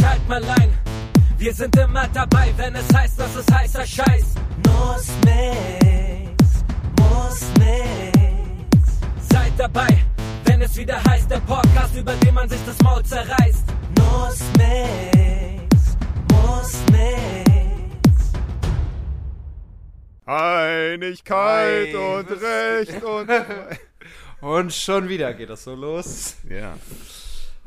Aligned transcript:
Schalt 0.00 0.28
mal 0.28 0.42
ein, 0.44 0.70
wir 1.38 1.52
sind 1.54 1.76
immer 1.76 2.06
dabei, 2.08 2.52
wenn 2.56 2.74
es 2.74 2.92
heißt, 2.94 3.18
dass 3.18 3.34
es 3.36 3.46
heißer 3.52 3.86
Scheiß. 3.86 4.34
Muss 4.66 5.08
nix, 5.24 6.64
muss 6.98 7.40
nix. 7.58 9.00
Seid 9.30 9.52
dabei, 9.56 9.88
wenn 10.44 10.60
es 10.62 10.76
wieder 10.76 11.02
heißt, 11.04 11.30
der 11.30 11.40
Podcast, 11.40 11.94
über 11.96 12.12
den 12.14 12.34
man 12.34 12.48
sich 12.48 12.60
das 12.66 12.78
Maul 12.82 13.02
zerreißt. 13.04 13.64
Muss 13.98 14.40
nix, 14.56 15.96
muss 16.32 16.72
nix. 16.92 18.32
Einigkeit 20.26 21.94
Ei, 21.94 22.18
und 22.18 22.30
Recht 22.30 23.02
und. 23.02 23.30
Und 24.40 24.72
schon 24.72 25.08
wieder 25.08 25.34
geht 25.34 25.50
das 25.50 25.64
so 25.64 25.74
los. 25.74 26.36
ja. 26.48 26.74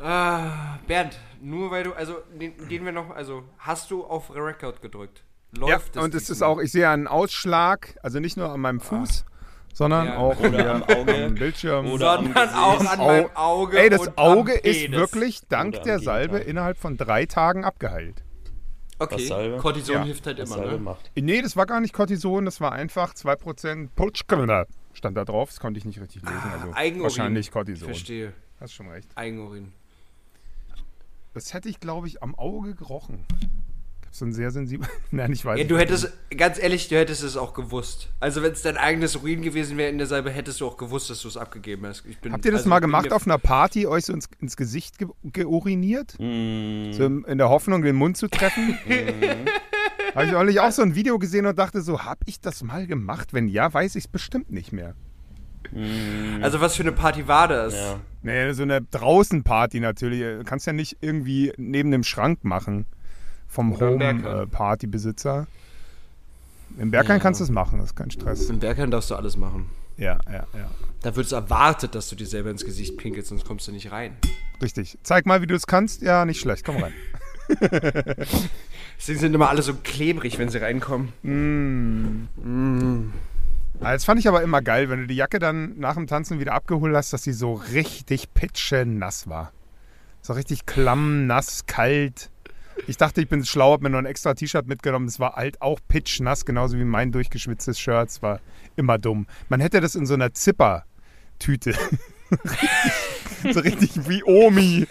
Ah, 0.01 0.79
Bernd, 0.87 1.19
nur 1.41 1.69
weil 1.71 1.83
du, 1.83 1.93
also 1.93 2.15
gehen 2.37 2.85
wir 2.85 2.91
noch, 2.91 3.11
also 3.11 3.43
hast 3.59 3.91
du 3.91 4.03
auf 4.03 4.33
Record 4.35 4.81
gedrückt? 4.81 5.23
ja, 5.55 5.59
Läuft 5.67 5.97
und 5.97 6.15
es 6.15 6.29
ist 6.29 6.41
auch, 6.41 6.59
ich 6.59 6.71
sehe 6.71 6.89
einen 6.89 7.07
Ausschlag, 7.07 7.95
also 8.01 8.19
nicht 8.19 8.37
nur 8.37 8.49
an 8.49 8.61
meinem 8.61 8.79
Fuß, 8.79 9.25
sondern 9.73 10.07
Ja. 10.07 10.17
auch 10.17 10.39
Oder 10.39 10.75
am 10.75 10.83
Auge. 10.83 11.25
am 11.25 11.35
Bildschirm. 11.35 11.91
Oder 11.91 12.19
am 12.19 12.25
sondern 12.25 12.49
auch 12.49 12.79
an 12.79 12.99
Au- 12.99 13.05
meinem 13.07 13.29
Auge. 13.35 13.79
Ey, 13.79 13.89
das 13.89 14.01
und 14.01 14.07
am 14.09 14.13
Auge 14.17 14.53
ist 14.53 14.81
Penis. 14.85 14.99
wirklich 14.99 15.41
dank 15.49 15.83
der 15.83 15.99
Salbe 15.99 16.33
Gegenteil. 16.35 16.49
innerhalb 16.49 16.77
von 16.77 16.97
drei 16.97 17.25
Tagen 17.25 17.63
abgeheilt. 17.65 18.23
Okay? 18.99 19.57
Cortison 19.57 19.95
Ja. 19.95 20.03
hilft 20.03 20.25
halt 20.27 20.37
Was 20.39 20.49
immer, 20.49 20.57
Salbe 20.57 20.71
ne? 20.75 20.79
macht. 20.79 21.11
Nee, 21.15 21.41
das 21.41 21.55
war 21.57 21.65
gar 21.65 21.79
nicht 21.81 21.93
Cortison, 21.93 22.45
das 22.45 22.61
war 22.61 22.71
einfach 22.71 23.13
2% 23.13 23.89
Putschkölner 23.95 24.67
stand 24.93 25.17
da 25.17 25.25
drauf. 25.25 25.49
Das 25.49 25.59
konnte 25.59 25.77
ich 25.79 25.85
nicht 25.85 25.99
richtig 26.01 26.21
lesen. 26.21 26.35
Also 26.53 26.67
Ah, 26.71 26.75
Eigenurin. 26.75 27.03
wahrscheinlich 27.03 27.51
Cortison. 27.51 27.87
Verstehe. 27.87 28.33
Hast 28.59 28.73
schon 28.73 28.89
recht. 28.89 29.09
Eigenurin. 29.15 29.73
Das 31.33 31.53
hätte 31.53 31.69
ich, 31.69 31.79
glaube 31.79 32.07
ich, 32.07 32.21
am 32.21 32.35
Auge 32.35 32.75
gerochen. 32.75 33.25
Ich 34.01 34.07
hab 34.07 34.15
so 34.15 34.25
ein 34.25 34.33
sehr 34.33 34.51
sensibel. 34.51 34.87
Nein, 35.11 35.31
ich 35.31 35.45
weiß 35.45 35.57
Ja, 35.57 35.63
nicht. 35.63 35.71
du 35.71 35.77
hättest, 35.77 36.11
ganz 36.35 36.59
ehrlich, 36.61 36.89
du 36.89 36.97
hättest 36.97 37.23
es 37.23 37.37
auch 37.37 37.53
gewusst. 37.53 38.09
Also, 38.19 38.41
wenn 38.43 38.51
es 38.51 38.61
dein 38.61 38.75
eigenes 38.75 39.15
Urin 39.15 39.41
gewesen 39.41 39.77
wäre 39.77 39.89
in 39.89 39.97
der 39.97 40.07
Salbe, 40.07 40.29
hättest 40.31 40.59
du 40.59 40.67
auch 40.67 40.75
gewusst, 40.75 41.09
dass 41.09 41.21
du 41.21 41.29
es 41.29 41.37
abgegeben 41.37 41.85
hast. 41.85 42.03
Ich 42.05 42.19
bin, 42.19 42.33
Habt 42.33 42.43
ihr 42.43 42.51
das 42.51 42.61
also, 42.61 42.69
mal 42.69 42.79
gemacht 42.79 43.13
auf 43.13 43.25
einer 43.25 43.37
Party, 43.37 43.87
euch 43.87 44.05
so 44.05 44.13
ins, 44.13 44.27
ins 44.41 44.57
Gesicht 44.57 44.97
ge 44.97 45.07
geuriniert? 45.23 46.15
Mm, 46.19 46.91
So 46.91 47.05
in 47.05 47.37
der 47.37 47.47
Hoffnung, 47.47 47.81
den 47.83 47.95
Mund 47.95 48.17
zu 48.17 48.27
treffen? 48.27 48.77
Habe 50.15 50.25
ich 50.25 50.31
neulich 50.33 50.59
auch 50.59 50.71
so 50.71 50.81
ein 50.81 50.93
Video 50.95 51.17
gesehen 51.17 51.45
und 51.45 51.57
dachte 51.57 51.81
so, 51.81 52.03
hab 52.03 52.19
ich 52.25 52.41
das 52.41 52.63
mal 52.63 52.85
gemacht? 52.85 53.31
Wenn 53.31 53.47
ja, 53.47 53.73
weiß 53.73 53.95
ich 53.95 54.03
es 54.03 54.07
bestimmt 54.09 54.51
nicht 54.51 54.73
mehr. 54.73 54.95
Also, 56.41 56.59
was 56.61 56.75
für 56.75 56.83
eine 56.83 56.91
Party 56.91 57.27
war 57.27 57.47
das? 57.47 57.73
ja. 57.73 57.99
Nee, 58.23 58.51
so 58.53 58.61
eine 58.63 58.81
Draußenparty 58.81 59.79
natürlich. 59.79 60.19
Du 60.21 60.43
kannst 60.43 60.67
ja 60.67 60.73
nicht 60.73 60.97
irgendwie 61.01 61.53
neben 61.57 61.89
dem 61.91 62.03
Schrank 62.03 62.43
machen. 62.43 62.85
Vom. 63.47 63.79
Home-Party-Besitzer. 63.79 65.47
Im 66.77 66.91
Berghain 66.91 67.17
Ja. 67.17 67.23
kannst 67.23 67.39
du 67.39 67.43
es 67.43 67.49
machen, 67.49 67.79
das 67.79 67.87
ist 67.87 67.95
kein 67.95 68.11
Stress. 68.11 68.49
Im 68.49 68.59
Bergheim 68.59 68.91
darfst 68.91 69.09
du 69.11 69.15
alles 69.15 69.35
machen. 69.37 69.69
Ja, 69.97 70.19
ja, 70.31 70.45
ja. 70.53 70.69
Da 71.01 71.15
wird 71.15 71.25
es 71.25 71.31
erwartet, 71.31 71.95
dass 71.95 72.07
du 72.09 72.15
dir 72.15 72.25
selber 72.27 72.49
ins 72.51 72.63
Gesicht 72.63 72.95
pinkelst, 72.97 73.29
sonst 73.29 73.45
kommst 73.45 73.67
du 73.67 73.71
nicht 73.71 73.91
rein. 73.91 74.15
Richtig. 74.61 74.97
Zeig 75.03 75.25
mal, 75.25 75.41
wie 75.41 75.47
du 75.47 75.55
es 75.55 75.67
kannst. 75.67 76.01
Ja, 76.01 76.23
nicht 76.25 76.39
schlecht. 76.39 76.63
Komm 76.63 76.77
rein. 76.77 76.93
Deswegen 78.97 79.19
sind 79.19 79.33
immer 79.33 79.49
alle 79.49 79.61
so 79.63 79.73
klebrig, 79.83 80.37
wenn 80.37 80.49
sie 80.49 80.59
reinkommen. 80.59 81.09
Ah, 82.43 83.30
Das 83.81 84.05
fand 84.05 84.19
ich 84.19 84.27
aber 84.27 84.43
immer 84.43 84.61
geil, 84.61 84.89
wenn 84.89 85.01
du 85.01 85.07
die 85.07 85.15
Jacke 85.15 85.39
dann 85.39 85.77
nach 85.79 85.95
dem 85.95 86.05
Tanzen 86.05 86.39
wieder 86.39 86.53
abgeholt 86.53 86.95
hast, 86.95 87.13
dass 87.13 87.23
sie 87.23 87.33
so 87.33 87.53
richtig 87.53 88.31
pitschenass 88.33 89.27
war. 89.27 89.51
So 90.21 90.33
richtig 90.33 90.67
klamm, 90.67 91.25
nass, 91.25 91.65
kalt. 91.65 92.29
Ich 92.85 92.97
dachte, 92.97 93.21
ich 93.21 93.27
bin 93.27 93.43
schlau, 93.43 93.73
hab 93.73 93.81
mir 93.81 93.89
noch 93.89 93.97
ein 93.97 94.05
extra 94.05 94.35
T-Shirt 94.35 94.67
mitgenommen. 94.67 95.07
Es 95.07 95.19
war 95.19 95.35
alt 95.35 95.61
auch 95.63 95.79
pitchnass, 95.87 96.45
genauso 96.45 96.77
wie 96.77 96.83
mein 96.83 97.11
durchgeschwitztes 97.11 97.79
Shirt. 97.79 98.09
Es 98.09 98.21
war 98.21 98.39
immer 98.75 98.99
dumm. 98.99 99.25
Man 99.49 99.59
hätte 99.59 99.81
das 99.81 99.95
in 99.95 100.05
so 100.05 100.13
einer 100.13 100.31
Zipper-Tüte. 100.31 101.73
so 103.51 103.59
richtig 103.59 103.91
wie 104.07 104.23
Omi. 104.23 104.87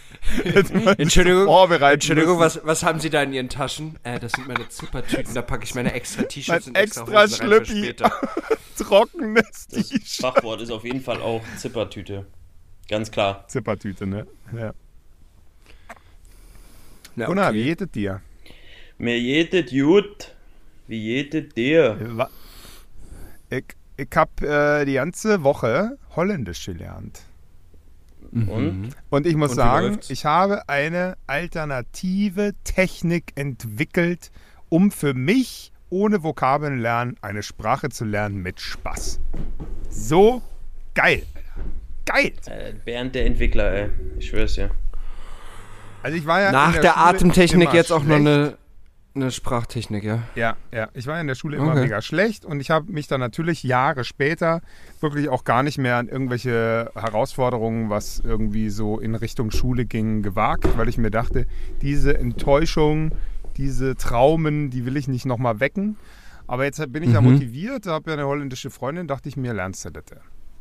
Entschuldigung, 0.98 1.48
Entschuldigung 1.80 2.38
was, 2.38 2.60
was 2.64 2.82
haben 2.84 3.00
Sie 3.00 3.08
da 3.10 3.22
in 3.22 3.32
Ihren 3.32 3.48
Taschen? 3.48 3.98
Äh, 4.02 4.18
das 4.20 4.32
sind 4.32 4.46
meine 4.48 4.68
Zippertüten, 4.68 5.34
da 5.34 5.42
packe 5.42 5.64
ich 5.64 5.74
meine 5.74 5.92
extra 5.92 6.22
T-Shirts 6.24 6.66
Mein 6.66 6.74
und 6.74 6.80
extra, 6.80 7.24
extra 7.24 7.44
Schlüppi. 7.46 7.94
Trockenes 8.76 9.68
Das 9.68 9.88
T-Shirt. 9.88 10.02
Fachwort 10.20 10.60
ist 10.60 10.70
auf 10.70 10.84
jeden 10.84 11.00
Fall 11.00 11.20
auch 11.22 11.42
Zippertüte. 11.56 12.26
Ganz 12.88 13.10
klar. 13.10 13.44
Zippertüte, 13.48 14.06
ne? 14.06 14.26
Ja. 14.56 14.72
Na, 17.16 17.26
Gunnar, 17.26 17.48
okay. 17.50 17.58
wie 17.58 17.64
geht 17.64 17.80
es 17.80 17.90
dir? 17.90 18.20
Mir 18.98 19.18
jedet 19.18 19.70
gut. 19.70 20.34
Wie 20.86 20.98
jedet 20.98 21.56
dir? 21.56 21.96
Wa- 22.00 22.30
Ich, 23.50 23.64
ich 23.96 24.08
habe 24.14 24.46
äh, 24.80 24.84
die 24.84 24.94
ganze 24.94 25.42
Woche 25.42 25.98
Holländisch 26.16 26.66
gelernt. 26.66 27.22
Und? 28.32 28.90
Und 29.10 29.26
ich 29.26 29.34
muss 29.36 29.50
Und 29.50 29.56
sagen, 29.56 29.86
läuft's? 29.88 30.10
ich 30.10 30.24
habe 30.24 30.68
eine 30.68 31.16
alternative 31.26 32.52
Technik 32.64 33.32
entwickelt, 33.34 34.30
um 34.68 34.90
für 34.90 35.14
mich 35.14 35.72
ohne 35.88 36.22
Vokabeln 36.22 36.78
lernen 36.78 37.16
eine 37.22 37.42
Sprache 37.42 37.88
zu 37.88 38.04
lernen 38.04 38.36
mit 38.36 38.60
Spaß. 38.60 39.18
So 39.88 40.42
geil. 40.94 41.24
Geil. 42.06 42.32
Äh, 42.46 42.72
Bernd 42.84 43.14
der 43.16 43.26
Entwickler, 43.26 43.72
ey. 43.72 43.90
Ich 44.18 44.28
schwör's 44.28 44.54
dir. 44.54 44.70
Also 46.02 46.16
ich 46.16 46.26
war 46.26 46.40
ja 46.40 46.52
Nach 46.52 46.72
der, 46.72 46.92
Schule 46.92 46.96
Atemtechnik 46.96 47.72
jetzt 47.74 47.92
auch 47.92 47.98
noch 48.04 48.16
schlecht. 48.16 48.20
eine, 48.20 48.58
eine 49.14 49.30
Sprachtechnik, 49.32 50.04
ja? 50.04 50.22
Ja, 50.36 50.56
ja. 50.72 50.88
Ich 50.94 51.06
war 51.06 51.20
in 51.20 51.26
der 51.26 51.34
Schule 51.34 51.56
immer 51.56 51.72
Okay. 51.72 51.82
mega 51.82 52.00
schlecht 52.00 52.44
und 52.44 52.60
ich 52.60 52.70
habe 52.70 52.92
mich 52.92 53.08
dann 53.08 53.20
natürlich 53.20 53.62
Jahre 53.64 54.04
später 54.04 54.60
wirklich 55.00 55.28
auch 55.28 55.44
gar 55.44 55.62
nicht 55.62 55.78
mehr 55.78 55.96
an 55.96 56.08
irgendwelche 56.08 56.90
Herausforderungen, 56.94 57.90
was 57.90 58.20
irgendwie 58.24 58.70
so 58.70 58.98
in 59.00 59.14
Richtung 59.16 59.50
Schule 59.50 59.84
ging, 59.84 60.22
gewagt, 60.22 60.66
weil 60.78 60.88
ich 60.88 60.96
mir 60.98 61.10
dachte, 61.10 61.46
diese 61.82 62.16
Enttäuschung, 62.18 63.12
diese 63.56 63.96
Traumen, 63.96 64.70
die 64.70 64.86
will 64.86 64.96
ich 64.96 65.08
nicht 65.08 65.26
nochmal 65.26 65.58
wecken. 65.60 65.96
Aber 66.46 66.64
jetzt 66.64 66.80
bin 66.92 67.02
ich 67.02 67.12
ja 67.12 67.20
Mhm. 67.20 67.32
motiviert, 67.32 67.86
habe 67.86 68.10
ja 68.10 68.16
eine 68.16 68.26
holländische 68.26 68.70
Freundin, 68.70 69.06
dachte 69.06 69.28
ich 69.28 69.36
mir, 69.36 69.52
lernst 69.54 69.84
du 69.84 69.90
das. 69.90 70.04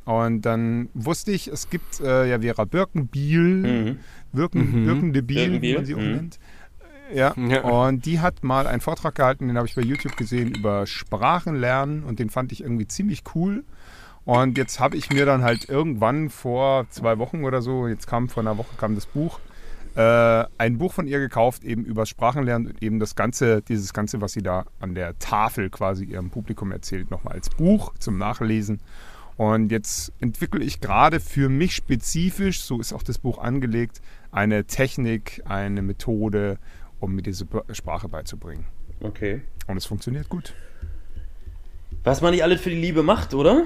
Und 0.06 0.42
dann 0.42 0.90
wusste 0.96 1.32
ich, 1.32 1.48
es 1.48 1.70
gibt 1.70 2.00
äh, 2.00 2.28
ja 2.30 2.40
Vera 2.40 2.66
Birkenbiel, 2.66 3.44
Mhm. 3.86 3.98
Birken, 4.34 4.82
Mhm. 4.82 4.86
Birken 4.86 5.14
de 5.14 5.22
Biel, 5.22 5.38
wie 5.38 5.50
Birkenbiel, 5.50 5.76
man 5.76 5.86
sie 5.86 5.96
auch 5.96 6.00
mhm. 6.00 6.30
Ja. 7.14 7.34
Ja. 7.38 7.62
und 7.62 8.06
die 8.06 8.20
hat 8.20 8.44
mal 8.44 8.68
einen 8.68 8.82
Vortrag 8.82 9.16
gehalten, 9.16 9.48
den 9.48 9.58
habe 9.58 9.68
ich 9.68 9.76
bei 9.76 9.82
YouTube 9.82 10.16
gesehen, 10.18 10.54
über 10.54 10.86
Sprachenlernen 10.86 12.04
und 12.04 12.20
den 12.20 12.30
fand 12.30 12.52
ich 12.52 12.62
irgendwie 12.62 12.88
ziemlich 12.88 13.24
cool. 13.36 13.64
Und 14.26 14.58
jetzt 14.58 14.80
habe 14.80 14.96
ich 14.96 15.10
mir 15.10 15.26
dann 15.26 15.44
halt 15.44 15.70
irgendwann 15.70 16.30
vor 16.30 16.88
zwei 16.90 17.18
Wochen 17.18 17.44
oder 17.46 17.62
so, 17.62 17.88
jetzt 17.88 18.06
kam 18.06 18.30
vor 18.30 18.44
einer 18.44 18.58
Woche 18.58 18.76
kam 18.78 18.94
das 18.94 19.08
Buch, 19.08 19.40
äh, 19.96 20.46
ein 20.58 20.78
Buch 20.78 20.94
von 20.94 21.08
ihr 21.08 21.20
gekauft, 21.20 21.64
eben 21.64 21.84
über 21.84 22.06
Sprachenlernen 22.06 22.68
und 22.68 22.84
eben 22.84 23.00
das 23.00 23.16
Ganze, 23.16 23.62
dieses 23.62 23.92
Ganze, 23.94 24.22
was 24.22 24.34
sie 24.34 24.44
da 24.44 24.66
an 24.80 24.94
der 24.94 25.18
Tafel 25.20 25.70
quasi 25.70 26.06
ihrem 26.06 26.30
Publikum 26.30 26.72
erzählt, 26.72 27.10
nochmal 27.10 27.34
als 27.34 27.50
Buch 27.50 27.94
zum 27.98 28.18
Nachlesen. 28.18 28.82
Und 29.36 29.72
jetzt 29.72 30.12
entwickle 30.20 30.64
ich 30.64 30.82
gerade 30.82 31.20
für 31.20 31.48
mich 31.48 31.74
spezifisch, 31.74 32.62
so 32.62 32.80
ist 32.80 32.92
auch 32.92 33.04
das 33.04 33.18
Buch 33.18 33.38
angelegt, 33.38 34.02
eine 34.32 34.66
Technik, 34.66 35.42
eine 35.46 35.82
Methode, 35.82 36.60
um 37.00 37.16
mir 37.16 37.22
diese 37.22 37.48
Sprache 37.72 38.08
beizubringen. 38.08 38.66
Okay. 39.02 39.42
Und 39.68 39.78
es 39.78 39.86
funktioniert 39.86 40.30
gut. 40.30 40.54
Was 42.04 42.22
man 42.22 42.32
nicht 42.32 42.44
alles 42.44 42.62
für 42.62 42.70
die 42.70 42.80
Liebe 42.80 43.04
macht, 43.04 43.34
oder? 43.34 43.66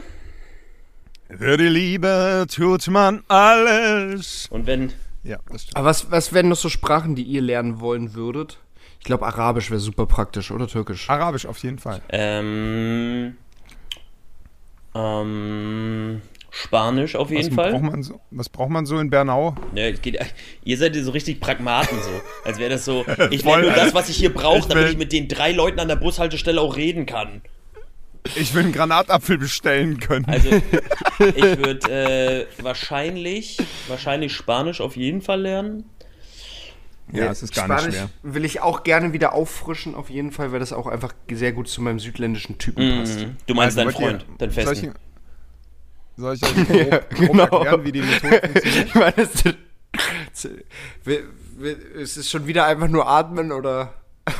Für 1.29 1.57
die 1.57 1.67
Liebe 1.67 2.45
tut 2.49 2.87
man 2.87 3.23
alles. 3.27 4.47
Und 4.49 4.67
wenn. 4.67 4.93
Ja, 5.23 5.39
das 5.49 5.63
stimmt. 5.63 5.77
Aber 5.77 5.87
was, 5.87 6.11
was 6.11 6.33
wären 6.33 6.49
noch 6.49 6.57
so 6.57 6.69
Sprachen, 6.69 7.15
die 7.15 7.23
ihr 7.23 7.41
lernen 7.41 7.79
wollen 7.79 8.13
würdet? 8.13 8.59
Ich 8.99 9.05
glaube, 9.05 9.25
Arabisch 9.25 9.69
wäre 9.69 9.79
super 9.79 10.05
praktisch, 10.05 10.51
oder 10.51 10.67
Türkisch? 10.67 11.09
Arabisch 11.09 11.45
auf 11.45 11.57
jeden 11.59 11.79
Fall. 11.79 12.01
Ähm. 12.09 13.35
Ähm. 14.95 16.21
Spanisch 16.55 17.15
auf 17.15 17.31
jeden 17.31 17.47
was 17.49 17.55
Fall. 17.55 17.71
Braucht 17.71 17.81
man 17.83 18.03
so, 18.03 18.19
was 18.29 18.47
braucht 18.47 18.69
man 18.69 18.85
so 18.85 18.99
in 18.99 19.09
Bernau? 19.09 19.55
Ja, 19.73 19.89
geht, 19.91 20.19
ihr 20.63 20.77
seid 20.77 20.95
ja 20.95 21.01
so 21.01 21.09
richtig 21.09 21.39
Pragmaten 21.39 21.97
so. 21.99 22.09
Als 22.45 22.59
wäre 22.59 22.69
das 22.69 22.85
so, 22.85 23.03
ich 23.31 23.43
will 23.43 23.61
nur 23.61 23.71
das, 23.71 23.95
was 23.95 24.07
ich 24.09 24.17
hier 24.17 24.31
brauche, 24.31 24.59
Ich 24.59 24.65
damit 24.67 24.89
ich 24.89 24.97
mit 24.97 25.11
den 25.11 25.27
drei 25.27 25.51
Leuten 25.51 25.79
an 25.79 25.87
der 25.87 25.95
Bushaltestelle 25.95 26.61
auch 26.61 26.75
reden 26.75 27.07
kann. 27.07 27.41
Ich 28.35 28.53
will 28.53 28.63
einen 28.65 28.71
Granatapfel 28.71 29.39
bestellen 29.39 29.99
können. 29.99 30.25
Also, 30.25 30.49
ich 31.35 31.57
würde 31.57 31.91
äh, 31.91 32.63
wahrscheinlich, 32.63 33.57
wahrscheinlich 33.87 34.31
Spanisch 34.33 34.79
auf 34.79 34.95
jeden 34.95 35.21
Fall 35.23 35.41
lernen. 35.41 35.85
ja, 37.11 37.31
es 37.31 37.41
ist 37.41 37.55
gar 37.55 37.65
Spanisch 37.65 37.85
nicht 37.87 37.95
schwer. 37.95 38.09
will 38.21 38.45
ich 38.45 38.61
auch 38.61 38.83
gerne 38.83 39.11
wieder 39.11 39.33
auffrischen, 39.33 39.95
auf 39.95 40.11
jeden 40.11 40.31
Fall, 40.31 40.51
weil 40.51 40.59
das 40.59 40.71
auch 40.71 40.85
einfach 40.85 41.13
sehr 41.31 41.51
gut 41.51 41.67
zu 41.67 41.81
meinem 41.81 41.99
südländischen 41.99 42.59
Typen 42.59 42.99
passt. 42.99 43.21
Mhm. 43.21 43.37
Du 43.47 43.55
meinst 43.55 43.75
Also 43.77 43.89
deinen 43.89 43.99
wollt 43.99 43.99
ihr- 43.99 44.19
Freund, 44.19 44.39
deinen 44.39 44.51
Soll 44.51 44.65
Festen. 44.65 44.93
Soll 46.17 46.35
ich 46.35 46.43
euch 46.43 46.53
grob, 46.67 47.09
grob 47.09 47.27
genau. 47.31 47.43
erklären, 47.43 47.85
wie 47.85 47.91
die 47.91 48.01
Methode 48.01 48.41
funktioniert? 48.43 48.87
Ich 48.87 48.95
meine, 48.95 49.13
das, 49.15 50.49
wir, 51.03 51.93
ist 51.95 52.17
es 52.17 52.29
schon 52.29 52.47
wieder 52.47 52.65
einfach 52.65 52.87
nur 52.87 53.07
atmen 53.07 53.51
oder 53.51 53.93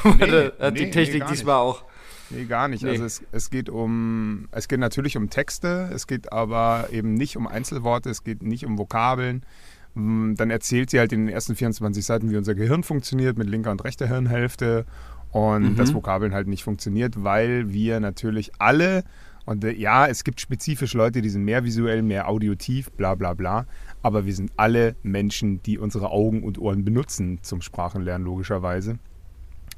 Nee, 0.03 0.51
hat 0.59 0.73
nee, 0.73 0.79
die 0.79 0.85
nee, 0.85 0.91
Technik 0.91 1.21
gar 1.21 1.31
diesmal 1.31 1.55
auch? 1.55 1.83
Nee, 2.29 2.45
gar 2.45 2.67
nicht. 2.67 2.83
Nee. 2.83 2.91
Also 2.91 3.05
es, 3.05 3.23
es 3.31 3.49
geht 3.49 3.69
um, 3.69 4.47
es 4.51 4.67
geht 4.67 4.79
natürlich 4.79 5.17
um 5.17 5.29
Texte, 5.29 5.89
es 5.93 6.07
geht 6.07 6.31
aber 6.31 6.87
eben 6.91 7.13
nicht 7.13 7.37
um 7.37 7.47
Einzelworte, 7.47 8.09
es 8.09 8.23
geht 8.23 8.41
nicht 8.41 8.65
um 8.65 8.77
Vokabeln. 8.77 9.45
Mm, 9.93 10.35
Dann 10.35 10.49
erzählt 10.49 10.89
sie 10.89 10.99
halt 10.99 11.11
in 11.13 11.25
den 11.25 11.33
ersten 11.33 11.55
24 11.55 12.03
Seiten, 12.03 12.31
wie 12.31 12.37
unser 12.37 12.55
Gehirn 12.55 12.83
funktioniert 12.83 13.37
mit 13.37 13.49
linker 13.49 13.71
und 13.71 13.83
rechter 13.83 14.07
Hirnhälfte 14.07 14.85
und 15.31 15.75
dass 15.77 15.93
Vokabeln 15.93 16.33
halt 16.33 16.47
nicht 16.47 16.63
funktioniert, 16.63 17.23
weil 17.23 17.73
wir 17.73 17.99
natürlich 17.99 18.51
alle, 18.59 19.03
und 19.45 19.63
äh, 19.63 19.71
ja, 19.73 20.07
es 20.07 20.23
gibt 20.23 20.39
spezifisch 20.39 20.93
Leute, 20.93 21.21
die 21.21 21.29
sind 21.29 21.43
mehr 21.43 21.63
visuell, 21.63 22.01
mehr 22.01 22.29
audiotiv, 22.29 22.91
bla 22.91 23.15
bla 23.15 23.33
bla, 23.33 23.65
aber 24.01 24.25
wir 24.25 24.33
sind 24.33 24.51
alle 24.57 24.95
Menschen, 25.03 25.61
die 25.63 25.77
unsere 25.77 26.11
Augen 26.11 26.43
und 26.43 26.57
Ohren 26.59 26.85
benutzen 26.85 27.39
zum 27.41 27.61
Sprachenlernen 27.61 28.25
logischerweise 28.25 28.99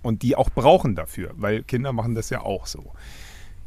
und 0.04 0.22
die 0.22 0.36
auch 0.36 0.50
brauchen 0.50 0.96
dafür, 0.96 1.32
weil 1.36 1.64
Kinder 1.64 1.94
machen 1.94 2.16
das 2.16 2.30
ja 2.30 2.42
auch 2.42 2.66
so. 2.68 2.92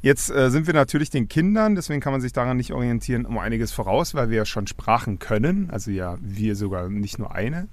Jetzt 0.00 0.30
äh, 0.30 0.50
sind 0.50 0.68
wir 0.68 0.74
natürlich 0.74 1.10
den 1.10 1.28
Kindern, 1.28 1.74
deswegen 1.74 2.00
kann 2.00 2.12
man 2.12 2.20
sich 2.20 2.32
daran 2.32 2.56
nicht 2.56 2.72
orientieren, 2.72 3.26
um 3.26 3.36
einiges 3.38 3.72
voraus, 3.72 4.14
weil 4.14 4.30
wir 4.30 4.36
ja 4.36 4.44
schon 4.44 4.68
Sprachen 4.68 5.18
können, 5.18 5.70
also 5.70 5.90
ja 5.90 6.16
wir 6.20 6.54
sogar 6.54 6.88
nicht 6.88 7.18
nur 7.18 7.34
eine. 7.34 7.66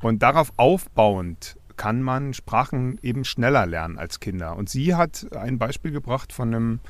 Und 0.00 0.22
darauf 0.22 0.52
aufbauend 0.56 1.56
kann 1.76 2.00
man 2.00 2.32
Sprachen 2.32 2.98
eben 3.02 3.24
schneller 3.24 3.66
lernen 3.66 3.98
als 3.98 4.20
Kinder. 4.20 4.56
Und 4.56 4.70
sie 4.70 4.94
hat 4.94 5.26
ein 5.36 5.58
Beispiel 5.58 5.90
gebracht 5.90 6.32
von 6.32 6.54
einem 6.54 6.80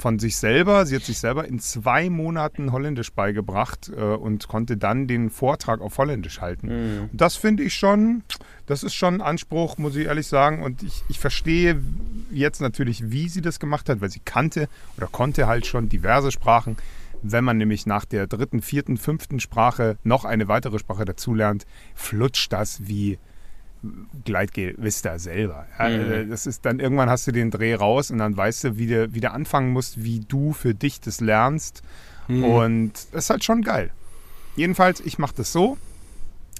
von 0.00 0.18
sich 0.18 0.36
selber. 0.36 0.86
Sie 0.86 0.96
hat 0.96 1.02
sich 1.02 1.18
selber 1.18 1.46
in 1.46 1.60
zwei 1.60 2.10
Monaten 2.10 2.72
Holländisch 2.72 3.12
beigebracht 3.12 3.90
äh, 3.94 4.00
und 4.00 4.48
konnte 4.48 4.76
dann 4.76 5.06
den 5.06 5.30
Vortrag 5.30 5.80
auf 5.80 5.98
Holländisch 5.98 6.40
halten. 6.40 6.68
Und 7.12 7.20
das 7.20 7.36
finde 7.36 7.62
ich 7.62 7.74
schon, 7.74 8.22
das 8.66 8.82
ist 8.82 8.94
schon 8.94 9.14
ein 9.14 9.20
Anspruch, 9.20 9.78
muss 9.78 9.96
ich 9.96 10.06
ehrlich 10.06 10.26
sagen. 10.26 10.62
Und 10.62 10.82
ich, 10.82 11.02
ich 11.08 11.18
verstehe 11.18 11.80
jetzt 12.30 12.60
natürlich, 12.60 13.10
wie 13.10 13.28
sie 13.28 13.42
das 13.42 13.60
gemacht 13.60 13.88
hat, 13.88 14.00
weil 14.00 14.10
sie 14.10 14.20
kannte 14.24 14.68
oder 14.96 15.06
konnte 15.06 15.46
halt 15.46 15.66
schon 15.66 15.88
diverse 15.88 16.32
Sprachen. 16.32 16.76
Wenn 17.22 17.44
man 17.44 17.58
nämlich 17.58 17.84
nach 17.84 18.06
der 18.06 18.26
dritten, 18.26 18.62
vierten, 18.62 18.96
fünften 18.96 19.40
Sprache 19.40 19.98
noch 20.04 20.24
eine 20.24 20.48
weitere 20.48 20.78
Sprache 20.78 21.04
dazulernt, 21.04 21.66
flutscht 21.94 22.50
das 22.52 22.86
wie 22.88 23.18
Gleitgel 24.24 24.74
Vista 24.78 25.18
selber. 25.18 25.66
Ja, 25.78 25.88
äh, 25.88 26.26
Das 26.26 26.46
ist 26.46 26.64
dann 26.66 26.80
irgendwann 26.80 27.08
hast 27.08 27.26
du 27.26 27.32
den 27.32 27.50
Dreh 27.50 27.74
raus 27.74 28.10
und 28.10 28.18
dann 28.18 28.36
weißt 28.36 28.64
du, 28.64 28.78
wie 28.78 28.86
du 28.86 29.14
wieder 29.14 29.32
anfangen 29.32 29.72
musst, 29.72 30.02
wie 30.04 30.20
du 30.20 30.52
für 30.52 30.74
dich 30.74 31.00
das 31.00 31.20
lernst. 31.20 31.82
Und 32.28 32.92
das 33.12 33.24
ist 33.24 33.30
halt 33.30 33.42
schon 33.42 33.62
geil. 33.62 33.90
Jedenfalls, 34.54 35.00
ich 35.00 35.18
mache 35.18 35.34
das 35.36 35.50
so. 35.52 35.78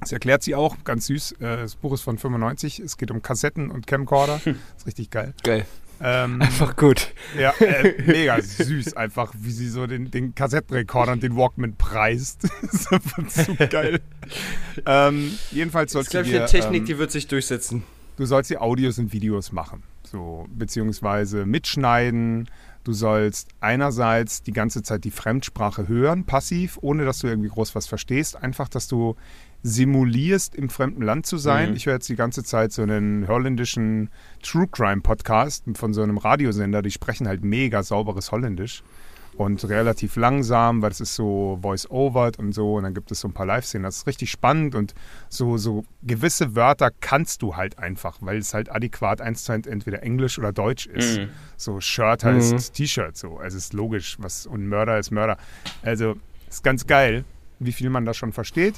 Das 0.00 0.10
erklärt 0.10 0.42
sie 0.42 0.54
auch, 0.54 0.76
ganz 0.82 1.06
süß. 1.06 1.32
Äh, 1.40 1.58
Das 1.58 1.76
Buch 1.76 1.92
ist 1.92 2.00
von 2.02 2.18
95. 2.18 2.80
Es 2.80 2.96
geht 2.96 3.10
um 3.10 3.22
Kassetten 3.22 3.70
und 3.70 3.86
Camcorder. 3.86 4.40
Das 4.44 4.46
ist 4.78 4.86
richtig 4.86 5.10
geil. 5.10 5.34
Geil. 5.44 5.66
Ähm, 6.02 6.40
Einfach 6.40 6.76
gut. 6.76 7.12
ja, 7.38 7.52
äh, 7.60 8.02
mega 8.06 8.40
süß 8.40 8.94
einfach, 8.94 9.34
wie 9.38 9.50
sie 9.50 9.68
so 9.68 9.86
den, 9.86 10.10
den 10.10 10.34
Kassettenrekorder 10.34 11.12
und 11.12 11.22
den 11.22 11.36
Walkman 11.36 11.76
preist. 11.76 12.44
das 12.62 12.72
ist 12.74 12.92
einfach 12.92 13.28
zu 13.28 13.54
geil. 13.68 14.00
ähm, 14.86 15.32
jedenfalls 15.50 15.92
Das 15.92 16.06
ist, 16.06 16.12
sollst 16.12 16.30
du 16.30 16.34
eine 16.36 16.46
dir, 16.46 16.46
Technik, 16.46 16.80
ähm, 16.80 16.86
die 16.86 16.98
wird 16.98 17.10
sich 17.10 17.26
durchsetzen. 17.28 17.82
du 18.16 18.24
sollst 18.24 18.50
die 18.50 18.58
Audios 18.58 18.98
und 18.98 19.12
Videos 19.12 19.52
machen, 19.52 19.82
so 20.02 20.46
beziehungsweise 20.50 21.44
mitschneiden. 21.46 22.48
Du 22.82 22.94
sollst 22.94 23.48
einerseits 23.60 24.42
die 24.42 24.52
ganze 24.52 24.82
Zeit 24.82 25.04
die 25.04 25.10
Fremdsprache 25.10 25.86
hören, 25.86 26.24
passiv, 26.24 26.78
ohne 26.80 27.04
dass 27.04 27.18
du 27.18 27.26
irgendwie 27.26 27.50
groß 27.50 27.74
was 27.74 27.86
verstehst. 27.86 28.42
Einfach, 28.42 28.68
dass 28.70 28.88
du 28.88 29.16
simulierst, 29.62 30.54
im 30.54 30.70
fremden 30.70 31.02
Land 31.02 31.26
zu 31.26 31.36
sein. 31.36 31.70
Mhm. 31.70 31.76
Ich 31.76 31.86
höre 31.86 31.94
jetzt 31.94 32.08
die 32.08 32.16
ganze 32.16 32.42
Zeit 32.42 32.72
so 32.72 32.82
einen 32.82 33.28
holländischen 33.28 34.10
True 34.42 34.68
Crime 34.70 35.02
Podcast 35.02 35.64
von 35.74 35.92
so 35.92 36.02
einem 36.02 36.18
Radiosender. 36.18 36.82
Die 36.82 36.90
sprechen 36.90 37.28
halt 37.28 37.44
mega 37.44 37.82
sauberes 37.82 38.32
Holländisch 38.32 38.82
und 39.36 39.64
relativ 39.68 40.16
langsam, 40.16 40.82
weil 40.82 40.90
es 40.90 41.00
ist 41.00 41.14
so 41.14 41.58
voice-overed 41.62 42.38
und 42.38 42.52
so. 42.52 42.74
Und 42.74 42.84
dann 42.84 42.94
gibt 42.94 43.10
es 43.10 43.20
so 43.20 43.28
ein 43.28 43.32
paar 43.32 43.46
Live-Szenen. 43.46 43.84
Das 43.84 43.98
ist 43.98 44.06
richtig 44.06 44.30
spannend 44.30 44.74
und 44.74 44.94
so, 45.28 45.56
so 45.56 45.84
gewisse 46.02 46.56
Wörter 46.56 46.90
kannst 47.00 47.42
du 47.42 47.56
halt 47.56 47.78
einfach, 47.78 48.18
weil 48.20 48.38
es 48.38 48.54
halt 48.54 48.70
adäquat 48.70 49.20
eins 49.20 49.44
zu 49.44 49.52
eins 49.52 49.66
entweder 49.66 50.02
Englisch 50.02 50.38
oder 50.38 50.52
Deutsch 50.52 50.86
ist. 50.86 51.18
Mhm. 51.18 51.28
So 51.56 51.80
Shirt 51.80 52.24
heißt 52.24 52.74
T-Shirt, 52.74 53.16
so. 53.16 53.38
Also 53.38 53.56
ist 53.56 53.72
logisch, 53.72 54.16
was 54.20 54.46
und 54.46 54.66
Mörder 54.66 54.98
ist 54.98 55.10
Mörder. 55.10 55.36
Also 55.82 56.16
ist 56.48 56.64
ganz 56.64 56.86
geil, 56.86 57.24
wie 57.60 57.72
viel 57.72 57.90
man 57.90 58.04
da 58.04 58.14
schon 58.14 58.32
versteht. 58.32 58.74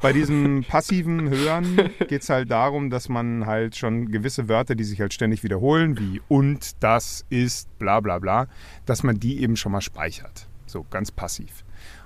Bei 0.00 0.12
diesem 0.12 0.64
passiven 0.68 1.28
Hören 1.28 1.90
geht 2.08 2.22
es 2.22 2.30
halt 2.30 2.50
darum, 2.50 2.88
dass 2.88 3.08
man 3.08 3.46
halt 3.46 3.76
schon 3.76 4.10
gewisse 4.10 4.48
Wörter, 4.48 4.74
die 4.74 4.84
sich 4.84 5.00
halt 5.00 5.12
ständig 5.12 5.42
wiederholen, 5.42 5.98
wie 5.98 6.22
und, 6.28 6.82
das, 6.82 7.26
ist, 7.28 7.78
bla 7.78 8.00
bla 8.00 8.18
bla, 8.18 8.46
dass 8.86 9.02
man 9.02 9.20
die 9.20 9.42
eben 9.42 9.56
schon 9.56 9.72
mal 9.72 9.80
speichert. 9.80 10.48
So 10.66 10.86
ganz 10.88 11.10
passiv. 11.10 11.64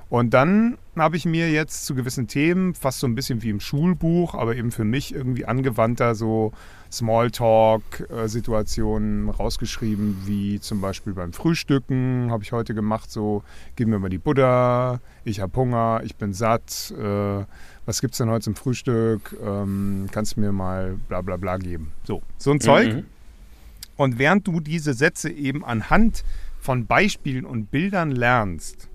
Und 0.08 0.34
dann 0.34 0.78
habe 0.96 1.16
ich 1.16 1.24
mir 1.24 1.50
jetzt 1.50 1.84
zu 1.84 1.94
gewissen 1.94 2.28
Themen, 2.28 2.74
fast 2.74 3.00
so 3.00 3.06
ein 3.06 3.14
bisschen 3.14 3.42
wie 3.42 3.50
im 3.50 3.60
Schulbuch, 3.60 4.34
aber 4.34 4.56
eben 4.56 4.70
für 4.70 4.84
mich 4.84 5.14
irgendwie 5.14 5.44
angewandter, 5.44 6.14
so 6.14 6.52
Smalltalk-Situationen 6.90 9.28
rausgeschrieben, 9.28 10.22
wie 10.24 10.58
zum 10.60 10.80
Beispiel 10.80 11.12
beim 11.14 11.32
Frühstücken 11.32 12.28
habe 12.30 12.44
ich 12.44 12.52
heute 12.52 12.74
gemacht, 12.74 13.10
so, 13.10 13.42
gib 13.76 13.88
mir 13.88 13.98
mal 13.98 14.08
die 14.08 14.18
Buddha, 14.18 15.00
ich 15.24 15.40
habe 15.40 15.56
Hunger, 15.56 16.00
ich 16.04 16.16
bin 16.16 16.32
satt, 16.32 16.94
äh, 16.98 17.44
was 17.84 18.00
gibt 18.00 18.14
es 18.14 18.18
denn 18.18 18.30
heute 18.30 18.44
zum 18.44 18.56
Frühstück, 18.56 19.36
ähm, 19.44 20.06
kannst 20.12 20.36
du 20.36 20.40
mir 20.40 20.52
mal 20.52 20.96
bla 21.08 21.22
bla 21.22 21.36
bla 21.36 21.58
geben. 21.58 21.92
So, 22.04 22.22
so 22.38 22.50
ein 22.50 22.60
Zeug. 22.60 22.94
Mhm. 22.94 23.04
Und 23.96 24.18
während 24.18 24.46
du 24.46 24.60
diese 24.60 24.94
Sätze 24.94 25.30
eben 25.30 25.64
anhand 25.64 26.24
von 26.60 26.86
Beispielen 26.86 27.44
und 27.44 27.70
Bildern 27.70 28.10
lernst, 28.10 28.88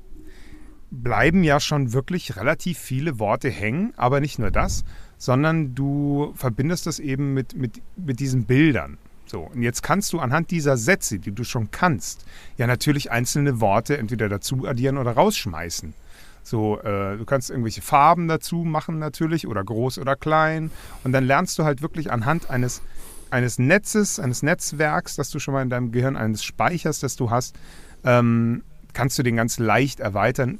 bleiben 0.91 1.43
ja 1.43 1.59
schon 1.59 1.93
wirklich 1.93 2.35
relativ 2.35 2.77
viele 2.77 3.17
Worte 3.17 3.49
hängen, 3.49 3.93
aber 3.95 4.19
nicht 4.19 4.39
nur 4.39 4.51
das, 4.51 4.83
sondern 5.21 5.75
du 5.75 6.33
verbindest 6.35 6.87
das 6.87 6.97
eben 6.97 7.35
mit, 7.35 7.55
mit, 7.55 7.79
mit 7.95 8.19
diesen 8.19 8.45
Bildern. 8.45 8.97
So, 9.27 9.41
und 9.41 9.61
jetzt 9.61 9.83
kannst 9.83 10.11
du 10.13 10.19
anhand 10.19 10.49
dieser 10.49 10.77
Sätze, 10.77 11.19
die 11.19 11.31
du 11.31 11.43
schon 11.43 11.69
kannst, 11.69 12.25
ja 12.57 12.65
natürlich 12.65 13.11
einzelne 13.11 13.61
Worte 13.61 13.99
entweder 13.99 14.29
dazu 14.29 14.65
addieren 14.65 14.97
oder 14.97 15.11
rausschmeißen. 15.11 15.93
So, 16.41 16.79
äh, 16.79 17.17
du 17.17 17.25
kannst 17.25 17.51
irgendwelche 17.51 17.83
Farben 17.83 18.27
dazu 18.27 18.63
machen 18.63 18.97
natürlich 18.97 19.45
oder 19.45 19.63
groß 19.63 19.99
oder 19.99 20.15
klein. 20.15 20.71
Und 21.03 21.11
dann 21.11 21.25
lernst 21.25 21.59
du 21.59 21.65
halt 21.65 21.83
wirklich 21.83 22.11
anhand 22.11 22.49
eines, 22.49 22.81
eines 23.29 23.59
Netzes, 23.59 24.19
eines 24.19 24.41
Netzwerks, 24.41 25.17
das 25.17 25.29
du 25.29 25.37
schon 25.37 25.53
mal 25.53 25.61
in 25.61 25.69
deinem 25.69 25.91
Gehirn, 25.91 26.17
eines 26.17 26.43
Speichers, 26.43 26.99
das 26.99 27.15
du 27.15 27.29
hast, 27.29 27.55
ähm, 28.03 28.63
kannst 28.93 29.19
du 29.19 29.23
den 29.23 29.35
ganz 29.35 29.59
leicht 29.59 29.99
erweitern. 29.99 30.57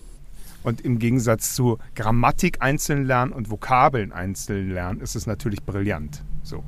Und 0.64 0.82
im 0.82 1.00
Gegensatz 1.00 1.56
zu 1.56 1.80
Grammatik 1.96 2.62
einzeln 2.62 3.06
lernen 3.06 3.32
und 3.32 3.50
Vokabeln 3.50 4.12
einzeln 4.12 4.72
lernen, 4.72 5.02
ist 5.02 5.16
es 5.16 5.26
natürlich 5.26 5.64
brillant. 5.64 6.24
So. 6.44 6.64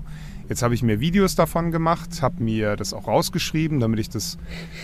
Jetzt 0.49 0.61
habe 0.61 0.73
ich 0.73 0.83
mir 0.83 0.99
Videos 0.99 1.35
davon 1.35 1.71
gemacht, 1.71 2.21
habe 2.21 2.43
mir 2.43 2.75
das 2.75 2.93
auch 2.93 3.07
rausgeschrieben, 3.07 3.79
damit 3.79 3.99
ich 3.99 4.09
das, 4.09 4.37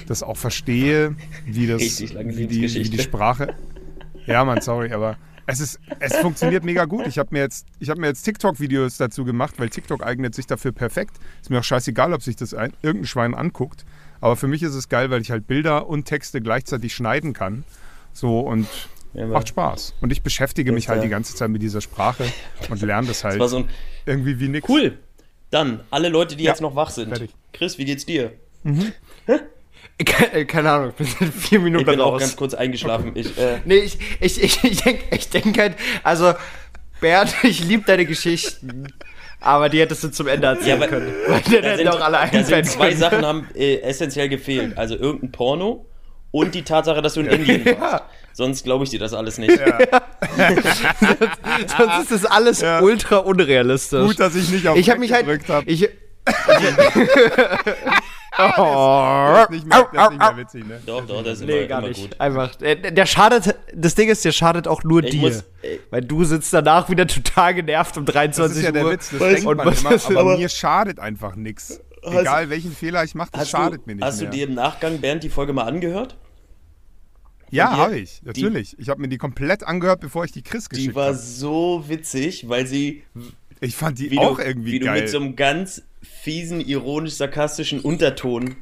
das 0.07 0.23
auch 0.23 0.37
verstehe, 0.37 1.15
wie, 1.45 1.67
das, 1.67 1.81
wie, 1.81 2.47
die, 2.47 2.61
wie 2.61 2.89
die. 2.89 2.99
Sprache. 2.99 3.55
Ja, 4.25 4.45
Mann, 4.45 4.61
sorry, 4.61 4.93
aber 4.93 5.17
es, 5.47 5.59
ist, 5.59 5.79
es 5.99 6.15
funktioniert 6.17 6.63
mega 6.63 6.85
gut. 6.85 7.07
Ich 7.07 7.17
habe 7.17 7.29
mir 7.31 7.39
jetzt, 7.39 7.65
ich 7.79 7.89
hab 7.89 7.97
mir 7.97 8.07
jetzt 8.07 8.23
TikTok-Videos 8.23 8.97
dazu 8.97 9.25
gemacht, 9.25 9.55
weil 9.57 9.69
TikTok 9.69 10.03
eignet 10.03 10.33
sich 10.33 10.47
dafür 10.47 10.71
perfekt. 10.71 11.17
Ist 11.41 11.49
mir 11.49 11.59
auch 11.59 11.63
scheißegal, 11.63 12.13
ob 12.13 12.21
sich 12.21 12.35
das 12.35 12.53
ein, 12.53 12.71
irgendein 12.81 13.07
Schwein 13.07 13.33
anguckt. 13.33 13.85
Aber 14.21 14.35
für 14.35 14.47
mich 14.47 14.63
ist 14.63 14.75
es 14.75 14.89
geil, 14.89 15.09
weil 15.09 15.21
ich 15.21 15.31
halt 15.31 15.47
Bilder 15.47 15.87
und 15.87 16.05
Texte 16.05 16.41
gleichzeitig 16.41 16.93
schneiden 16.93 17.33
kann. 17.33 17.63
So 18.13 18.39
und 18.39 18.67
Ja, 19.13 19.25
macht 19.25 19.47
Spaß. 19.49 19.95
Und 20.01 20.11
ich 20.11 20.21
beschäftige 20.21 20.71
mich 20.71 20.87
halt 20.89 21.03
die 21.03 21.09
ganze 21.09 21.35
Zeit 21.35 21.49
mit 21.49 21.61
dieser 21.61 21.81
Sprache 21.81 22.25
und 22.69 22.81
lerne 22.81 23.07
das 23.07 23.23
halt 23.23 23.41
Das 23.41 23.51
so 23.51 23.65
irgendwie 24.05 24.39
wie 24.39 24.47
nix. 24.49 24.69
Cool. 24.69 24.97
Dann, 25.51 25.79
alle 25.89 26.09
Leute, 26.09 26.35
die 26.35 26.43
Ja, 26.43 26.51
jetzt 26.51 26.61
noch 26.61 26.75
wach 26.75 26.91
sind. 26.91 27.09
fertig. 27.09 27.31
Chris, 27.53 27.77
wie 27.79 27.85
geht's 27.85 28.05
dir? 28.05 28.33
Keine, 30.05 30.33
äh, 30.33 30.45
keine 30.45 30.71
Ahnung, 30.71 30.89
ich 30.91 30.95
bin 30.95 31.07
seit 31.19 31.33
vier 31.33 31.59
Minuten 31.59 31.81
Ich 31.81 31.85
bin 31.91 31.99
auch 32.01 32.13
raus. 32.13 32.21
ganz 32.21 32.35
kurz 32.35 32.53
eingeschlafen. 32.53 33.11
Ich, 33.15 33.37
äh, 33.37 33.59
Nee, 33.65 33.79
ich, 33.79 33.97
ich, 34.21 34.41
ich, 34.41 34.63
ich 34.63 34.81
denke 34.81 35.03
ich 35.15 35.29
denk 35.29 35.57
halt, 35.57 35.75
also, 36.03 36.33
Bert, 37.01 37.33
ich 37.43 37.63
liebe 37.65 37.83
deine 37.85 38.05
Geschichten, 38.05 38.93
aber 39.41 39.69
die 39.69 39.79
hättest 39.79 40.03
du 40.03 40.09
zum 40.11 40.27
Ende 40.27 40.47
erzählen 40.47 40.79
Ja, 40.81 40.87
können. 40.87 41.13
Weil 41.27 41.41
dann 41.41 41.51
da 41.51 41.57
hätten 41.69 41.77
sind, 41.77 41.87
auch 41.89 42.01
alle 42.01 42.19
einpennen 42.19 42.63
zwei 42.65 42.87
können. 42.89 42.99
Sachen 42.99 43.25
haben 43.25 43.47
äh, 43.55 43.77
essentiell 43.81 44.29
gefehlt. 44.29 44.77
Also 44.77 44.95
irgendein 44.95 45.31
Porno 45.31 45.85
und 46.31 46.53
die 46.55 46.61
Tatsache, 46.63 47.01
dass 47.01 47.15
du 47.15 47.21
in 47.21 47.27
Indien 47.27 47.65
warst. 47.65 47.79
Ja. 48.03 48.09
Sonst 48.33 48.63
glaube 48.63 48.83
ich 48.86 48.89
dir 48.89 49.00
das 49.00 49.13
alles 49.13 49.38
nicht. 49.38 49.51
Sonst 51.77 52.00
ist 52.03 52.12
das 52.12 52.25
alles 52.25 52.62
Ja. 52.62 52.81
ultra 52.81 53.17
unrealistisch. 53.17 54.05
Gut, 54.07 54.19
dass 54.19 54.36
ich 54.36 54.50
nicht 54.50 54.67
auf 54.67 54.77
ich 54.77 54.89
habe 54.89 55.00
mich 55.00 55.12
halt. 55.12 55.27
habe. 55.50 55.69
Ich, 55.69 55.89
Das 58.39 59.43
ist 59.43 59.50
nicht 59.50 59.65
mehr, 59.67 59.88
das 59.91 60.03
ist 60.05 60.09
nicht 60.12 60.19
mehr 60.19 60.38
witzig, 60.38 60.65
ne? 60.67 60.79
Doch, 60.86 61.05
doch, 61.05 61.21
das 61.24 61.39
ist 61.41 61.45
Nee, 61.45 61.59
immer, 61.59 61.67
gar 61.67 61.79
immer 61.79 61.88
nicht. 61.89 62.01
gut. 62.01 62.19
Einfach. 62.21 62.62
äh, 62.62 62.91
Der 62.91 63.05
schadet. 63.05 63.55
Das 63.74 63.95
Ding 63.95 64.07
ist, 64.09 64.24
der 64.24 64.31
schadet 64.31 64.65
auch 64.67 64.83
nur 64.83 65.03
Ich 65.03 65.12
dir. 65.12 65.19
muss- 65.19 65.43
ey. 65.62 65.79
weil 65.89 66.01
du 66.01 66.24
sitzt 66.24 66.53
danach 66.53 66.89
wieder 66.89 67.05
total 67.07 67.53
genervt 67.55 67.98
um 67.98 68.05
23 68.05 68.38
Das 68.48 68.57
ist 68.57 68.63
ja 68.63 68.71
der 68.71 68.86
Uhr. 68.86 68.91
Witz, 68.91 69.09
das 69.12 69.19
und 69.21 69.27
denkt 69.29 69.45
man 69.45 69.65
was 69.67 69.81
immer, 69.81 70.19
aber, 70.19 70.31
aber- 70.31 70.38
mir 70.38 70.48
schadet 70.50 71.00
einfach 71.00 71.36
nichts. 71.36 71.81
Egal 72.01 72.50
welchen 72.50 72.71
Fehler 72.74 73.03
ich 73.03 73.13
mache, 73.13 73.29
das 73.33 73.50
schadet 73.50 73.81
du, 73.81 73.89
mir 73.89 73.95
nicht 73.95 74.05
hast 74.05 74.21
mehr. 74.21 74.29
du 74.29 74.38
dir 74.38 74.48
im 74.48 74.53
Nachgang, 74.53 75.00
Bernd, 75.01 75.21
die 75.24 75.29
Folge 75.29 75.51
mal 75.51 75.63
angehört? 75.65 76.15
Ja, 77.51 77.71
habe 77.77 77.97
ich, 77.99 78.21
natürlich. 78.23 78.75
Ich 78.79 78.89
habe 78.89 79.01
mir 79.01 79.07
die 79.07 79.17
komplett 79.17 79.63
angehört, 79.63 79.99
bevor 80.01 80.25
ich 80.25 80.31
die 80.31 80.41
Chris 80.41 80.65
Die 80.69 80.75
geschickt 80.75 80.95
war 80.95 81.07
habe. 81.07 81.17
so 81.17 81.83
witzig, 81.87 82.47
weil 82.49 82.65
sie, 82.67 83.03
Ich 83.61 83.75
fand 83.75 83.99
die 83.99 84.11
wie, 84.11 84.19
auch 84.19 84.37
du, 84.37 84.43
irgendwie 84.43 84.73
wie 84.73 84.79
du 84.79 84.85
geil. 84.85 85.01
mit 85.01 85.09
so 85.09 85.17
einem 85.19 85.35
ganz 85.35 85.83
fiesen, 86.01 86.61
ironisch-sarkastischen 86.61 87.81
Unterton. 87.81 88.55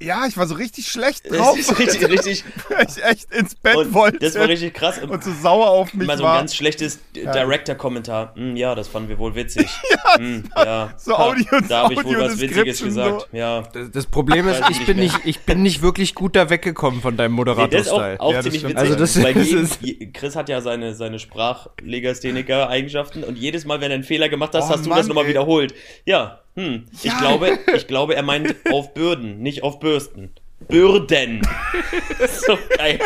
Ja, 0.00 0.26
ich 0.26 0.36
war 0.36 0.46
so 0.46 0.54
richtig 0.54 0.88
schlecht 0.88 1.30
drauf, 1.30 1.56
Das 1.56 1.70
ist 1.70 1.78
richtig, 1.78 2.08
richtig. 2.08 2.44
weil 2.68 2.86
ich 2.88 3.02
echt 3.04 3.32
ins 3.32 3.54
Bett 3.54 3.76
Und 3.76 3.94
wollte 3.94 4.18
das 4.18 4.34
war 4.34 4.48
richtig 4.48 4.74
krass. 4.74 4.98
und 4.98 5.22
so 5.24 5.32
sauer 5.32 5.68
auf 5.68 5.94
mich 5.94 6.06
Mal 6.06 6.18
so 6.18 6.24
ein 6.24 6.28
war. 6.28 6.38
ganz 6.38 6.54
schlechtes 6.54 6.98
Director-Kommentar. 7.14 8.34
Hm, 8.36 8.56
ja, 8.56 8.74
das 8.74 8.88
fanden 8.88 9.08
wir 9.08 9.18
wohl 9.18 9.34
witzig. 9.34 9.66
Hm, 10.16 10.44
ja, 10.56 10.92
so 10.96 11.16
Ha, 11.18 11.24
Audio- 11.24 11.44
Da 11.68 11.84
habe 11.84 11.94
ich 11.94 12.04
wohl 12.04 12.18
was 12.20 12.38
Witziges 12.38 12.82
gesagt. 12.82 13.26
so. 13.32 13.36
Ja. 13.36 13.62
Das- 13.72 13.90
Das 13.90 14.06
Problem 14.06 14.46
ist, 14.46 14.62
ich 14.70 14.86
bin 14.86 14.98
nicht, 14.98 15.18
ich 15.24 15.40
bin 15.40 15.62
nicht 15.62 15.82
wirklich 15.82 16.14
gut 16.14 16.36
da 16.36 16.50
weggekommen 16.50 17.00
von 17.00 17.16
deinem 17.16 17.32
Nee, 17.32 17.36
Moderator-Style. 17.38 18.20
auch, 18.20 18.26
auch 18.26 18.30
Ja, 18.32 18.36
das 18.42 18.44
ziemlich 18.44 18.60
stimmt. 18.60 18.74
witzig. 18.76 18.90
Also 18.90 19.00
das- 19.00 19.22
weil 19.24 19.34
das 19.34 19.46
jeden, 19.48 19.64
ist- 19.64 19.78
je- 19.80 20.06
Chris 20.12 20.36
hat 20.36 20.48
ja 20.48 20.60
seine, 20.60 20.94
seine 20.94 21.18
Sprachlegastheniker-Eigenschaften 21.18 23.24
und 23.24 23.38
jedes 23.38 23.64
Mal, 23.64 23.80
wenn 23.80 23.88
du 23.88 23.94
einen 23.94 24.04
Fehler 24.04 24.28
gemacht 24.28 24.54
hast, 24.54 24.66
Oh, 24.66 24.70
hast 24.70 24.84
du 24.84 24.88
Mann, 24.88 24.98
das 24.98 25.08
nochmal 25.08 25.26
wiederholt. 25.26 25.74
Ja, 26.04 26.40
hm. 26.56 26.86
Ich, 26.92 27.04
Ja. 27.04 27.18
glaube, 27.18 27.58
ich 27.74 27.86
glaube, 27.86 28.14
er 28.16 28.22
meint 28.22 28.54
auf 28.70 28.94
Bürden, 28.94 29.40
nicht 29.42 29.62
auf 29.62 29.80
Bürsten. 29.80 30.32
Bürden. 30.68 31.42
so 32.46 32.56
geil. 32.78 32.98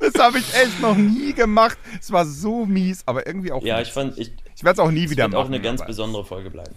Das 0.00 0.14
habe 0.22 0.38
ich 0.38 0.54
echt 0.54 0.80
noch 0.80 0.96
nie 0.96 1.32
gemacht. 1.32 1.78
Es 2.00 2.10
war 2.12 2.26
so 2.26 2.66
mies, 2.66 3.02
aber 3.06 3.26
irgendwie 3.26 3.52
auch. 3.52 3.62
Ja, 3.62 3.76
witzig. 3.78 3.88
ich 3.88 3.94
fand, 3.94 4.18
ich, 4.18 4.32
ich 4.56 4.64
werde 4.64 4.80
es 4.82 4.86
auch 4.86 4.90
nie 4.90 5.08
wieder 5.10 5.24
wird 5.24 5.32
machen. 5.32 5.42
auch 5.42 5.46
eine 5.46 5.60
ganz 5.60 5.84
besondere 5.84 6.24
Folge 6.24 6.50
bleiben. 6.50 6.74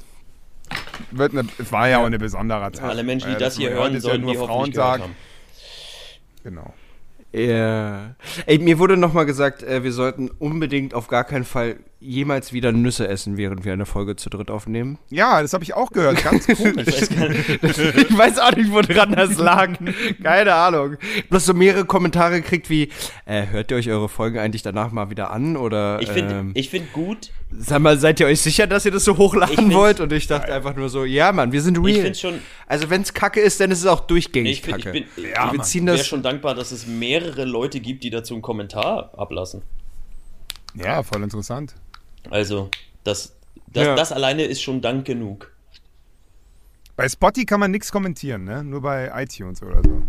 Wird 1.11 1.31
eine, 1.33 1.47
es 1.57 1.71
war 1.71 1.87
ja, 1.89 1.99
auch 1.99 2.05
eine 2.05 2.19
besondere 2.19 2.71
Tag. 2.71 2.83
Alle 2.89 3.03
Menschen, 3.03 3.27
die 3.27 3.33
Ja, 3.33 3.39
das 3.39 3.57
hier 3.57 3.69
heute 3.69 3.79
hören, 3.79 3.95
ist 3.95 4.03
ja 4.03 4.09
sollen 4.11 4.21
nur 4.21 4.31
die 4.31 4.37
Frauentag. 4.37 5.01
haben. 5.01 5.15
Genau. 6.43 6.73
Ja. 7.37 8.15
Ey, 8.45 8.59
mir 8.59 8.79
wurde 8.79 8.97
nochmal 8.97 9.25
gesagt, 9.25 9.63
äh, 9.63 9.83
wir 9.83 9.91
sollten 9.91 10.29
unbedingt 10.39 10.93
auf 10.93 11.07
gar 11.07 11.23
keinen 11.23 11.45
Fall 11.45 11.77
jemals 11.99 12.53
wieder 12.53 12.71
Nüsse 12.71 13.07
essen, 13.07 13.37
während 13.37 13.65
wir 13.65 13.73
eine 13.73 13.85
Folge 13.85 14.15
zu 14.15 14.29
dritt 14.29 14.51
aufnehmen. 14.51 14.99
Ja, 15.09 15.41
das 15.41 15.53
habe 15.53 15.63
ich 15.63 15.73
auch 15.73 15.91
gehört. 15.91 16.23
Ganz 16.23 16.45
komisch. 16.57 16.87
ich 16.87 18.17
weiß 18.17 18.39
auch 18.39 18.55
nicht, 18.55 18.71
woran 18.71 19.13
das 19.13 19.37
lag. 19.37 19.69
Keine 20.21 20.53
Ahnung. 20.53 20.97
Bloß 21.29 21.45
so 21.45 21.53
mehrere 21.53 21.85
Kommentare 21.85 22.41
gekriegt 22.41 22.69
wie, 22.69 22.89
äh, 23.25 23.47
hört 23.47 23.71
ihr 23.71 23.77
euch 23.77 23.89
eure 23.89 24.09
Folgen 24.09 24.37
eigentlich 24.37 24.61
danach 24.61 24.91
mal 24.91 25.09
wieder 25.09 25.31
an? 25.31 25.57
Oder 25.57 25.99
Ich 26.01 26.09
finde 26.09 26.35
ähm, 26.35 26.51
ich 26.53 26.69
find 26.69 26.93
gut, 26.93 27.31
sag 27.51 27.79
mal, 27.81 27.97
seid 27.97 28.19
ihr 28.19 28.27
euch 28.27 28.41
sicher, 28.41 28.67
dass 28.67 28.85
ihr 28.85 28.91
das 28.91 29.05
so 29.05 29.13
Ich 29.13 29.17
hochladen 29.17 29.73
wollt? 29.73 29.99
Und 29.99 30.11
ich 30.13 30.27
dachte 30.27 30.53
einfach 30.53 30.75
nur 30.75 30.89
so, 30.89 31.05
ja, 31.05 31.31
Mann, 31.31 31.51
wir 31.51 31.61
sind 31.61 31.77
real. 31.77 32.11
ich 32.11 32.19
schon, 32.19 32.39
also 32.67 32.89
wenn's 32.89 33.13
Kacke 33.13 33.39
ist, 33.39 33.59
dann 33.59 33.71
ist 33.71 33.79
es 33.79 33.85
auch 33.85 34.01
durchgängig 34.01 34.51
ich, 34.51 34.61
find, 34.61 34.77
ich 34.79 34.83
Kacke. 34.85 35.05
bin, 35.15 35.23
Ja, 35.31 35.51
wir 35.51 35.57
Mann. 35.57 35.65
ziehen 35.65 35.85
wäre 35.87 35.97
schon 36.03 36.23
dankbar, 36.23 36.55
dass 36.55 36.71
es 36.71 36.87
mehrere 36.87 37.45
Leute 37.45 37.79
gibt, 37.79 38.03
die 38.03 38.09
dazu 38.09 38.33
einen 38.33 38.41
Kommentar 38.41 39.11
ablassen. 39.17 39.61
ja, 40.75 41.01
voll 41.03 41.23
interessant. 41.23 41.73
Also, 42.29 42.69
das, 43.03 43.35
das, 43.67 43.85
Ja. 43.85 43.95
das 43.95 44.11
alleine 44.11 44.43
ist 44.43 44.61
schon 44.61 44.81
Dank 44.81 45.05
genug. 45.05 45.51
Bei 46.95 47.07
Spotty 47.07 47.45
kann 47.45 47.59
man 47.59 47.71
nichts 47.71 47.91
kommentieren, 47.91 48.43
ne? 48.43 48.63
Nur 48.63 48.81
bei 48.81 49.11
iTunes 49.23 49.61
oder 49.61 49.81
so. 49.83 50.01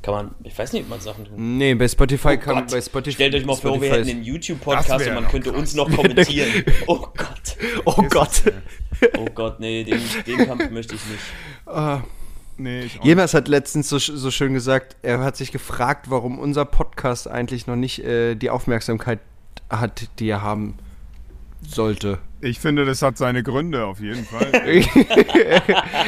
Kann 0.00 0.14
man, 0.14 0.34
ich 0.44 0.56
weiß 0.56 0.72
nicht, 0.72 0.84
ob 0.84 0.90
man 0.90 1.00
Sachen 1.00 1.24
tun. 1.24 1.58
Nee, 1.58 1.74
bei 1.74 1.88
Spotify 1.88 2.38
kann 2.38 2.54
Gott. 2.56 2.70
bei 2.70 2.80
Spotify. 2.80 3.14
Stellt 3.14 3.34
euch 3.34 3.44
mal 3.44 3.56
vor, 3.56 3.80
wir 3.80 3.88
Spotify 3.88 3.98
hätten 3.98 4.10
einen 4.10 4.24
YouTube-Podcast 4.24 5.06
und 5.08 5.14
man 5.14 5.28
könnte 5.28 5.50
krass. 5.50 5.60
uns 5.60 5.74
noch 5.74 5.90
kommentieren. 5.94 6.64
Oh 6.86 6.98
Gott. 7.16 7.56
Oh 7.84 8.02
Gott. 8.08 8.42
Oh 9.16 9.26
Gott, 9.34 9.60
nee, 9.60 9.84
den, 9.84 10.00
den 10.26 10.46
Kampf 10.46 10.70
möchte 10.70 10.94
ich 10.94 11.04
nicht. 11.06 11.22
Ah. 11.66 12.02
Nee, 12.60 12.82
ich 12.82 12.98
Jemals 13.04 13.34
hat 13.34 13.46
letztens 13.46 13.88
so, 13.88 13.98
so 13.98 14.30
schön 14.32 14.52
gesagt, 14.52 14.96
er 15.02 15.20
hat 15.20 15.36
sich 15.36 15.52
gefragt, 15.52 16.10
warum 16.10 16.40
unser 16.40 16.64
Podcast 16.64 17.28
eigentlich 17.28 17.68
noch 17.68 17.76
nicht 17.76 18.00
äh, 18.00 18.34
die 18.34 18.50
Aufmerksamkeit 18.50 19.20
hat, 19.70 20.08
die 20.18 20.28
er 20.28 20.42
haben 20.42 20.76
sollte. 21.66 22.18
Ich 22.40 22.60
finde, 22.60 22.84
das 22.84 23.02
hat 23.02 23.18
seine 23.18 23.42
Gründe 23.42 23.84
auf 23.84 24.00
jeden 24.00 24.24
Fall. 24.24 24.46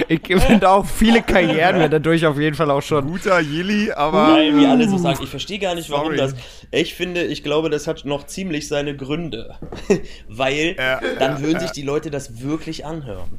ich 0.09 0.21
finde 0.21 0.69
auch 0.69 0.87
viele 0.87 1.23
Karrieren 1.23 1.79
werden 1.79 1.91
dadurch 1.91 2.25
auf 2.25 2.39
jeden 2.39 2.55
Fall 2.55 2.71
auch 2.71 2.83
schon. 2.83 3.07
Guter 3.07 3.41
Jilly, 3.41 3.91
aber. 3.91 4.35
Weil, 4.35 4.57
wie 4.57 4.67
alle 4.67 4.89
so 4.89 4.97
sagen, 4.97 5.19
ich 5.23 5.29
verstehe 5.29 5.59
gar 5.59 5.75
nicht, 5.75 5.91
warum 5.91 6.17
Sorry. 6.17 6.19
das. 6.19 6.35
Ich 6.71 6.95
finde, 6.95 7.25
ich 7.25 7.43
glaube, 7.43 7.69
das 7.69 7.89
hat 7.89 8.05
noch 8.05 8.27
ziemlich 8.27 8.69
seine 8.69 8.97
Gründe. 8.97 9.57
Weil 10.29 10.77
Ja, 10.79 11.01
dann 11.19 11.43
würden 11.43 11.59
sich 11.59 11.73
die 11.73 11.83
Leute 11.83 12.11
das 12.11 12.41
wirklich 12.43 12.87
anhören. 12.87 13.39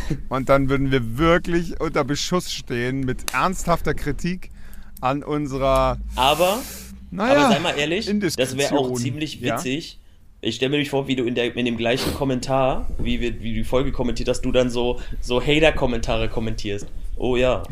Und 0.28 0.48
dann 0.48 0.68
würden 0.68 0.90
wir 0.90 1.18
wirklich 1.18 1.80
unter 1.80 2.04
Beschuss 2.04 2.52
stehen 2.52 3.00
mit 3.00 3.34
ernsthafter 3.34 3.94
Kritik 3.94 4.50
an 5.00 5.22
unserer. 5.24 5.98
Aber, 6.14 6.60
Naja, 7.10 7.46
aber 7.46 7.54
sei 7.54 7.60
mal 7.60 7.76
ehrlich, 7.76 8.10
das 8.36 8.56
wäre 8.56 8.76
auch 8.76 8.94
ziemlich 8.94 9.40
Ja? 9.40 9.58
Ich 10.44 10.56
stelle 10.56 10.70
mir 10.70 10.76
nämlich 10.76 10.90
vor, 10.90 11.06
wie 11.06 11.14
du 11.14 11.24
in, 11.24 11.36
der, 11.36 11.54
in 11.56 11.64
dem 11.64 11.76
gleichen 11.76 12.12
Kommentar, 12.14 12.88
wie, 12.98 13.20
wir, 13.20 13.40
wie 13.42 13.50
du 13.50 13.58
die 13.60 13.64
Folge 13.64 13.92
kommentiert 13.92 14.28
hast, 14.28 14.42
du 14.42 14.50
dann 14.50 14.70
so, 14.70 14.98
so 15.20 15.40
Hater-Kommentare 15.40 16.28
kommentierst. 16.28 16.86
Oh 17.16 17.36
ja, 17.36 17.62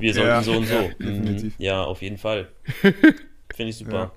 wir 0.00 0.12
sollten 0.12 0.28
Ja, 0.30 0.42
so 0.42 0.52
und 0.52 0.66
so. 0.66 0.74
ja, 0.74 0.80
mhm. 0.98 1.04
definitiv. 1.24 1.54
ja 1.58 1.84
auf 1.84 2.02
jeden 2.02 2.18
Fall. 2.18 2.48
Finde 2.82 3.70
ich 3.70 3.76
super. 3.76 3.92
Ja. 3.92 4.12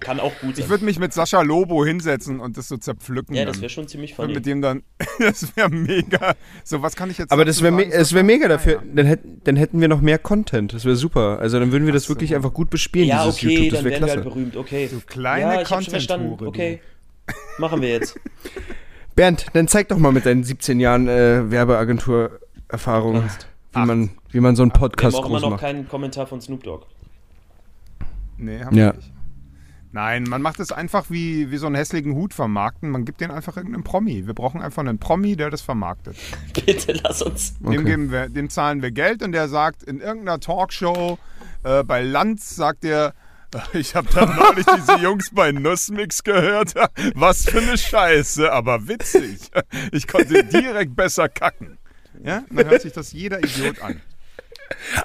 Kann 0.00 0.20
auch 0.20 0.32
gut 0.40 0.54
sein. 0.56 0.64
Ich 0.64 0.68
würde 0.70 0.84
mich 0.84 0.98
mit 1.00 1.12
Sascha 1.12 1.40
Lobo 1.40 1.84
hinsetzen 1.84 2.38
und 2.38 2.56
das 2.56 2.68
so 2.68 2.76
zerpflücken. 2.76 3.34
ja, 3.34 3.44
das 3.46 3.60
wäre 3.60 3.70
schon 3.70 3.88
ziemlich 3.88 4.12
Und 4.12 4.16
funny. 4.16 4.34
mit 4.34 4.46
dem 4.46 4.60
dann. 4.62 4.82
Das 5.18 5.56
wäre 5.56 5.68
mega. 5.70 6.36
So, 6.62 6.82
was 6.82 6.94
kann 6.94 7.10
ich 7.10 7.18
jetzt 7.18 7.32
Aber 7.32 7.44
das 7.44 7.60
wäre 7.62 7.82
es 7.90 8.12
wär 8.14 8.22
mega 8.22 8.46
dafür. 8.46 8.74
Ja, 8.74 8.82
Dann, 8.94 9.06
hätt, 9.06 9.20
dann 9.42 9.56
hätten 9.56 9.80
wir 9.80 9.88
noch 9.88 10.00
mehr 10.00 10.18
Content. 10.18 10.72
Das 10.74 10.84
wäre 10.84 10.94
super. 10.94 11.40
Also 11.40 11.58
dann 11.58 11.72
würden 11.72 11.86
wir 11.86 11.92
das 11.92 12.04
so. 12.04 12.10
wirklich 12.10 12.36
einfach 12.36 12.52
gut 12.52 12.70
bespielen, 12.70 13.08
Ja, 13.08 13.24
dieses 13.24 13.42
okay, 13.42 13.48
YouTube. 13.54 13.70
Das 13.70 13.78
dann 13.80 13.84
wäre 13.90 13.98
klasse. 13.98 14.14
halt 14.14 14.24
berühmt. 14.24 14.56
Okay. 14.56 14.88
Du 14.92 15.00
kleine 15.00 15.40
ja, 15.40 15.62
ich 15.62 15.68
hab 15.70 15.82
schon 15.82 15.92
Content-Hure, 15.92 16.38
verstanden. 16.38 16.38
du. 16.38 16.78
Machen 17.58 17.80
wir 17.82 17.88
jetzt. 17.90 18.18
Bernd, 19.16 19.46
dann 19.52 19.66
zeig 19.68 19.88
doch 19.88 19.98
mal 19.98 20.12
mit 20.12 20.26
deinen 20.26 20.44
17 20.44 20.78
Jahren 20.78 21.08
äh, 21.08 21.50
Werbeagentur-Erfahrung, 21.50 23.24
wie 23.74 23.80
man, 23.84 24.10
wie 24.30 24.40
man 24.40 24.54
so 24.56 24.62
einen 24.62 24.72
Wir 24.72 24.78
Podcast 24.78 25.16
haben 25.16 25.24
auch 25.24 25.28
immer 25.28 25.34
groß 25.38 25.42
noch 25.42 25.50
macht. 25.50 25.60
keinen 25.60 25.88
Kommentar 25.88 26.26
von 26.26 26.40
Snoop 26.40 26.62
Dogg. 26.62 26.86
Nee, 28.36 28.60
haben 28.62 28.76
Ja. 28.76 28.86
wir 28.86 28.92
nicht. 28.94 29.12
Nein, 29.90 30.24
man 30.24 30.42
macht 30.42 30.60
es 30.60 30.70
einfach 30.70 31.06
wie, 31.08 31.50
wie 31.50 31.56
so 31.56 31.66
einen 31.66 31.74
hässlichen 31.74 32.12
Hut 32.14 32.34
vermarkten. 32.34 32.90
Man 32.90 33.06
gibt 33.06 33.22
den 33.22 33.30
einfach 33.30 33.56
irgendeinem 33.56 33.84
Promi. 33.84 34.26
Wir 34.26 34.34
brauchen 34.34 34.60
einfach 34.60 34.82
einen 34.82 34.98
Promi, 34.98 35.34
der 35.34 35.48
das 35.50 35.62
vermarktet. 35.62 36.14
Bitte 36.66 36.92
lass 37.02 37.22
uns. 37.22 37.58
Dem, 37.58 37.66
Okay. 37.68 37.84
geben 37.84 38.10
wir, 38.12 38.28
dem 38.28 38.50
zahlen 38.50 38.82
wir 38.82 38.90
Geld 38.90 39.22
und 39.22 39.32
der 39.32 39.48
sagt 39.48 39.82
in 39.82 40.00
irgendeiner 40.00 40.40
Talkshow 40.40 41.18
äh, 41.64 41.82
bei 41.84 42.02
Lanz, 42.02 42.54
sagt 42.54 42.84
er, 42.84 43.08
"Äh, 43.08 43.12
ich 43.72 43.94
habe 43.94 44.08
da 44.12 44.26
neulich 44.26 44.66
diese 44.66 44.98
Jungs 44.98 45.30
bei 45.32 45.52
Nussmix 45.52 46.22
gehört. 46.22 46.74
Was 47.14 47.44
für 47.44 47.60
eine 47.60 47.78
Scheiße, 47.78 48.52
aber 48.52 48.86
witzig. 48.88 49.38
Ich 49.92 50.06
konnte 50.06 50.44
direkt 50.44 50.94
besser 50.94 51.28
kacken. 51.28 51.78
Ja, 52.22 52.44
dann 52.50 52.68
hört 52.68 52.82
sich 52.82 52.92
das 52.92 53.12
jeder 53.12 53.38
Idiot 53.38 53.80
an. 53.80 54.00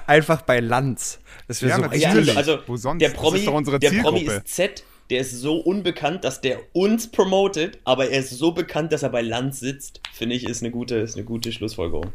Einfach 0.06 0.42
bei 0.42 0.60
Lanz. 0.60 1.20
Das 1.48 1.62
wäre 1.62 1.80
Ja, 1.96 2.12
so. 2.14 2.20
Ja, 2.20 2.34
also 2.36 2.58
Wo 2.66 2.76
sonst? 2.76 3.00
der 3.00 3.10
Das 3.10 3.18
Promi, 3.18 3.38
ist 3.38 3.46
doch 3.46 3.54
unsere 3.54 3.78
der 3.78 3.90
Promi 3.90 4.20
Zielgruppe. 4.20 4.44
ist 4.44 4.54
Z, 4.54 4.84
der 5.10 5.20
ist 5.20 5.32
so 5.32 5.56
unbekannt, 5.56 6.24
dass 6.24 6.40
der 6.40 6.60
uns 6.72 7.10
promotet, 7.10 7.78
aber 7.84 8.10
er 8.10 8.20
ist 8.20 8.30
so 8.30 8.52
bekannt, 8.52 8.92
dass 8.92 9.02
er 9.02 9.10
bei 9.10 9.22
Land 9.22 9.54
sitzt. 9.54 10.00
Finde 10.12 10.34
ich, 10.34 10.44
ist 10.44 10.62
eine 10.62 10.70
gute, 10.70 10.96
ist 10.96 11.14
eine 11.16 11.24
gute 11.24 11.52
Schlussfolgerung. 11.52 12.12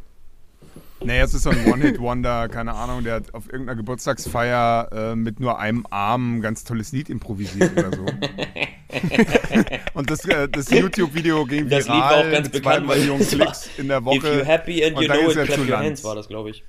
Nee, 1.02 1.22
es 1.22 1.34
ist 1.34 1.44
so 1.44 1.50
ein 1.50 1.66
One-Hit-Wonder, 1.66 2.50
keine 2.50 2.74
Ahnung, 2.74 3.04
der 3.04 3.16
hat 3.16 3.34
auf 3.34 3.46
irgendeiner 3.52 3.78
Geburtstagsfeier 3.78 4.90
äh, 4.92 5.16
mit 5.16 5.40
nur 5.40 5.58
einem 5.60 5.86
Arm 5.90 6.38
ein 6.38 6.42
ganz 6.42 6.66
tolles 6.66 6.92
Lied 6.92 7.10
improvisiert 7.10 7.72
oder 7.78 7.92
so. 7.96 8.06
und 9.94 10.10
das, 10.10 10.26
äh, 10.26 10.50
das 10.50 10.70
YouTube-Video 10.70 11.46
ging 11.46 11.70
Das 11.70 11.88
Lied 11.88 11.96
viral, 11.96 12.12
war 12.12 12.18
auch 12.18 12.32
ganz 12.32 12.52
mit 12.52 12.64
bekannt, 12.64 12.86
zwei 12.86 12.96
Millionen 12.96 13.28
Klicks 13.28 13.70
in 13.78 13.88
der 13.88 14.00
If 14.00 14.06
Woche. 14.06 14.18
you're 14.18 14.44
happy 14.44 14.84
and 14.84 15.00
you 15.00 15.08
know 15.08 15.30
ist 15.30 15.38
it, 15.38 15.38
er 15.38 15.46
clap 15.46 15.70
your 15.70 15.78
hands, 15.78 16.04
war 16.04 16.16
das, 16.16 16.28
glaube 16.28 16.50
ich. 16.50 16.64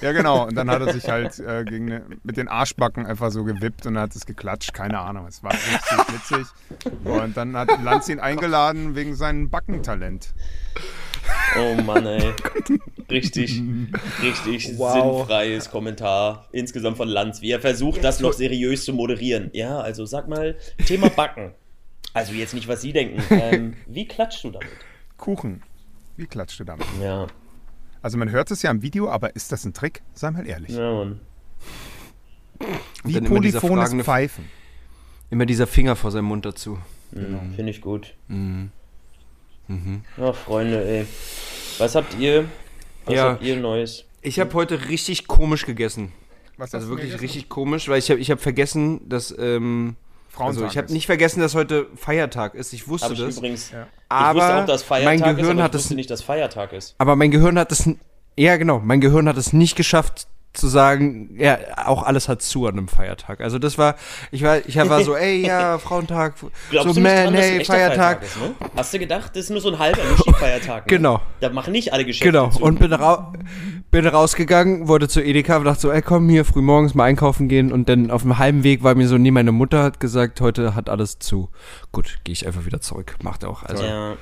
Ja, 0.00 0.12
genau. 0.12 0.46
Und 0.46 0.54
dann 0.54 0.70
hat 0.70 0.80
er 0.80 0.92
sich 0.92 1.08
halt 1.08 1.38
äh, 1.38 1.64
gegen 1.64 2.18
mit 2.22 2.36
den 2.36 2.48
Arschbacken 2.48 3.06
einfach 3.06 3.30
so 3.30 3.44
gewippt 3.44 3.86
und 3.86 3.94
dann 3.94 4.04
hat 4.04 4.16
es 4.16 4.26
geklatscht. 4.26 4.72
Keine 4.72 4.98
Ahnung. 5.00 5.26
Es 5.26 5.42
war 5.42 5.52
richtig 5.52 6.14
witzig. 6.14 6.46
Und 7.04 7.36
dann 7.36 7.56
hat 7.56 7.68
Lanz 7.82 8.08
ihn 8.08 8.20
eingeladen 8.20 8.94
wegen 8.94 9.14
seinem 9.14 9.50
Backentalent. 9.50 10.34
Oh 11.58 11.74
Mann, 11.82 12.06
ey. 12.06 12.32
Richtig, 13.10 13.62
richtig 14.20 14.76
Wow. 14.78 15.18
sinnfreies 15.20 15.70
Kommentar 15.70 16.48
insgesamt 16.50 16.96
von 16.96 17.06
Lanz, 17.08 17.40
wie 17.40 17.52
er 17.52 17.60
versucht, 17.60 18.02
das 18.02 18.18
noch 18.18 18.32
seriös 18.32 18.84
zu 18.84 18.92
moderieren. 18.92 19.50
Ja, 19.52 19.78
also 19.78 20.04
sag 20.06 20.26
mal, 20.28 20.56
Thema 20.84 21.08
Backen. 21.08 21.52
Also 22.12 22.32
jetzt 22.32 22.52
nicht, 22.52 22.66
was 22.66 22.80
Sie 22.82 22.92
denken. 22.92 23.22
Ähm, 23.30 23.74
wie 23.86 24.08
klatschst 24.08 24.42
du 24.42 24.50
damit? 24.50 24.68
Kuchen. 25.18 25.62
Wie 26.16 26.26
klatschte 26.26 26.64
damit? 26.64 26.86
Ja. 27.00 27.26
Also 28.02 28.18
man 28.18 28.30
hört 28.30 28.50
es 28.50 28.62
ja 28.62 28.70
im 28.70 28.82
Video, 28.82 29.08
aber 29.08 29.36
ist 29.36 29.52
das 29.52 29.64
ein 29.64 29.72
Trick? 29.74 30.02
Sei 30.14 30.30
mal 30.30 30.46
ehrlich. 30.46 30.70
Ja, 30.70 30.92
Mann. 30.92 31.20
Wie 33.04 33.20
polyphones 33.20 33.94
Pfeifen. 34.04 34.48
Immer 35.30 35.46
dieser 35.46 35.66
Finger 35.66 35.94
vor 35.96 36.10
seinem 36.10 36.26
Mund 36.26 36.44
dazu. 36.44 36.78
Mhm, 37.12 37.52
Finde 37.54 37.70
ich 37.70 37.80
gut. 37.80 38.14
Mhm. 38.28 38.70
Mhm. 39.68 40.02
Ja, 40.16 40.32
Freunde, 40.32 40.84
ey. 40.84 41.06
Was 41.78 41.94
habt 41.94 42.18
ihr? 42.18 42.44
Was 43.04 43.14
Ja. 43.14 43.24
habt 43.30 43.42
ihr 43.42 43.56
Neues? 43.56 44.04
Ich 44.22 44.40
habe 44.40 44.52
heute 44.54 44.88
richtig 44.88 45.26
komisch 45.26 45.66
gegessen. 45.66 46.12
Was 46.56 46.74
Also 46.74 46.88
wirklich 46.88 47.08
gegessen? 47.10 47.20
richtig 47.24 47.48
komisch, 47.48 47.88
weil 47.88 47.98
ich 47.98 48.10
habe 48.10 48.18
ich 48.20 48.30
hab 48.30 48.40
vergessen, 48.40 49.08
dass 49.08 49.34
ähm, 49.38 49.96
Frauentag 50.28 50.62
also 50.62 50.66
ich 50.70 50.76
habe 50.78 50.86
ist. 50.86 50.92
nicht 50.92 51.06
vergessen, 51.06 51.40
dass 51.40 51.54
heute 51.54 51.86
Feiertag 51.96 52.54
ist. 52.54 52.72
Ich 52.72 52.88
wusste 52.88 53.12
ich 53.12 53.18
das. 53.20 53.36
übrigens. 53.36 53.70
Ja. 53.72 53.82
Ich 53.82 53.88
Aber 54.08 54.38
wusste 54.40 54.56
auch, 54.62 54.66
dass 54.66 54.82
Feiertag 54.82 55.20
mein 55.20 55.30
ist, 55.30 55.36
Gehirn 55.36 55.56
aber 55.58 55.62
hat 55.64 55.74
ich 55.74 55.80
es 55.82 55.90
nicht, 55.90 56.10
dass 56.10 56.22
Feiertag 56.22 56.72
ist. 56.72 56.94
Aber 56.98 57.14
mein 57.16 57.30
Gehirn 57.30 57.58
hat 57.58 57.72
es. 57.72 57.88
Ja, 58.38 58.56
genau. 58.56 58.80
Mein 58.80 59.00
Gehirn 59.00 59.28
hat 59.28 59.36
es 59.36 59.52
nicht 59.52 59.76
geschafft 59.76 60.26
zu 60.56 60.68
sagen, 60.68 61.30
ja, 61.38 61.58
auch 61.84 62.02
alles 62.02 62.28
hat 62.28 62.42
zu 62.42 62.66
an 62.66 62.72
einem 62.78 62.88
Feiertag. 62.88 63.40
Also 63.40 63.58
das 63.58 63.78
war, 63.78 63.96
ich 64.30 64.42
war, 64.42 64.58
ich 64.66 64.76
war 64.76 65.02
so, 65.02 65.14
ey, 65.14 65.46
ja, 65.46 65.78
Frauentag, 65.86 66.34
Glaubst 66.70 66.94
so 66.94 67.00
man, 67.00 67.24
dran, 67.24 67.34
hey, 67.34 67.58
echter 67.58 67.74
Feiertag. 67.74 68.22
ist, 68.22 68.36
ne? 68.38 68.54
Hast 68.76 68.94
du 68.94 68.98
gedacht, 68.98 69.30
das 69.34 69.44
ist 69.44 69.50
nur 69.50 69.60
so 69.60 69.70
ein 69.70 69.78
halber 69.78 70.00
Muschi-Feiertag? 70.10 70.86
Ne? 70.86 70.96
Genau. 70.96 71.20
Da 71.40 71.50
machen 71.50 71.72
nicht 71.72 71.92
alle 71.92 72.04
Geschäfte 72.04 72.30
Genau. 72.32 72.48
zu. 72.50 72.62
Und 72.62 72.78
bin, 72.78 72.92
rau 72.92 73.32
bin 73.90 74.06
rausgegangen, 74.06 74.88
wurde 74.88 75.08
zu 75.08 75.22
Edeka 75.22 75.56
und 75.58 75.64
dachte 75.64 75.80
so, 75.80 75.90
ey, 75.92 76.02
komm 76.02 76.28
hier 76.28 76.44
früh 76.44 76.62
morgens 76.62 76.94
mal 76.94 77.04
einkaufen 77.04 77.48
gehen. 77.48 77.72
Und 77.72 77.88
dann 77.88 78.10
auf 78.10 78.22
dem 78.22 78.38
halben 78.38 78.62
Weg 78.64 78.82
war 78.82 78.94
mir 78.94 79.08
so, 79.08 79.18
nee, 79.18 79.30
meine 79.30 79.52
Mutter 79.52 79.82
hat 79.82 80.00
gesagt, 80.00 80.40
heute 80.40 80.74
hat 80.74 80.88
alles 80.88 81.18
zu. 81.18 81.50
Gut, 81.92 82.18
gehe 82.24 82.32
ich 82.32 82.46
einfach 82.46 82.64
wieder 82.66 82.80
zurück. 82.80 83.16
Macht 83.22 83.44
auch. 83.44 83.62
Also 83.62 83.84
ja. 83.84 84.14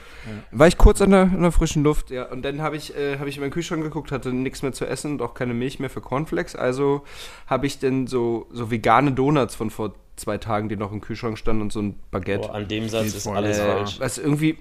War 0.51 0.67
ich 0.67 0.79
kurz 0.79 1.01
an 1.01 1.11
der, 1.11 1.23
an 1.23 1.43
der 1.43 1.53
frischen 1.53 1.83
Luft, 1.83 2.11
ja. 2.11 2.25
Und 2.25 2.43
dann 2.43 2.63
habe 2.63 2.77
ich, 2.77 2.97
äh, 2.97 3.19
hab 3.19 3.27
ich 3.27 3.37
in 3.37 3.41
meinen 3.43 3.51
Kühlschrank 3.51 3.83
geguckt, 3.83 4.13
hatte 4.13 4.33
nichts 4.33 4.63
mehr 4.63 4.73
zu 4.73 4.87
essen 4.87 5.13
und 5.13 5.23
auch 5.23 5.35
keine 5.35 5.55
Milch 5.55 5.79
mehr 5.79 5.91
für 5.91 6.01
Cornflakes. 6.01 6.57
Also 6.57 7.05
habe 7.47 7.67
ich 7.67 7.79
dann 7.79 8.07
so, 8.07 8.47
so 8.53 8.71
vegane 8.71 9.13
Donuts 9.13 9.55
von 9.55 9.71
vor 9.71 9.95
zwei 10.17 10.39
Tagen, 10.39 10.69
die 10.69 10.77
noch 10.77 10.93
im 10.93 11.01
Kühlschrank 11.01 11.39
standen 11.39 11.63
und 11.63 11.73
so 11.73 11.81
ein 11.83 11.99
Baguette. 12.11 12.49
Boah, 12.49 12.55
an 12.55 12.69
dem 12.69 12.89
Satz 12.89 13.07
ist 13.07 13.25
voll, 13.25 13.37
alles 13.37 13.59
ja. 13.59 13.65
falsch. 13.67 14.01
was 14.01 14.19
irgendwie, 14.19 14.59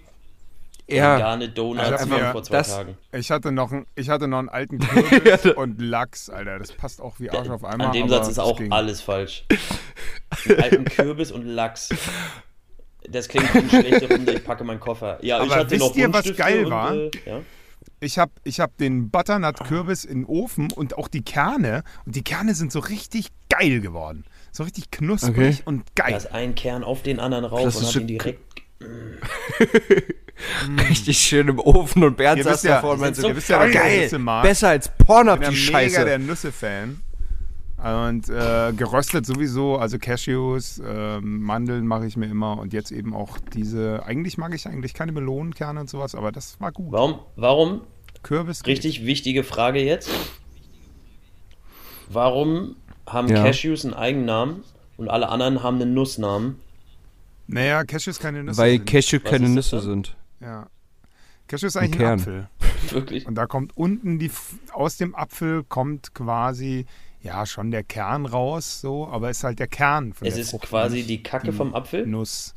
ja, 0.87 1.15
Vegane 1.15 1.49
Donuts 1.49 1.85
Ich 1.87 1.91
hab 1.93 1.99
von 2.09 2.31
vor 2.31 2.43
zwei 2.43 2.57
das- 2.57 2.69
Tagen. 2.75 2.97
Ich 3.13 3.31
hatte 3.31 3.51
noch, 3.51 3.71
einen, 3.71 3.85
ich 3.95 4.09
hatte 4.09 4.27
noch 4.27 4.39
einen 4.39 4.49
alten 4.49 4.79
Kürbis 4.79 5.45
und 5.55 5.79
Lachs, 5.81 6.29
Alter. 6.29 6.59
Das 6.59 6.73
passt 6.73 7.01
auch 7.01 7.19
wie 7.19 7.29
Arsch 7.29 7.49
auf 7.49 7.63
einmal. 7.63 7.87
An 7.87 7.93
dem 7.93 8.09
Satz 8.09 8.27
ist 8.27 8.39
auch 8.39 8.57
ging. 8.57 8.71
alles 8.71 9.01
falsch. 9.01 9.45
Einen 10.49 10.61
alten 10.61 10.85
Kürbis 10.85 11.31
und 11.31 11.45
Lachs. 11.45 11.89
Das 13.09 13.27
klingt 13.27 13.53
wie 13.53 13.59
eine 13.59 13.69
schlechte 13.69 14.09
Runde, 14.09 14.33
ich 14.33 14.43
packe 14.43 14.63
meinen 14.63 14.79
Koffer. 14.79 15.19
Ja, 15.21 15.37
ich 15.43 15.51
Aber 15.51 15.61
hatte 15.61 15.71
wisst 15.71 15.81
noch 15.81 15.95
ihr, 15.95 16.11
was 16.13 16.35
geil 16.35 16.65
und, 16.65 16.71
war? 16.71 16.93
Äh, 16.95 17.11
ja. 17.25 17.39
Ich 17.99 18.17
habe 18.17 18.31
ich 18.43 18.59
hab 18.59 18.77
den 18.77 19.09
Butternut-Kürbis 19.09 20.05
in 20.05 20.21
den 20.21 20.25
Ofen 20.25 20.71
und 20.71 20.97
auch 20.97 21.07
die 21.07 21.23
Kerne. 21.23 21.83
Und 22.05 22.15
die 22.15 22.23
Kerne 22.23 22.53
sind 22.55 22.71
so 22.71 22.79
richtig 22.79 23.27
geil 23.49 23.81
geworden. 23.81 24.25
So 24.51 24.63
richtig 24.63 24.91
knusprig 24.91 25.35
Okay. 25.35 25.57
und 25.65 25.83
Da 25.95 26.05
geil. 26.05 26.17
ist 26.17 26.31
ein 26.31 26.55
Kern 26.55 26.83
auf 26.83 27.01
den 27.03 27.19
anderen 27.19 27.45
rauf 27.45 27.63
Das 27.63 27.75
und 27.77 27.81
ist 27.81 27.87
hat 27.87 27.93
schon- 27.93 28.01
ihn 28.03 28.07
direkt. 28.07 28.39
richtig 30.89 31.17
schön 31.17 31.47
im 31.47 31.59
Ofen 31.59 32.03
und 32.03 32.17
Bernd 32.17 32.39
Ihr 32.39 32.43
saß 32.43 32.53
wisst 32.55 32.63
ja- 32.65 32.75
davor 32.75 32.93
und 32.93 32.99
meinte 33.01 33.15
so 33.17 33.21
so, 33.23 33.27
Ihr 33.29 33.35
wisst 33.37 33.49
ja, 33.49 33.65
ich 33.65 33.73
geil, 33.73 34.09
besser 34.41 34.69
als 34.69 34.89
Porn 34.97 35.29
auf 35.29 35.39
Ich 35.39 35.45
bin 35.47 35.55
die 35.55 35.65
ja 35.65 35.71
mega 35.77 35.89
Scheiße. 35.89 36.05
der 36.05 36.19
Nüsse-Fan. 36.19 37.01
Und 37.83 38.29
äh, 38.29 38.71
geröstet 38.77 39.25
sowieso, 39.25 39.75
also 39.77 39.99
Cashews, 39.99 40.81
ähm, 40.85 41.41
Mandeln 41.41 41.85
mache 41.85 42.05
ich 42.05 42.15
mir 42.15 42.27
immer 42.27 42.57
und 42.57 42.71
jetzt 42.71 42.91
eben 42.91 43.13
auch 43.13 43.37
diese, 43.53 44.03
eigentlich 44.05 44.37
mag 44.37 44.55
ich 44.55 44.65
eigentlich 44.67 44.93
keine 44.93 45.11
Melonenkerne 45.11 45.81
und 45.81 45.89
sowas, 45.89 46.15
aber 46.15 46.31
das 46.31 46.61
war 46.61 46.71
gut. 46.71 46.93
Warum, 46.93 47.19
warum, 47.35 47.81
Kürbis 48.21 48.63
geht. 48.63 48.77
richtig 48.77 49.05
wichtige 49.05 49.43
Frage 49.43 49.83
jetzt. 49.83 50.09
Warum 52.09 52.77
haben 53.05 53.27
Ja. 53.27 53.43
Cashews 53.43 53.83
einen 53.83 53.93
Eigennamen 53.93 54.63
und 54.95 55.09
alle 55.09 55.27
anderen 55.27 55.61
haben 55.61 55.81
einen 55.81 55.93
Nussnamen? 55.93 56.59
Naja, 57.47 57.83
Cashews 57.83 58.19
keine 58.19 58.43
Nüsse 58.43 58.57
Weil 58.57 58.77
sind. 58.77 58.85
Cashew 58.85 59.19
keine 59.19 59.49
Nüsse 59.49 59.75
dann? 59.77 59.85
sind. 59.85 60.15
ja. 60.39 60.67
Cashew 61.47 61.67
ist 61.67 61.75
eigentlich 61.75 61.93
ein, 61.95 61.97
Kern. 61.97 62.19
Apfel. 62.19 62.49
Wirklich? 62.91 63.27
Und 63.27 63.35
da 63.35 63.45
kommt 63.45 63.75
unten 63.75 64.17
die, 64.19 64.31
aus 64.71 64.95
dem 64.95 65.13
Apfel 65.13 65.63
kommt 65.65 66.13
quasi, 66.15 66.85
ja, 67.23 67.45
schon 67.45 67.71
der 67.71 67.83
Kern 67.83 68.25
raus, 68.25 68.81
so, 68.81 69.07
aber 69.07 69.29
ist 69.31 69.43
halt 69.43 69.57
der 69.59 69.67
Kern 69.67 70.13
von 70.13 70.27
Es 70.27 70.35
der 70.35 70.43
ist 70.43 70.51
Frucht, 70.51 70.67
quasi 70.67 71.03
die 71.03 71.23
Kacke 71.23 71.51
vom 71.53 71.73
Apfel? 71.73 72.05
Nuss. 72.05 72.53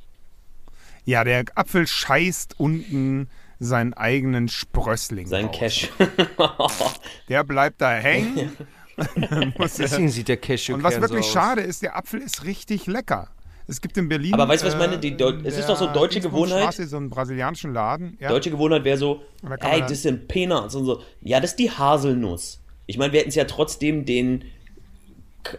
Ja, 1.05 1.23
der 1.25 1.45
Apfel 1.55 1.87
scheißt 1.87 2.59
unten 2.59 3.29
seinen 3.61 3.95
eigenen 3.95 4.49
Sprössling 4.49 5.27
Sein 5.29 5.47
raus. 5.47 5.57
Cashew. 5.59 5.89
Der 7.29 7.43
bleibt 7.45 7.81
da 7.81 7.93
hängen. 7.95 8.53
Er- 8.97 9.53
Deswegen 9.59 10.09
sieht 10.09 10.29
der 10.29 10.39
Cashew 10.39 10.75
und 10.75 10.83
was 10.83 10.95
Kern 10.95 11.03
wirklich 11.03 11.25
so 11.25 11.29
aus. 11.29 11.33
schade 11.35 11.61
ist, 11.61 11.83
der 11.83 11.97
Apfel 11.97 12.21
ist 12.21 12.45
richtig 12.45 12.87
lecker. 12.87 13.29
Es 13.69 13.81
gibt 13.81 13.97
in 13.99 14.09
Berlin. 14.09 14.33
Aber 14.35 14.49
weißt 14.49 14.63
du, 14.63 14.69
was 14.69 14.75
ich 14.75 14.81
äh, 14.81 14.87
meine? 14.87 14.99
Die 14.99 15.17
Deu- 15.17 15.45
es 15.45 15.59
ist 15.59 15.69
doch 15.69 15.77
so 15.77 15.87
deutsche 15.93 16.21
Gewohnheit. 16.21 16.73
so 16.75 16.97
einen 16.97 17.11
brasilianischen 17.11 17.73
Laden. 17.75 18.17
Ja. 18.21 18.29
Deutsche 18.31 18.51
Gewohnheit 18.51 18.85
wäre 18.85 18.97
so, 18.97 19.23
da 19.43 19.55
ey, 19.71 19.81
das 19.81 20.03
sind 20.03 20.29
Peanuts 20.29 20.75
und 20.75 20.85
so. 20.87 21.03
Ja, 21.21 21.41
das 21.41 21.51
ist 21.51 21.59
die 21.59 21.71
Haselnuss. 21.71 22.61
Ich 22.87 22.97
meine, 22.97 23.13
wir 23.13 23.21
hätten 23.21 23.29
es 23.31 23.35
ja 23.35 23.45
trotzdem 23.45 24.05
den 24.07 24.45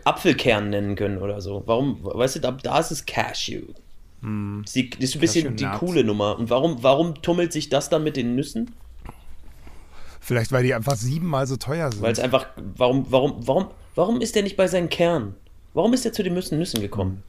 Apfelkern 0.03 0.69
nennen 0.69 0.95
können 0.95 1.17
oder 1.19 1.41
so. 1.41 1.63
Warum, 1.65 1.99
weißt 2.03 2.37
du, 2.37 2.39
da, 2.39 2.51
da 2.51 2.79
ist 2.79 2.91
es 2.91 3.05
Cashew. 3.05 3.61
Das 4.21 4.65
ist, 4.65 4.75
die, 4.75 4.89
das 4.89 5.03
ist 5.03 5.15
ein 5.15 5.21
bisschen 5.21 5.55
die 5.55 5.67
coole 5.77 6.03
Nummer. 6.03 6.37
Und 6.37 6.49
warum, 6.49 6.81
warum 6.81 7.21
tummelt 7.21 7.53
sich 7.53 7.69
das 7.69 7.89
dann 7.89 8.03
mit 8.03 8.17
den 8.17 8.35
Nüssen? 8.35 8.71
Vielleicht, 10.19 10.51
weil 10.51 10.63
die 10.63 10.73
einfach 10.73 10.95
siebenmal 10.95 11.47
so 11.47 11.55
teuer 11.55 11.91
sind. 11.91 12.01
Weil 12.01 12.11
es 12.11 12.19
einfach, 12.19 12.47
warum, 12.75 13.05
warum, 13.09 13.47
warum, 13.47 13.67
warum 13.95 14.21
ist 14.21 14.35
der 14.35 14.43
nicht 14.43 14.57
bei 14.57 14.67
seinen 14.67 14.89
Kern? 14.89 15.35
Warum 15.73 15.93
ist 15.93 16.05
er 16.05 16.11
zu 16.13 16.23
den 16.23 16.33
Nüssen, 16.33 16.57
Nüssen 16.57 16.81
gekommen? 16.81 17.23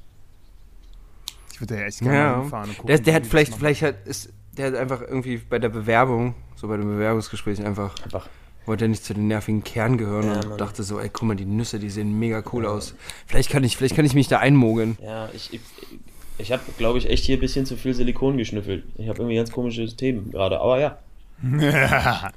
ich 1.53 1.61
würde 1.61 1.77
ja 1.81 1.87
echt 1.87 1.99
gerne 1.99 2.16
Ja, 2.16 2.40
hinfahren 2.40 2.71
und 2.71 2.77
gucken, 2.79 2.87
der, 2.87 2.99
der 3.01 3.14
hat 3.14 3.27
vielleicht, 3.27 3.55
vielleicht 3.55 3.83
hat, 3.83 4.07
ist, 4.07 4.33
der 4.57 4.68
hat 4.68 4.75
einfach 4.77 5.03
irgendwie 5.03 5.38
bei 5.38 5.59
der 5.59 5.68
Bewerbung, 5.68 6.35
so 6.55 6.68
bei 6.68 6.77
den 6.77 6.87
Bewerbungsgesprächen 6.87 7.66
einfach, 7.66 8.01
Einfach. 8.05 8.29
Wollte 8.68 8.85
er 8.85 8.88
nicht 8.88 9.04
zu 9.04 9.14
den 9.14 9.26
nervigen 9.26 9.64
Kern 9.64 9.98
gehören 9.98 10.26
Ja, 10.26 10.35
und 10.35 10.48
Mann. 10.50 10.59
dachte 10.59 10.83
so, 10.85 11.00
ey, 11.00 11.09
guck 11.12 11.26
mal, 11.26 11.35
die 11.35 11.44
Nüsse, 11.46 11.78
die 11.78 11.90
sehen 11.90 12.18
mega 12.18 12.42
cool 12.52 12.66
aus. 12.66 12.94
Vielleicht 13.26 13.50
kann 13.50 13.64
ich, 13.64 13.76
vielleicht 13.76 13.96
kann 13.96 14.04
ich 14.04 14.14
mich 14.14 14.28
da 14.28 14.38
einmogeln. 14.38 14.96
Ja, 15.02 15.28
ich, 15.35 15.52
ich, 15.54 15.61
ich 16.38 16.52
habe, 16.52 16.62
glaube 16.76 16.98
ich, 16.98 17.09
echt 17.11 17.24
hier 17.24 17.37
ein 17.37 17.40
bisschen 17.40 17.66
zu 17.66 17.76
viel 17.76 17.94
Silikon 17.94 18.37
geschnüffelt. 18.37 18.85
Ich 18.96 19.09
habe 19.09 19.18
irgendwie 19.18 19.37
ganz 19.37 19.50
komische 19.50 19.85
Themen 19.96 20.31
gerade. 20.31 20.61
Aber 20.61 20.78
ja. 20.78 20.98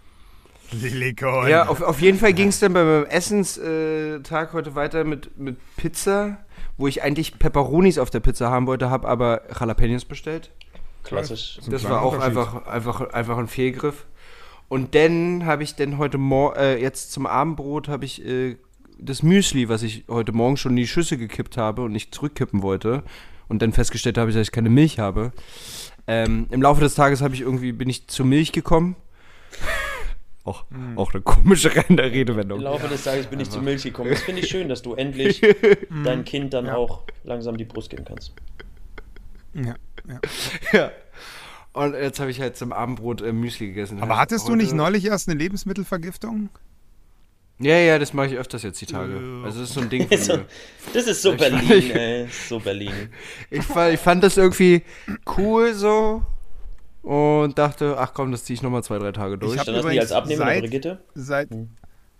Silikon. 0.72 1.50
Ja, 1.50 1.67
auf, 1.67 1.82
auf 1.82 2.02
jeden 2.02 2.17
Fall 2.17 2.34
ging 2.34 2.48
es 2.48 2.60
dann 2.60 2.74
bei 2.74 2.84
meinem 2.84 3.06
Essenstag 3.06 4.54
heute 4.54 4.74
weiter 4.76 5.04
mit, 5.04 5.38
mit 5.38 5.58
Pizza, 5.76 6.38
wo 6.78 6.88
ich 6.88 7.04
eigentlich 7.04 7.38
Pepperonis 7.39 7.98
auf 7.98 8.10
der 8.10 8.22
Pizza 8.22 8.50
haben 8.50 8.67
wollte, 8.67 8.89
habe 8.89 9.08
aber 9.08 9.41
Jalapenos 9.60 10.06
bestellt. 10.06 10.50
Klassisch. 11.04 11.60
ein 11.65 11.72
Das 11.72 11.82
kleiner 11.82 11.96
war 11.96 12.02
auch 12.04 12.20
einfach, 12.20 12.65
einfach, 12.67 13.02
einfach 13.12 13.38
ein 13.38 13.48
Fehlgriff. 13.48 14.06
Und 14.72 14.96
dann 14.96 15.46
habe 15.46 15.64
ich 15.64 15.76
dann 15.76 15.98
heute 15.98 16.18
Morgen, 16.18 16.56
äh, 16.58 16.78
jetzt 16.78 17.12
zum 17.12 17.26
Abendbrot 17.26 17.90
habe 17.90 18.06
ich 18.06 18.26
äh, 18.26 18.56
das 18.98 19.22
Müsli, 19.22 19.68
was 19.68 19.84
ich 19.84 20.06
heute 20.08 20.32
Morgen 20.32 20.56
schon 20.56 20.72
in 20.72 20.76
die 20.78 20.88
Schüssel 20.88 21.18
gekippt 21.18 21.58
habe 21.58 21.82
und 21.82 21.92
nicht 21.92 22.16
zurückkippen 22.16 22.62
wollte 22.62 23.04
und 23.50 23.62
dann 23.62 23.74
festgestellt 23.74 24.18
habe, 24.18 24.32
dass 24.32 24.42
ich 24.48 24.54
keine 24.54 24.70
Milch 24.70 24.98
habe. 24.98 25.34
Ähm, 26.08 26.48
Im 26.52 26.62
Laufe 26.62 26.80
des 26.80 26.96
Tages 26.96 27.22
habe 27.22 27.34
ich 27.36 27.42
irgendwie, 27.42 27.74
bin 27.74 27.90
ich 27.90 28.08
zur 28.08 28.26
Milch 28.26 28.54
gekommen. 28.54 28.96
auch, 30.46 30.64
auch 30.96 31.14
eine 31.14 31.22
komische 31.22 31.76
Rede- 31.76 32.04
Redewendung. 32.04 32.60
Im 32.60 32.64
Laufe 32.64 32.88
des 32.88 33.04
Tages 33.04 33.26
bin 33.28 33.42
ich 33.42 33.50
zur 33.50 33.62
Milch 33.64 33.84
gekommen. 33.84 34.12
Das 34.12 34.22
finde 34.22 34.40
ich 34.42 34.48
schön, 34.48 34.70
dass 34.70 34.82
du 34.82 34.94
endlich 34.94 35.42
dein 36.06 36.24
Kind 36.24 36.54
dann 36.54 36.68
Ja. 36.68 36.78
auch 36.78 37.04
langsam 37.26 37.58
die 37.58 37.66
Brust 37.66 37.90
geben 37.90 38.06
kannst. 38.06 38.32
Ja, 39.54 39.76
ja. 40.08 40.20
Ja. 40.72 40.92
Und 41.74 41.94
jetzt 41.94 42.20
habe 42.20 42.30
ich 42.32 42.42
halt 42.42 42.58
zum 42.58 42.74
Abendbrot 42.74 43.22
äh, 43.22 43.32
Müsli 43.32 43.68
gegessen. 43.68 44.02
Aber 44.02 44.18
hattest 44.18 44.48
du 44.48 44.56
nicht 44.56 44.74
neulich 44.74 45.06
erst 45.06 45.30
eine 45.30 45.38
Lebensmittelvergiftung? 45.40 46.50
Ja, 47.60 47.76
ja, 47.78 48.00
das 48.00 48.14
mache 48.14 48.28
ich 48.28 48.34
öfters 48.38 48.64
jetzt 48.64 48.82
die 48.82 48.88
Tage. 48.88 49.14
Also 49.46 49.60
das 49.62 49.70
ist 49.70 49.76
so 49.76 49.82
ein 49.82 49.90
Ding 49.90 50.08
von 50.10 50.18
So, 50.18 50.38
mir. 50.38 50.46
das 50.94 51.06
ist 51.08 51.22
so 51.22 51.32
Ich- 51.34 51.38
Berlin, 51.38 51.92
ey. 51.92 52.28
So 52.50 52.60
Berlin. 52.60 52.92
Ich, 53.52 53.64
fa- 53.64 53.90
ich 53.90 54.00
fand 54.00 54.24
das 54.24 54.36
irgendwie 54.38 54.82
cool 55.38 55.74
so 55.76 56.24
und 57.04 57.58
dachte, 57.58 57.98
ach 58.00 58.14
komm, 58.14 58.32
das 58.32 58.44
ziehe 58.46 58.56
ich 58.56 58.64
nochmal 58.64 58.84
zwei, 58.84 58.98
drei 58.98 59.12
Tage 59.12 59.38
durch. 59.38 59.54
Ich 59.54 59.60
hab 59.60 59.66
Dann 59.68 59.76
hast 59.76 59.84
du 59.84 59.90
die 59.90 59.96
übrigens 59.96 60.12
als 60.12 60.24
Abnehmer, 60.24 60.46
seit- 60.46 60.62
Brigitte? 60.62 61.04
Seit, 61.14 61.50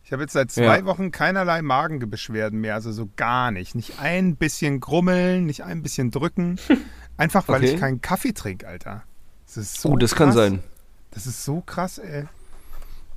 ich 0.04 0.12
habe 0.14 0.22
jetzt 0.22 0.34
seit 0.34 0.52
zwei 0.52 0.78
Ja. 0.80 0.86
Wochen 0.86 1.10
keinerlei 1.12 1.62
Magenbeschwerden 1.64 2.62
mehr, 2.62 2.76
also 2.76 2.92
so 2.92 3.10
gar 3.16 3.50
nicht. 3.52 3.74
Nicht 3.76 4.00
ein 4.00 4.36
bisschen 4.36 4.80
grummeln, 4.80 5.46
nicht 5.48 5.64
ein 5.64 5.82
bisschen 5.82 6.12
drücken. 6.12 6.58
Einfach 7.18 7.48
weil 7.48 7.58
Okay. 7.64 7.74
ich 7.74 7.80
keinen 7.80 8.00
Kaffee 8.02 8.32
trinke, 8.34 8.68
Alter. 8.68 9.04
Das 9.54 9.58
ist 9.66 9.82
so 9.82 9.90
oh, 9.90 9.96
das 9.98 10.16
kann 10.16 10.28
krass. 10.28 10.36
sein. 10.36 10.64
Das 11.12 11.28
ist 11.28 11.44
so 11.44 11.60
krass, 11.62 11.98
ey. 11.98 12.26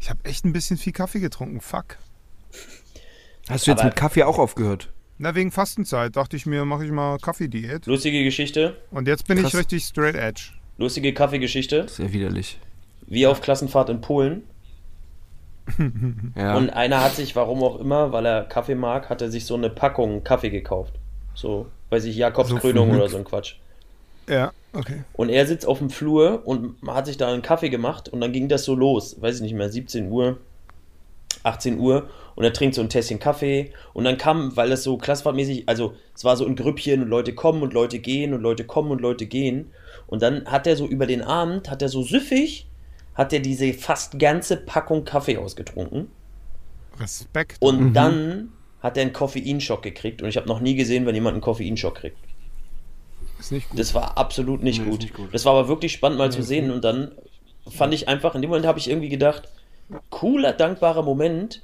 Ich 0.00 0.10
habe 0.10 0.18
echt 0.24 0.44
ein 0.44 0.52
bisschen 0.52 0.76
viel 0.76 0.92
Kaffee 0.92 1.20
getrunken, 1.20 1.60
fuck. 1.60 1.96
Hast 3.48 3.66
du 3.66 3.70
jetzt 3.70 3.80
Aber- 3.80 3.88
mit 3.90 3.96
Kaffee 3.96 4.24
auch 4.24 4.38
aufgehört? 4.38 4.90
Na, 5.16 5.36
wegen 5.36 5.52
Fastenzeit 5.52 6.16
dachte 6.16 6.36
ich 6.36 6.44
mir, 6.44 6.64
mache 6.64 6.84
ich 6.84 6.90
mal 6.90 7.18
Kaffeediät. 7.18 7.86
Lustige 7.86 8.24
Geschichte. 8.24 8.76
Und 8.90 9.06
jetzt 9.06 9.28
bin 9.28 9.38
Krass. 9.38 9.52
ich 9.54 9.60
richtig 9.60 9.84
straight 9.84 10.16
edge. 10.16 10.50
Lustige 10.76 11.14
Kaffeegeschichte. 11.14 11.86
Sehr 11.88 12.12
widerlich. 12.12 12.58
Wie 13.06 13.26
auf 13.28 13.40
Klassenfahrt 13.40 13.90
in 13.90 14.00
Polen. 14.00 14.42
Ja. 16.36 16.56
Und 16.56 16.68
einer 16.70 17.00
hat 17.02 17.14
sich, 17.14 17.34
warum 17.36 17.62
auch 17.62 17.78
immer, 17.80 18.12
weil 18.12 18.26
er 18.26 18.44
Kaffee 18.44 18.74
mag, 18.74 19.08
hat 19.08 19.22
er 19.22 19.30
sich 19.30 19.46
so 19.46 19.54
eine 19.54 19.70
Packung 19.70 20.22
Kaffee 20.24 20.50
gekauft. 20.50 20.92
So, 21.34 21.68
weiß 21.90 22.04
ich, 22.04 22.16
Jakobskrönung 22.16 22.90
So 22.90 22.96
oder 22.96 23.08
so 23.08 23.16
ein 23.16 23.24
Quatsch. 23.24 23.54
Ja, 24.28 24.52
okay. 24.74 25.04
Und 25.14 25.28
er 25.28 25.46
sitzt 25.46 25.66
auf 25.66 25.78
dem 25.78 25.90
Flur 25.90 26.42
und 26.44 26.76
hat 26.86 27.06
sich 27.06 27.16
da 27.16 27.32
einen 27.32 27.42
Kaffee 27.42 27.70
gemacht 27.70 28.08
und 28.08 28.20
dann 28.20 28.32
ging 28.32 28.48
das 28.48 28.64
so 28.64 28.74
los, 28.74 29.20
weiß 29.20 29.36
ich 29.36 29.42
nicht 29.42 29.54
mehr, 29.54 29.70
17 29.70 30.10
Uhr, 30.10 30.38
18 31.42 31.78
Uhr 31.78 32.08
und 32.34 32.44
er 32.44 32.52
trinkt 32.52 32.74
so 32.74 32.80
ein 32.80 32.88
Tässchen 32.88 33.18
Kaffee 33.18 33.72
und 33.92 34.04
dann 34.04 34.18
kam, 34.18 34.56
weil 34.56 34.70
das 34.70 34.82
so 34.82 34.96
klassfahrtmäßig, 34.96 35.68
also 35.68 35.94
es 36.14 36.24
war 36.24 36.36
so 36.36 36.46
ein 36.46 36.56
Grüppchen 36.56 37.02
und 37.02 37.08
Leute 37.08 37.34
kommen 37.34 37.62
und 37.62 37.72
Leute 37.72 37.98
gehen 37.98 38.34
und 38.34 38.40
Leute 38.40 38.64
kommen 38.64 38.90
und 38.90 39.00
Leute 39.00 39.26
gehen 39.26 39.70
und 40.06 40.22
dann 40.22 40.46
hat 40.46 40.66
er 40.66 40.76
so 40.76 40.86
über 40.86 41.06
den 41.06 41.22
Abend, 41.22 41.70
hat 41.70 41.82
er 41.82 41.88
so 41.88 42.02
süffig, 42.02 42.66
hat 43.14 43.32
er 43.32 43.40
diese 43.40 43.72
fast 43.74 44.18
ganze 44.18 44.56
Packung 44.56 45.04
Kaffee 45.04 45.36
ausgetrunken 45.36 46.08
Respekt. 46.98 47.56
und 47.60 47.94
dann 47.94 48.52
hat 48.80 48.96
er 48.96 49.02
einen 49.02 49.12
Koffeinschock 49.12 49.82
gekriegt 49.82 50.22
und 50.22 50.28
ich 50.28 50.36
habe 50.36 50.48
noch 50.48 50.60
nie 50.60 50.74
gesehen, 50.74 51.06
wenn 51.06 51.14
jemand 51.14 51.34
einen 51.34 51.42
Koffeinschock 51.42 51.96
kriegt. 51.96 52.18
Ist 53.44 53.52
nicht 53.52 53.68
gut. 53.70 53.78
Das 53.78 53.94
war 53.94 54.16
absolut 54.18 54.62
nicht, 54.62 54.82
Nee, 54.82 54.90
gut. 54.90 55.00
nicht 55.02 55.14
gut. 55.14 55.32
Das 55.32 55.44
war 55.44 55.52
aber 55.54 55.68
wirklich 55.68 55.92
spannend 55.92 56.18
mal 56.18 56.30
zu 56.32 56.42
sehen 56.42 56.70
und 56.70 56.82
dann 56.84 57.12
fand 57.70 57.94
ich 57.94 58.08
einfach, 58.08 58.34
in 58.34 58.42
dem 58.42 58.50
Moment 58.50 58.66
habe 58.66 58.78
ich 58.78 58.88
irgendwie 58.90 59.08
gedacht, 59.08 59.48
cooler, 60.10 60.52
dankbarer 60.52 61.02
Moment, 61.02 61.62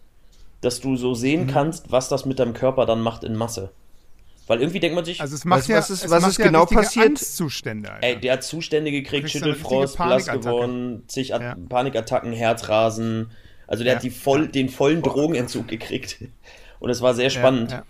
dass 0.61 0.81
du 0.81 0.97
so 0.97 1.14
sehen 1.14 1.43
Mhm. 1.45 1.47
kannst, 1.49 1.90
was 1.93 2.09
das 2.09 2.25
mit 2.27 2.38
deinem 2.38 2.53
Körper 2.55 2.87
dann 2.87 3.01
macht 3.01 3.25
in 3.25 3.35
Masse. 3.35 3.71
Weil 4.47 4.61
irgendwie 4.61 4.81
denkt 4.81 4.95
man 4.97 5.05
sich, 5.05 5.21
Also 5.21 5.37
es 5.37 5.45
macht 5.45 5.69
du, 5.69 5.73
ja, 5.73 5.79
was 5.79 5.90
ist- 5.90 6.05
es 6.05 6.11
was 6.11 6.23
macht 6.23 6.33
ist 6.33 6.38
ja 6.38 6.47
genau 6.47 6.66
passiert? 6.66 7.21
Alter. 7.21 7.99
ey, 8.03 8.19
der 8.21 8.33
hat 8.35 8.43
Zustände 8.43 8.90
gekriegt, 8.90 9.31
Schüttelfrost, 9.31 9.97
blass 9.97 10.27
geworden, 10.27 11.05
zig 11.07 11.35
At 11.35 11.40
Ja. 11.43 11.57
Panikattacken, 11.69 12.33
Herzrasen. 12.33 13.31
Also 13.66 13.85
der 13.85 13.93
Ja. 13.93 13.97
hat 13.99 14.03
die 14.03 14.11
voll, 14.11 14.49
den 14.49 14.69
vollen 14.69 15.03
Drogenentzug 15.03 15.69
gekriegt. 15.69 16.19
Und 16.81 16.90
es 16.90 17.01
war 17.01 17.14
sehr 17.14 17.25
Ja, 17.25 17.31
spannend, 17.31 17.71
ja. 17.73 17.85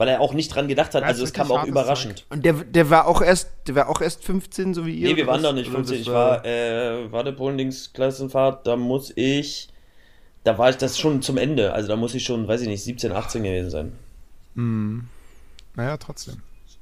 Weil 0.00 0.08
er 0.08 0.22
auch 0.22 0.32
nicht 0.32 0.48
dran 0.48 0.66
gedacht 0.66 0.94
hat. 0.94 1.02
Ja, 1.02 1.08
Also 1.08 1.24
es 1.24 1.34
kam 1.34 1.52
auch 1.52 1.66
überraschend. 1.66 2.24
Und 2.30 2.42
der, 2.46 2.54
der 2.54 2.88
war 2.88 3.06
auch 3.06 3.20
erst, 3.20 3.50
der 3.66 3.74
war 3.74 3.90
auch 3.90 4.00
erst 4.00 4.24
15, 4.24 4.72
so 4.72 4.86
wie 4.86 4.94
ihr? 4.94 5.08
Nee, 5.10 5.16
wir 5.16 5.26
waren 5.26 5.42
doch 5.42 5.52
nicht 5.52 5.68
Oder 5.68 5.76
15. 5.76 5.98
das 5.98 6.06
Ich 6.06 6.10
war, 6.10 6.42
äh, 6.42 7.12
warte, 7.12 7.34
Polendings 7.34 7.92
Klassenfahrt, 7.92 8.66
da 8.66 8.76
muss 8.76 9.12
ich, 9.14 9.68
da 10.42 10.56
war 10.56 10.70
ich 10.70 10.76
das 10.76 10.98
schon 10.98 11.20
zum 11.20 11.36
Ende. 11.36 11.74
Also 11.74 11.88
da 11.88 11.96
muss 11.96 12.14
ich 12.14 12.24
schon, 12.24 12.48
weiß 12.48 12.62
ich 12.62 12.68
nicht, 12.68 12.82
17, 12.82 13.12
18 13.12 13.42
gewesen 13.42 13.68
sein. 13.68 13.92
Naja, 15.74 15.98
trotzdem. 15.98 16.38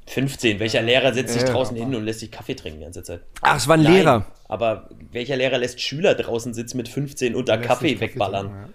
15. 0.07 0.61
Welcher 0.61 0.83
Lehrer 0.83 1.12
setzt 1.12 1.33
sich 1.35 1.42
Ja, 1.42 1.50
draußen 1.50 1.76
hin 1.76 1.92
und 1.96 2.04
lässt 2.04 2.20
sich 2.20 2.31
Kaffee 2.31 2.54
trinken 2.54 2.78
die 2.78 2.85
ganze 2.85 3.02
Zeit? 3.02 3.22
Ach, 3.42 3.57
es 3.57 3.66
war 3.66 3.76
ein 3.76 3.83
Nein, 3.83 3.94
Lehrer. 3.94 4.26
Aber 4.46 4.88
welcher 5.11 5.37
Lehrer 5.37 5.59
lässt 5.59 5.81
Schüler 5.81 6.14
draußen 6.14 6.54
sitzen 6.54 6.76
mit 6.76 6.88
15 6.88 7.35
und 7.35 7.48
da 7.48 7.57
Lässt 7.57 7.66
Kaffee 7.66 7.88
sich 7.88 8.00
wegballern? 8.00 8.46
trinken, 8.46 8.74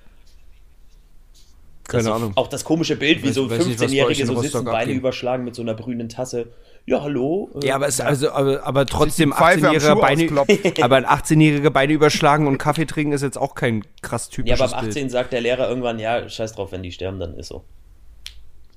Keine 1.87 2.03
Das 2.03 2.13
Ahnung. 2.13 2.31
Auch 2.35 2.47
das 2.47 2.63
komische 2.63 2.95
Bild, 2.95 3.23
wie 3.23 3.29
Weiß- 3.29 3.33
so 3.33 3.49
weiß 3.49 3.65
nicht, 3.65 3.79
was 3.79 3.91
bei 3.91 4.05
euch 4.05 4.17
15-Jährige 4.17 4.21
in 4.21 4.27
so 4.27 4.41
sitzen, 4.41 4.65
Beine 4.65 4.77
abgeht. 4.79 4.95
überschlagen 4.97 5.43
mit 5.43 5.53
so 5.55 5.61
einer 5.61 5.73
brünen 5.73 6.07
Tasse. 6.09 6.47
Ja, 6.85 7.01
hallo? 7.01 7.49
äh, 7.61 7.67
Ja, 7.67 7.75
aber, 7.75 7.87
es, 7.87 7.99
also, 8.01 8.31
aber, 8.31 8.65
aber 8.65 8.85
trotzdem 8.85 9.31
die 9.31 9.35
Pfeife 9.37 9.67
am 9.69 9.75
18-jähriger 9.75 9.93
Schuh 9.95 10.01
Beine, 10.01 10.23
ausklopft. 10.23 10.81
aber 10.83 10.95
ein 10.97 11.05
18-jähriger 11.05 11.69
Beine 11.69 11.93
überschlagen 11.93 12.47
und 12.47 12.57
Kaffee 12.57 12.85
trinken 12.85 13.13
ist 13.13 13.21
jetzt 13.21 13.37
auch 13.37 13.55
kein 13.55 13.83
krass 14.01 14.27
Ja, 14.31 14.35
typisches 14.35 14.61
aber 14.61 14.73
ab 14.77 14.81
Bild. 14.81 14.91
18 14.95 15.09
sagt 15.09 15.33
der 15.33 15.41
Lehrer 15.41 15.67
irgendwann, 15.69 15.99
ja, 15.99 16.27
scheiß 16.27 16.53
drauf, 16.53 16.71
wenn 16.71 16.83
die 16.83 16.91
sterben, 16.91 17.19
dann 17.19 17.35
ist 17.37 17.47
so. 17.49 17.63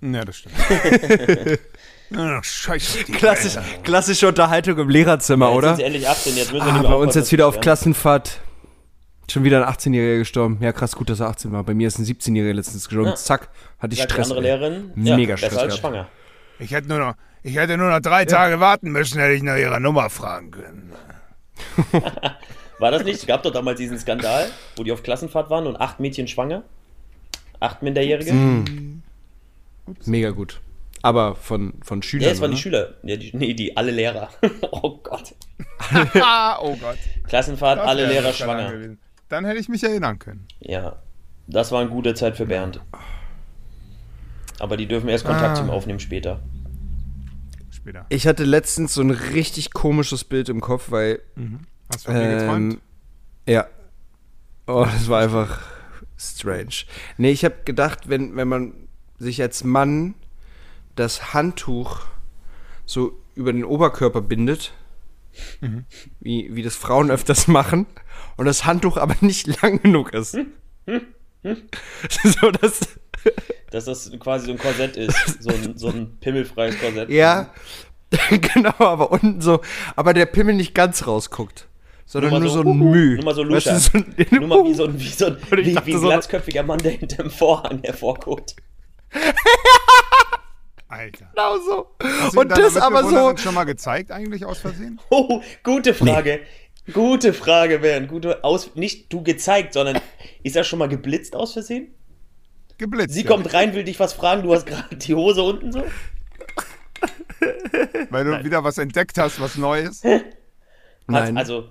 Ja, 0.03 0.25
das 0.25 0.37
stimmt. 0.37 0.55
Ach, 2.16 2.45
scheiße. 2.45 3.05
Klassisch, 3.05 3.55
klassische 3.83 4.29
Unterhaltung 4.29 4.79
im 4.79 4.88
Lehrerzimmer, 4.88 5.47
Jetzt 5.47 5.55
sind 5.55 5.59
oder? 5.64 5.77
sie 5.77 5.83
endlich 5.83 6.09
18, 6.09 6.37
jetzt 6.37 6.53
müssen 6.53 6.69
Ah, 6.69 6.79
nicht 6.79 6.88
bei 6.88 6.95
uns 6.95 7.14
jetzt 7.16 7.33
wieder 7.33 7.49
auf 7.49 7.61
Klassenfahrt. 7.61 8.40
Schon 9.29 9.43
wieder 9.45 9.67
ein 9.67 9.75
18-Jähriger 9.75 10.19
gestorben. 10.19 10.59
Ja, 10.61 10.73
krass, 10.73 10.95
gut, 10.95 11.11
dass 11.11 11.21
er 11.21 11.29
18 11.29 11.51
war. 11.53 11.65
Bei 11.65 11.75
mir 11.75 11.89
ist 11.89 11.99
ein 11.99 12.05
17-Jähriger 12.05 12.53
letztens 12.53 12.87
gestorben. 12.89 13.11
Ja. 13.11 13.17
Zack, 13.17 13.49
hatte 13.79 13.95
ich 13.95 13.99
Sagt 13.99 14.11
die 14.11 14.15
Stress. 14.15 14.31
andere. 14.31 14.41
Lehrerin, 14.43 14.93
ja, 14.97 15.17
Mega 15.17 15.35
besser 15.35 15.47
Stress 15.49 15.62
als 15.62 15.77
schwanger. 15.79 16.09
Ich 16.59 16.71
hätte 16.71 16.89
nur 16.89 16.99
noch, 16.99 17.15
ich 17.43 17.57
hätte 17.57 17.77
nur 17.77 17.91
noch 17.91 18.01
drei 18.01 18.25
Tage 18.25 18.61
warten 18.61 18.91
müssen, 18.93 19.19
hätte 19.21 19.35
ich 19.35 19.43
nach 19.43 19.57
ihrer 19.57 19.81
Nummer 19.81 20.11
fragen 20.11 20.53
können. 20.53 20.93
War 22.79 22.91
das 22.91 23.05
nicht? 23.05 23.21
Es 23.21 23.27
gab 23.27 23.43
doch 23.43 23.53
damals 23.53 23.79
diesen 23.79 23.99
Skandal, 23.99 24.49
wo 24.77 24.85
die 24.85 24.93
auf 24.93 25.03
Klassenfahrt 25.03 25.51
waren 25.51 25.67
und 25.67 25.77
acht 25.81 25.99
Mädchen 25.99 26.29
schwanger. 26.29 26.62
Acht 27.59 27.83
Minderjährige. 27.83 28.33
Mhm. 28.33 29.03
Mega 30.05 30.31
gut. 30.31 30.61
Aber 31.03 31.35
von, 31.37 31.75
von 31.83 32.03
Schülern. 32.03 32.27
Ja, 32.27 32.33
es 32.33 32.41
waren 32.41 32.51
die 32.51 32.55
oder? 32.55 32.62
Schüler. 32.62 32.95
Ja, 33.03 33.17
die, 33.17 33.31
nee, 33.35 33.55
die 33.55 33.77
alle 33.77 33.93
Lehrer. 33.93 34.29
oh 34.73 34.99
Gott. 35.03 35.35
Ah, 36.21 36.59
oh 36.62 36.77
Gott. 36.77 36.99
Klassenfahrt, 37.29 37.79
Das 37.79 37.87
alle 37.87 38.07
Lehrer 38.07 38.33
schwanger. 38.33 38.97
Dann 39.29 39.45
hätte 39.45 39.59
ich 39.59 39.69
mich 39.69 39.83
erinnern 39.83 40.19
können. 40.19 40.47
Ja, 40.61 40.97
das 41.47 41.73
war 41.73 41.81
eine 41.81 41.91
gute 41.91 42.15
Zeit 42.15 42.37
für 42.37 42.47
Bernd. 42.47 42.81
Aber 44.59 44.77
die 44.77 44.87
dürfen 44.87 45.09
erst 45.09 45.25
Kontakt 45.25 45.51
Ah. 45.51 45.55
zum 45.55 45.71
Aufnehmen 45.71 46.01
später. 46.01 46.41
Später. 47.71 48.07
Ich 48.09 48.27
hatte 48.27 48.45
letztens 48.45 48.95
so 48.95 49.03
ein 49.03 49.11
richtig 49.11 49.73
komisches 49.73 50.25
Bild 50.25 50.49
im 50.49 50.61
Kopf, 50.61 50.91
weil. 50.91 51.21
Hast 51.93 52.07
du 52.07 52.12
von 52.12 52.21
mir 52.21 52.37
geträumt? 52.39 52.75
Ähm, 52.75 52.81
ja. 53.55 53.67
Oh, 54.67 54.85
das 54.85 55.09
war 55.09 55.21
einfach 55.23 55.62
strange. 56.19 56.85
Nee, 57.19 57.31
ich 57.31 57.45
habe 57.45 57.57
gedacht, 57.65 58.09
wenn, 58.09 58.35
wenn 58.37 58.49
man 58.49 58.73
sich 59.19 59.41
als 59.43 59.62
Mann 59.62 60.15
das 60.95 61.35
Handtuch 61.35 62.01
so 62.87 63.12
über 63.35 63.53
den 63.53 63.65
Oberkörper 63.65 64.23
bindet, 64.23 64.73
wie, 66.21 66.55
wie 66.55 66.62
das 66.62 66.75
Frauen 66.77 67.11
öfters 67.11 67.47
machen, 67.49 67.87
und 68.37 68.46
das 68.46 68.64
Handtuch 68.64 68.96
aber 68.96 69.14
nicht 69.20 69.61
lang 69.62 69.83
genug 69.83 70.12
ist. 70.14 70.33
so, 71.42 72.51
das, 72.51 72.81
Dass 73.70 73.85
das 73.87 74.11
quasi 74.18 74.46
so 74.46 74.53
ein 74.53 74.59
Korsett 74.59 74.96
ist. 74.96 75.42
So 75.42 75.51
ein, 75.51 75.77
so 75.77 75.88
ein 75.88 76.16
pimmelfreies 76.20 76.79
Korsett. 76.81 77.09
ja, 77.11 77.51
genau, 78.31 78.75
aber 78.79 79.11
unten 79.12 79.40
so, 79.40 79.61
aber 79.96 80.14
der 80.14 80.27
Pimmel 80.27 80.55
nicht 80.55 80.75
ganz 80.75 81.07
rausguckt. 81.07 81.66
Sondern 82.09 82.31
Nur 82.31 82.40
nur, 82.40 82.49
so 82.51 82.62
so, 82.62 82.70
ein 82.70 82.79
Müh. 82.79 83.16
nur 83.16 83.25
mal 83.25 83.35
so 83.35 83.42
Weißt 83.42 83.66
du, 83.66 83.70
Luscher. 83.72 83.79
so 83.81 83.99
ein- 83.99 84.14
Nur 84.31 84.46
mal 84.46 84.64
wie 84.64 84.75
so 84.75 84.85
ein, 84.85 85.01
wie 85.01 85.09
so 85.09 85.27
ein, 85.27 85.37
wie, 85.51 85.72
dachte 85.75 85.87
wie 85.88 85.94
ein 85.94 86.01
so- 86.01 86.07
glatzköpfiger 86.07 86.62
Mann, 86.62 86.79
der 86.79 86.92
hinterm 86.92 87.31
Vorhang 87.31 87.81
hervorguckt. 87.83 88.55
Alter. 90.88 91.27
Genau 91.35 91.59
so. 91.59 91.87
Hast 92.01 92.35
du 92.35 92.40
ihn 92.42 92.49
Und 92.49 92.51
das 92.57 92.77
aber 92.77 93.03
so. 93.11 93.37
Schon 93.37 93.55
mal 93.55 93.64
gezeigt, 93.64 94.12
eigentlich 94.12 94.44
aus 94.44 94.59
Versehen? 94.59 95.01
Oh, 95.11 95.42
gute 95.64 95.94
Frage. 95.94 96.40
Gute 96.92 97.33
Frage, 97.33 97.81
Bernd. 97.81 98.09
Gute 98.09 98.44
aus 98.44 98.75
nicht 98.77 99.12
du 99.12 99.22
gezeigt, 99.22 99.72
sondern 99.72 100.01
ist 100.42 100.57
er 100.57 100.64
schon 100.64 100.79
mal 100.79 100.88
geblitzt 100.88 101.35
aus 101.35 101.53
Versehen? 101.53 101.94
Geblitzt. 102.79 103.14
Sie 103.14 103.22
ja. 103.22 103.29
kommt 103.29 103.53
rein, 103.55 103.75
will 103.75 103.85
dich 103.85 103.99
was 103.99 104.12
fragen, 104.12 104.42
du 104.42 104.55
hast 104.55 104.66
gerade 104.66 104.96
die 104.96 105.14
Hose 105.14 105.42
unten 105.42 105.72
so? 105.72 105.83
Weil 108.11 108.25
du 108.25 108.44
wieder 108.44 108.62
was 108.64 108.79
entdeckt 108.79 109.18
hast, 109.18 109.40
was 109.40 109.57
Neues. 109.57 110.03
Hat, 110.05 110.22
Nein. 111.07 111.37
Also, 111.37 111.62
sie 111.62 111.68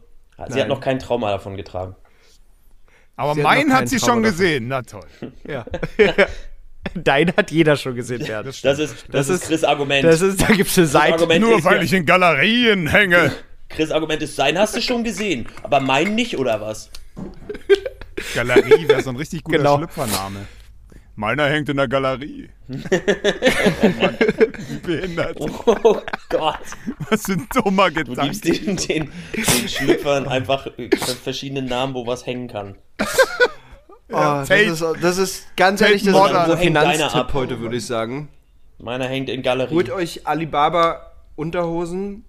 Nein. 0.49 0.61
hat 0.61 0.67
noch 0.67 0.81
kein 0.81 0.99
Trauma 0.99 1.31
davon 1.31 1.55
getragen. 1.55 1.95
Aber 3.15 3.35
Sie 3.35 3.43
hat 3.45 3.69
hat 3.69 3.89
sie 3.89 3.97
Trauma 3.97 4.13
schon 4.13 4.23
davon. 4.23 4.37
gesehen. 4.37 4.67
Na 4.67 4.81
toll. 4.81 5.05
Ja. 5.47 5.65
Dein 6.93 7.35
hat 7.35 7.49
jeder 7.49 7.77
schon 7.77 7.95
gesehen, 7.95 8.23
Bernd. 8.25 8.47
Das 8.47 8.61
Das 8.61 8.75
stimmt. 8.77 8.91
ist, 8.91 9.05
das, 9.13 9.29
ist 9.29 9.45
Chris 9.47 9.63
Argument. 9.63 10.03
Das 10.03 10.21
ist, 10.21 10.39
da 10.41 10.53
gibt's 10.53 10.77
eine 10.77 10.87
Seite. 10.87 11.13
Argument 11.15 11.41
Nur 11.41 11.63
weil 11.63 11.83
ich 11.83 11.93
in 11.93 12.05
Galerien 12.05 12.87
hänge. 12.87 13.31
Chris 13.69 13.91
Argument 13.91 14.21
ist 14.21 14.35
sein 14.35 14.57
hast 14.57 14.75
du 14.75 14.81
schon 14.81 15.03
gesehen, 15.03 15.47
aber 15.63 15.79
meinen 15.79 16.15
nicht 16.15 16.37
oder 16.37 16.61
was? 16.61 16.89
Galerie 18.35 18.87
wäre 18.87 19.01
so 19.01 19.09
ein 19.09 19.15
richtig 19.15 19.43
guter 19.43 19.57
Genau. 19.59 19.77
Schlüpfername. 19.77 20.45
Meiner 21.17 21.47
hängt 21.47 21.69
in 21.69 21.77
der 21.77 21.87
Galerie. 21.87 22.49
oh 22.69 22.73
Mann, 24.01 24.17
wie 24.69 24.77
behindert. 24.79 25.37
Oh 25.39 26.01
Gott. 26.29 26.59
Was 27.09 27.23
für 27.23 27.33
ein 27.33 27.47
dummer 27.53 27.89
Du 27.89 28.03
gibst 28.15 28.41
Gedanke. 28.43 28.75
den, 28.75 28.75
den, 28.77 29.11
den 29.35 29.69
Schlüpfern 29.69 30.27
einfach 30.27 30.67
äh, 30.77 30.89
verschiedene 31.23 31.61
Namen, 31.61 31.93
wo 31.93 32.05
was 32.05 32.25
hängen 32.25 32.49
kann. 32.49 32.75
Oh, 32.99 34.17
das, 34.17 34.49
Tate- 34.49 34.61
ist, 34.63 34.83
das 35.01 35.17
ist 35.17 35.55
ganz 35.55 35.79
Tate 35.79 35.91
ehrlich, 35.91 36.03
das 36.03 36.13
ist 36.13 36.19
Modern. 36.19 36.43
unser 36.51 36.57
hängt 36.57 36.75
deiner 36.75 36.91
Finanztipp 36.93 37.21
ab? 37.21 37.33
heute, 37.33 37.59
würde 37.61 37.77
ich 37.77 37.85
sagen. 37.85 38.27
Meiner 38.77 39.07
hängt 39.07 39.29
in 39.29 39.41
Galerie. 39.41 39.73
Holt 39.73 39.89
euch 39.89 40.27
Alibaba 40.27 41.11
Unterhosen, 41.37 42.25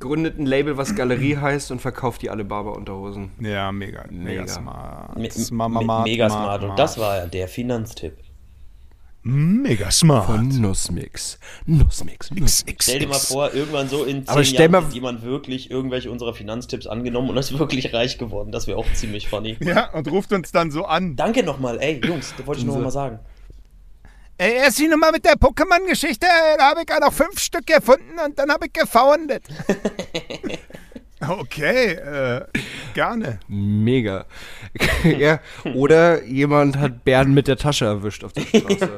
gründet 0.00 0.38
ein 0.38 0.46
Label, 0.46 0.76
was 0.76 0.94
Galerie 0.96 1.36
heißt 1.36 1.70
und 1.70 1.80
verkauft 1.80 2.22
die 2.22 2.30
Alibaba 2.30 2.70
Unterhosen. 2.70 3.30
Ja, 3.40 3.70
mega. 3.70 4.04
Mega, 4.10 4.40
Mega. 4.42 4.48
smart. 4.48 5.16
Me- 5.18 5.30
Smart, 5.30 5.72
me- 5.72 5.82
smart, 5.82 6.04
Mega 6.06 6.28
smart. 6.30 6.64
Und 6.64 6.78
das 6.78 6.98
war 6.98 7.16
ja 7.18 7.26
der 7.26 7.46
Finanztipp. 7.48 8.16
Mega 9.22 9.90
smart. 9.90 10.24
Von 10.26 10.48
Nussmix. 10.62 11.38
Nussmix. 11.66 12.30
Nussmix. 12.30 12.86
Stell 12.86 13.00
dir 13.00 13.08
mal 13.08 13.18
vor, 13.18 13.52
irgendwann 13.52 13.86
so 13.86 14.04
in 14.04 14.24
zehn 14.26 14.42
Jahren 14.54 14.70
mal- 14.70 14.84
hat 14.86 14.94
jemand 14.94 15.22
wirklich 15.22 15.70
irgendwelche 15.70 16.10
unserer 16.10 16.32
Finanztipps 16.32 16.86
angenommen 16.86 17.28
und 17.28 17.36
ist 17.36 17.58
wirklich 17.58 17.92
reich 17.92 18.16
geworden. 18.16 18.50
Das 18.50 18.66
wäre 18.66 18.78
auch 18.78 18.90
ziemlich 18.94 19.28
funny. 19.28 19.58
Ja, 19.60 19.92
und 19.92 20.10
ruft 20.10 20.32
uns 20.32 20.52
dann 20.52 20.70
so 20.70 20.86
an. 20.86 21.16
Danke 21.16 21.42
nochmal, 21.42 21.78
ey, 21.82 22.00
Jungs, 22.02 22.32
das 22.36 22.46
wollte 22.46 22.60
ich 22.60 22.66
nur 22.66 22.76
noch 22.76 22.84
mal 22.84 22.90
sagen. 22.90 23.18
Ey, 24.40 24.54
erst 24.54 24.78
die 24.78 24.88
Nummer 24.88 25.12
mit 25.12 25.22
der 25.26 25.34
Pokémon-Geschichte, 25.34 26.26
da 26.56 26.70
habe 26.70 26.80
ich 26.80 26.94
auch 26.94 27.00
noch 27.00 27.12
fünf 27.12 27.38
Stück 27.38 27.66
gefunden 27.66 28.18
und 28.24 28.38
dann 28.38 28.50
habe 28.50 28.66
ich 28.66 28.72
gefoundet. 28.72 29.44
Okay, 31.28 31.92
äh, 31.92 32.40
gerne. 32.94 33.40
Mega. 33.46 34.24
ja, 35.18 35.38
oder 35.74 36.24
jemand 36.24 36.78
hat 36.78 37.04
Bären 37.04 37.34
mit 37.34 37.46
der 37.46 37.58
Tasche 37.58 37.84
erwischt 37.84 38.24
auf 38.24 38.32
der 38.32 38.40
Straße. 38.58 38.90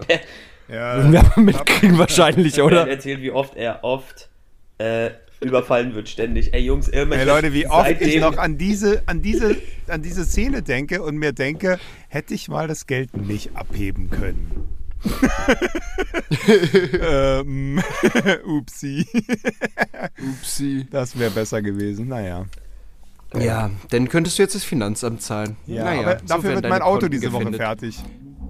Ja, 0.68 0.98
Würden 0.98 1.12
wir 1.14 1.18
aber 1.18 1.40
mitkriegen 1.40 1.98
wahrscheinlich, 1.98 2.62
Oder? 2.62 2.86
erzählt, 2.86 3.22
wie 3.22 3.32
oft 3.32 3.56
er 3.56 3.82
oft 3.82 4.30
äh, 4.78 5.10
überfallen 5.40 5.96
wird, 5.96 6.08
ständig. 6.08 6.54
Ey, 6.54 6.60
Jungs, 6.60 6.86
irgendwann. 6.86 7.18
Ey 7.18 7.26
Leute, 7.26 7.52
wie 7.52 7.66
oft 7.66 8.00
ich 8.00 8.20
noch 8.20 8.36
an 8.38 8.56
diese, 8.56 9.02
an, 9.06 9.20
diese, 9.20 9.56
an 9.88 10.02
diese 10.02 10.24
Szene 10.24 10.62
denke 10.62 11.02
und 11.02 11.16
mir 11.16 11.32
denke, 11.32 11.80
hätte 12.06 12.34
ich 12.34 12.46
mal 12.46 12.68
das 12.68 12.86
Geld 12.86 13.16
nicht 13.16 13.56
abheben 13.56 14.10
können. 14.10 14.68
Ähm, 17.00 17.80
upsi. 18.46 19.06
Upsi. 20.18 20.86
Das 20.90 21.18
wäre 21.18 21.30
besser 21.30 21.62
gewesen. 21.62 22.08
Naja. 22.08 22.46
Ja, 23.38 23.70
dann 23.90 24.08
könntest 24.08 24.38
du 24.38 24.42
jetzt 24.42 24.54
das 24.54 24.64
Finanzamt 24.64 25.22
zahlen. 25.22 25.56
Ja, 25.66 25.84
Naja, 25.84 26.00
aber 26.02 26.18
so 26.20 26.26
dafür 26.26 26.54
wird 26.56 26.68
mein 26.68 26.82
Auto 26.82 27.00
Konten 27.00 27.12
diese 27.12 27.32
Woche 27.32 27.44
gefändet. 27.44 27.62
fertig. 27.62 27.98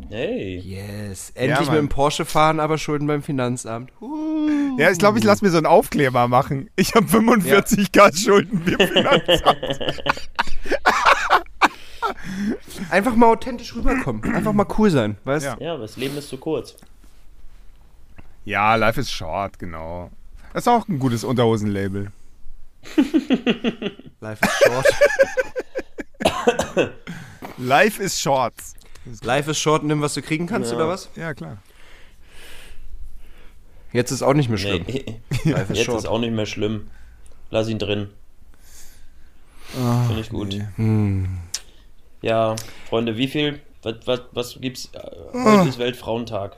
Hey. 0.09 0.59
Yes. 0.59 1.31
Endlich 1.35 1.61
mit 1.61 1.69
Mann. 1.69 1.77
dem 1.77 1.89
Porsche 1.89 2.25
fahren, 2.25 2.61
aber 2.61 2.77
Schulden 2.79 3.07
beim 3.07 3.23
Finanzamt. 3.23 3.91
Huh. 4.01 4.77
Ja, 4.79 4.91
ich 4.91 4.99
glaube, 4.99 5.19
ich 5.19 5.25
lasse 5.25 5.45
mir 5.45 5.51
so 5.51 5.57
einen 5.57 5.67
Aufkleber 5.67 6.29
machen. 6.29 6.69
Ich 6.77 6.95
habe 6.95 7.07
45k 7.07 8.15
Schulden 8.25 8.63
für 8.63 8.87
Finanzamt. 8.89 10.03
Einfach 12.91 13.15
mal 13.15 13.27
authentisch 13.27 13.75
rüberkommen. 13.75 14.25
Einfach 14.35 14.53
mal 14.53 14.67
cool 14.79 14.91
sein, 14.91 15.17
weißt 15.25 15.45
Ja. 15.47 15.57
Ja, 15.61 15.73
aber 15.75 15.83
das 15.83 15.97
Leben 15.97 16.17
ist 16.17 16.29
zu 16.29 16.37
kurz. 16.37 16.77
Ja, 18.45 18.75
Life 18.75 19.01
is 19.01 19.11
Short, 19.11 19.59
genau. 19.59 20.11
Das 20.53 20.65
ist 20.65 20.69
auch 20.69 20.87
ein 20.89 20.99
gutes 20.99 21.25
Unterhosenlabel. 21.25 22.11
Life 24.21 24.45
is 24.45 24.51
short. 24.65 24.87
Life 27.59 28.03
is 28.03 28.21
Short. 28.21 28.55
Life 29.23 29.51
is 29.51 29.59
short, 29.59 29.83
nimm 29.85 30.01
was 30.01 30.15
du 30.15 30.23
kriegen 30.23 30.47
kannst, 30.47 30.71
Ja. 30.71 30.77
oder 30.77 30.89
was? 30.89 31.09
Ja, 31.17 31.35
klar. 31.35 31.59
Jetzt 33.93 34.11
ist 34.11 34.23
auch 34.23 34.33
nicht 34.35 34.49
mehr 34.49 34.59
schlimm. 34.59 34.85
Nee, 34.87 35.21
Life 35.45 35.73
is 35.73 35.79
jetzt 35.79 35.85
short. 35.87 35.99
ist 35.99 36.07
auch 36.07 36.19
nicht 36.19 36.33
mehr 36.33 36.47
schlimm. 36.47 36.91
Lass 37.51 37.69
ihn 37.69 37.79
drin. 37.79 38.09
Finde 39.73 40.21
ich 40.21 40.29
gut. 40.31 40.55
Hm. 40.77 41.39
Ja, 42.23 42.55
Freunde, 42.89 43.17
wie 43.17 43.29
viel? 43.29 43.61
Was, 43.83 43.95
was, 44.07 44.21
was 44.33 44.59
gibt's? 44.61 44.91
Äh, 44.93 44.99
Ah. 45.35 45.59
Heute 45.61 45.69
ist 45.71 45.79
Weltfrauentag. 45.79 46.57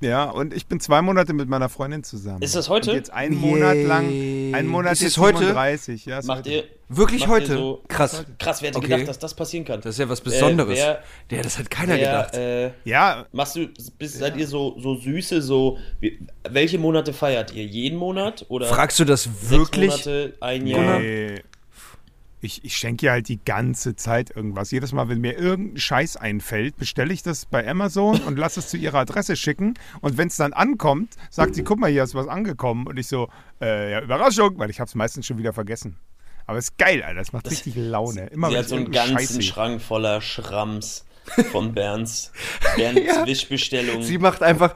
Ja, 0.00 0.24
und 0.24 0.52
ich 0.52 0.66
bin 0.66 0.80
zwei 0.80 1.00
Monate 1.02 1.32
mit 1.32 1.48
meiner 1.48 1.68
Freundin 1.70 2.04
zusammen. 2.04 2.42
Ist 2.42 2.54
das 2.54 2.68
heute? 2.68 2.90
Und 2.90 2.96
jetzt 2.96 3.10
einen 3.12 3.36
Monat 3.40 3.76
lang, 3.76 4.04
einen 4.06 4.66
Monat 4.66 4.92
Ist 4.92 5.02
es 5.02 5.18
heute? 5.18 5.38
35. 5.38 6.04
Ja, 6.04 6.18
ist 6.18 6.26
Macht 6.26 6.38
heute. 6.40 6.50
ihr. 6.50 6.64
Wirklich 6.90 7.26
macht 7.26 7.30
ihr 7.30 7.34
heute? 7.48 7.52
So, 7.54 7.82
Krass. 7.88 8.24
krass, 8.38 8.60
wer 8.60 8.68
hätte 8.68 8.78
Okay. 8.78 8.88
gedacht, 8.88 9.08
dass 9.08 9.18
das 9.18 9.32
passieren 9.34 9.64
kann? 9.64 9.80
Das 9.80 9.94
ist 9.94 9.98
ja 9.98 10.08
was 10.08 10.20
Besonderes. 10.20 10.78
wer- 10.78 11.02
ja, 11.30 11.42
das 11.42 11.58
hat 11.58 11.70
keiner 11.70 11.94
Wer, 11.94 11.98
gedacht. 11.98 12.34
äh, 12.34 12.70
Ja, 12.84 13.24
machst 13.32 13.56
du, 13.56 13.68
bist, 13.98 14.18
seid 14.18 14.36
ihr 14.36 14.46
so, 14.46 14.78
so 14.78 14.94
süße, 14.96 15.40
so, 15.40 15.78
wie, 16.00 16.18
welche 16.50 16.78
Monate 16.78 17.12
feiert 17.14 17.54
ihr? 17.54 17.64
Jeden 17.64 17.96
Monat? 17.98 18.44
Oder 18.48 18.66
Fragst 18.66 18.98
du 19.00 19.04
das 19.06 19.24
sechs 19.24 19.50
wirklich? 19.50 19.90
Monate, 19.90 20.34
ein 20.40 20.66
Jahr? 20.66 20.80
Gunnar? 20.80 20.98
nee. 21.00 21.42
Ich, 22.44 22.64
ich 22.64 22.76
schenke 22.76 23.06
ihr 23.06 23.12
halt 23.12 23.28
die 23.28 23.42
ganze 23.42 23.96
Zeit 23.96 24.34
irgendwas. 24.34 24.70
Jedes 24.70 24.92
Mal, 24.92 25.08
wenn 25.08 25.20
mir 25.20 25.38
irgendein 25.38 25.78
Scheiß 25.78 26.16
einfällt, 26.16 26.76
bestelle 26.76 27.12
ich 27.12 27.22
das 27.22 27.46
bei 27.46 27.66
Amazon 27.66 28.20
und 28.20 28.38
lasse 28.38 28.60
es 28.60 28.68
zu 28.68 28.76
ihrer 28.76 28.98
Adresse 28.98 29.34
schicken. 29.34 29.74
Und 30.00 30.18
wenn 30.18 30.28
es 30.28 30.36
dann 30.36 30.52
ankommt, 30.52 31.14
sagt 31.30 31.54
sie, 31.54 31.64
guck 31.64 31.78
mal, 31.78 31.90
hier 31.90 32.02
ist 32.02 32.14
was 32.14 32.28
angekommen. 32.28 32.86
Und 32.86 32.98
ich 32.98 33.08
so, 33.08 33.28
äh, 33.60 33.92
ja, 33.92 34.00
Überraschung, 34.00 34.58
weil 34.58 34.70
ich 34.70 34.78
habe 34.78 34.88
es 34.88 34.94
meistens 34.94 35.26
schon 35.26 35.38
wieder 35.38 35.52
vergessen. 35.52 35.96
Aber 36.46 36.58
es 36.58 36.66
ist 36.66 36.78
geil, 36.78 37.02
Alter. 37.02 37.18
Das 37.18 37.32
macht 37.32 37.50
richtig 37.50 37.74
Laune. 37.76 38.26
Immer 38.26 38.50
Sie 38.50 38.58
hat 38.58 38.68
so 38.68 38.76
einen 38.76 38.90
ganzen 38.90 39.18
Scheiß 39.18 39.28
sehe. 39.30 39.42
Schrank 39.42 39.80
voller 39.80 40.20
Schramms 40.20 41.06
von 41.50 41.72
Bernds, 41.74 42.32
Bernds 42.76 43.00
Wischbestellung. 43.24 44.02
Sie 44.02 44.18
macht 44.18 44.42
einfach. 44.42 44.74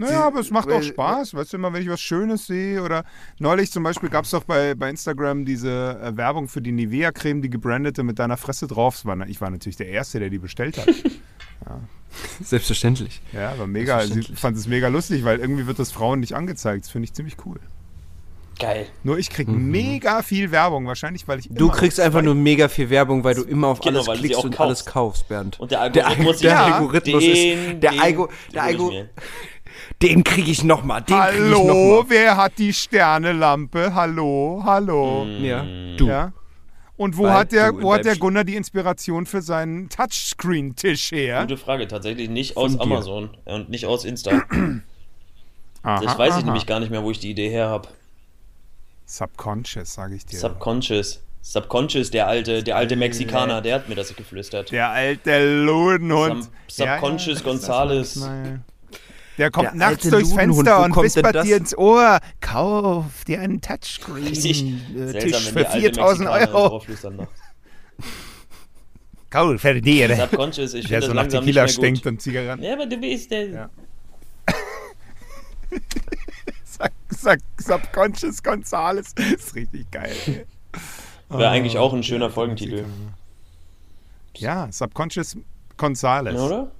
Naja, 0.00 0.26
aber 0.26 0.40
es 0.40 0.50
macht 0.50 0.72
auch 0.72 0.82
Spaß. 0.82 1.34
Weißt 1.34 1.52
du, 1.52 1.58
immer 1.58 1.74
wenn 1.74 1.82
ich 1.82 1.88
was 1.90 2.00
Schönes 2.00 2.46
sehe 2.46 2.82
oder 2.82 3.04
neulich 3.38 3.70
zum 3.70 3.82
Beispiel 3.82 4.08
gab 4.08 4.24
es 4.24 4.30
doch 4.30 4.44
bei, 4.44 4.74
bei 4.74 4.88
Instagram 4.88 5.44
diese 5.44 6.00
äh, 6.02 6.16
Werbung 6.16 6.48
für 6.48 6.62
die 6.62 6.72
Nivea-Creme, 6.72 7.42
die 7.42 7.50
gebrandete 7.50 8.02
mit 8.02 8.18
deiner 8.18 8.38
Fresse 8.38 8.66
drauf. 8.66 9.04
War, 9.04 9.28
ich 9.28 9.42
war 9.42 9.50
natürlich 9.50 9.76
der 9.76 9.88
Erste, 9.88 10.18
der 10.18 10.30
die 10.30 10.38
bestellt 10.38 10.78
hat. 10.78 10.88
Selbstverständlich. 12.42 13.20
Ja, 13.34 13.58
war 13.58 13.66
mega. 13.66 14.00
Sie 14.06 14.22
fand 14.22 14.56
es 14.56 14.66
mega 14.66 14.88
lustig, 14.88 15.22
weil 15.26 15.38
irgendwie 15.38 15.66
wird 15.66 15.78
das 15.78 15.92
Frauen 15.92 16.20
nicht 16.20 16.32
angezeigt. 16.32 16.84
Das 16.84 16.90
finde 16.90 17.04
ich 17.04 17.12
ziemlich 17.12 17.36
cool. 17.44 17.60
Geil. 18.58 18.86
Nur 19.04 19.18
ich 19.18 19.30
kriege 19.30 19.50
mega 19.50 20.22
viel 20.22 20.50
Werbung, 20.50 20.86
wahrscheinlich, 20.86 21.26
weil 21.26 21.38
ich 21.38 21.48
Du 21.48 21.66
immer 21.66 21.74
kriegst 21.74 21.98
auf 21.98 22.06
einfach 22.06 22.20
nur 22.20 22.34
mega 22.34 22.68
viel 22.68 22.90
Werbung, 22.90 23.24
weil 23.24 23.34
du 23.34 23.42
immer 23.42 23.68
auf 23.68 23.80
Genau, 23.80 24.02
alles 24.04 24.20
klickst 24.20 24.44
und 24.44 24.50
kaufst. 24.50 24.60
alles 24.60 24.84
kaufst, 24.84 25.28
Bernd. 25.28 25.58
Und 25.58 25.70
der 25.70 25.88
der, 25.88 26.06
Algorithmus, 26.06 26.38
der 26.40 26.50
ja, 26.50 26.64
Algorithmus 26.66 27.22
den, 27.22 27.32
ist. 27.32 27.82
Der, 27.82 27.90
den, 27.92 28.00
Algo, 28.00 28.28
der 28.52 28.62
Algo. 28.62 28.92
Den 30.02 30.24
kriege 30.24 30.50
ich 30.50 30.64
nochmal. 30.64 31.02
Den 31.02 31.16
kriege 31.18 31.28
ich 31.32 31.40
Hallo, 31.54 31.64
nochmal. 31.64 32.04
wer 32.10 32.36
hat 32.36 32.52
die 32.58 32.72
Sternelampe? 32.72 33.94
Hallo, 33.94 34.62
hallo. 34.64 35.24
Ja, 35.40 35.64
du. 35.96 36.06
Ja. 36.06 36.32
Und 36.96 37.16
wo 37.16 37.22
Weil 37.24 37.32
hat 37.32 37.52
der, 37.52 37.72
wo 37.80 37.94
hat 37.94 38.04
der 38.04 38.16
Gunnar 38.16 38.44
die 38.44 38.56
Inspiration 38.56 39.24
für 39.24 39.40
seinen 39.40 39.88
Touchscreen-Tisch 39.88 41.12
her? 41.12 41.40
Gute 41.42 41.56
Frage, 41.56 41.88
tatsächlich 41.88 42.28
nicht 42.28 42.56
aus 42.58 42.72
dir. 42.72 42.80
Amazon 42.82 43.30
und 43.46 43.70
nicht 43.70 43.86
aus 43.86 44.04
Insta. 44.04 44.42
Aha, 45.82 46.00
Das 46.02 46.18
weiß 46.18 46.28
ich 46.28 46.34
aha. 46.34 46.44
nämlich 46.44 46.66
gar 46.66 46.78
nicht 46.78 46.90
mehr, 46.90 47.02
wo 47.02 47.10
ich 47.10 47.18
die 47.20 47.30
Idee 47.30 47.48
her 47.48 47.68
habe. 47.70 47.88
Subconscious, 49.06 49.94
sage 49.94 50.14
ich 50.14 50.26
dir. 50.26 50.38
Subconscious. 50.38 51.22
Subconscious, 51.42 52.10
der 52.10 52.26
alte, 52.26 52.62
der 52.62 52.76
alte 52.76 52.96
Mexikaner, 52.96 53.62
der 53.62 53.76
hat 53.76 53.88
mir 53.88 53.94
das 53.94 54.14
geflüstert. 54.14 54.70
der 54.72 54.90
alte 54.90 55.64
Ludenhund. 55.64 56.44
Sub- 56.68 56.86
Subconscious 56.86 57.34
das- 57.38 57.44
Gonzales. 57.44 58.28
Der 59.40 59.50
kommt 59.50 59.68
Der 59.68 59.74
nachts 59.74 60.06
durchs 60.08 60.34
Fenster 60.34 60.84
und 60.84 60.94
wispert 60.96 61.34
das? 61.34 61.46
dir 61.46 61.56
ins 61.56 61.76
Ohr, 61.76 62.18
kauf 62.42 63.24
dir 63.26 63.40
einen 63.40 63.62
Touchscreen-Tisch 63.62 64.64
wenn 64.92 65.08
für 65.14 65.54
der 65.54 65.70
alte 65.70 65.80
4000 65.80 66.28
Mexikaner 66.28 66.40
ins 66.42 66.54
Euro. 66.54 66.82
Kauf 69.30 69.60
für 69.60 69.80
dir. 69.80 70.14
Subconscious, 70.14 70.74
ich 70.74 70.88
Der 70.88 71.00
so 71.00 71.14
nach 71.14 71.26
Tequila 71.26 71.68
stinkt 71.68 72.06
und 72.06 72.20
Zigaretten. 72.20 72.62
Ja, 72.62 72.74
aber 72.74 72.84
du 72.84 72.98
bist 72.98 73.30
der... 73.30 73.48
Ja. 73.48 73.70
Sub- 76.64 76.90
Sub- 77.08 77.38
Subconscious 77.58 78.42
Gonzales. 78.42 79.14
Ist 79.34 79.54
richtig 79.54 79.90
geil. 79.90 80.46
Wäre 81.30 81.48
eigentlich 81.48 81.78
auch 81.78 81.94
ein 81.94 82.02
schöner 82.02 82.26
Ja, 82.26 82.32
Folgentitel. 82.32 82.84
Ja, 84.36 84.68
Subconscious 84.70 85.36
Gonzales. 85.78 86.34
Ja, 86.34 86.40
oder? 86.42 86.72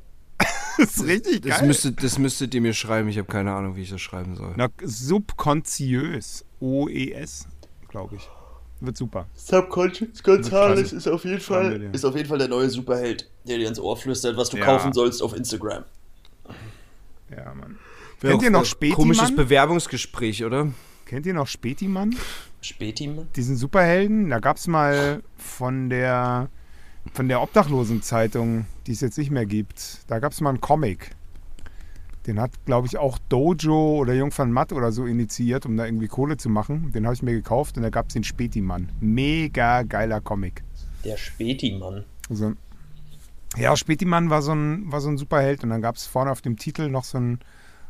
Ist 0.81 1.05
richtig 1.07 1.43
Das, 1.43 1.59
geil. 1.59 1.66
müsstet, 1.69 2.03
das 2.03 2.19
müsstet 2.19 2.55
ihr 2.55 2.61
mir 2.61 2.73
schreiben. 2.75 3.09
Ich 3.09 3.19
habe 3.19 3.29
keine 3.29 3.53
Ahnung, 3.53 3.77
wie 3.77 3.83
ich 3.83 3.90
das 3.90 4.01
schreiben 4.01 4.35
soll. 4.37 4.53
Na, 4.57 4.69
subconsciös. 4.83 6.45
O-E-S, 6.61 7.47
glaube 7.88 8.16
ich. 8.16 8.29
Wird 8.81 8.97
super. 8.97 9.27
Subconscious 9.35 10.23
Gonzales 10.23 10.93
ist 10.93 11.07
auf 11.07 11.25
jeden 11.25 11.40
Fall- 11.40 11.90
ist 11.93 12.05
auf 12.05 12.16
jeden 12.16 12.29
Fall 12.29 12.38
der 12.38 12.49
neue 12.49 12.69
Superheld, 12.71 13.31
der 13.47 13.59
dir 13.59 13.69
ins 13.69 13.79
Ohr 13.79 13.97
flüstert, 13.97 14.37
was 14.37 14.49
du 14.51 14.57
Ja. 14.59 14.64
kaufen 14.64 14.93
sollst 14.93 15.23
auf 15.23 15.35
Instagram. 15.37 15.85
Ja, 17.31 17.55
Mann. 17.55 17.79
Wäre 18.21 18.33
Kennt 18.35 18.43
ihr 18.45 18.51
noch 18.51 18.64
Spätimann? 18.64 18.97
Komisches 18.97 19.35
Bewerbungsgespräch, 19.37 20.45
oder? 20.45 20.69
Kennt 21.07 21.27
ihr 21.27 21.35
noch 21.35 21.47
Spätimann? 21.47 22.14
Spätim? 22.61 23.27
Diesen 23.37 23.57
Superhelden? 23.57 24.29
Da 24.31 24.38
gab 24.38 24.57
es 24.59 24.66
mal 24.66 25.23
von 25.37 25.88
der, 25.90 26.49
von 27.14 27.29
der 27.29 27.40
Obdachlosenzeitung, 27.43 28.66
die 28.90 28.94
es 28.94 29.03
jetzt 29.03 29.18
nicht 29.18 29.31
mehr 29.31 29.46
gibt, 29.46 30.00
da 30.09 30.18
gab 30.18 30.33
es 30.33 30.40
mal 30.40 30.48
einen 30.50 30.61
Comic. 30.61 31.12
Den 32.26 32.40
hat, 32.40 32.50
glaube 32.66 32.88
ich, 32.88 32.98
auch 32.98 33.20
Dojo 33.29 33.98
oder 33.98 34.14
Jung 34.14 34.37
van 34.37 34.50
Matt 34.50 34.72
oder 34.72 34.90
so 34.90 35.07
initiiert, 35.07 35.64
um 35.64 35.76
da 35.76 35.85
irgendwie 35.87 36.09
Kohle 36.09 36.37
zu 36.38 36.48
machen. 36.48 36.90
Den 36.90 37.05
habe 37.05 37.14
ich 37.14 37.22
mir 37.22 37.33
gekauft 37.33 37.76
und 37.76 37.85
da 37.85 37.90
gab 37.90 38.09
es 38.09 38.14
den 38.14 38.24
Spätimann. 38.24 38.90
Mega 38.98 39.85
geiler 39.85 40.20
Comic. 40.20 40.64
Der 41.05 41.16
Spätimann. 41.16 42.05
Also, 42.29 42.55
ja, 43.57 43.76
Spätimann 43.76 44.29
war 44.29 44.42
so 44.42 44.53
ein, 44.53 44.90
war 44.90 45.00
so 45.00 45.09
ein 45.09 45.18
Superheld 45.18 45.62
und 45.62 45.70
dann 45.70 45.83
gab 45.83 45.94
es 45.94 46.07
vorne 46.07 46.33
auf 46.33 46.40
dem 46.40 46.57
Titel 46.57 46.88
noch 46.88 47.05
so 47.05 47.18
ein, 47.18 47.38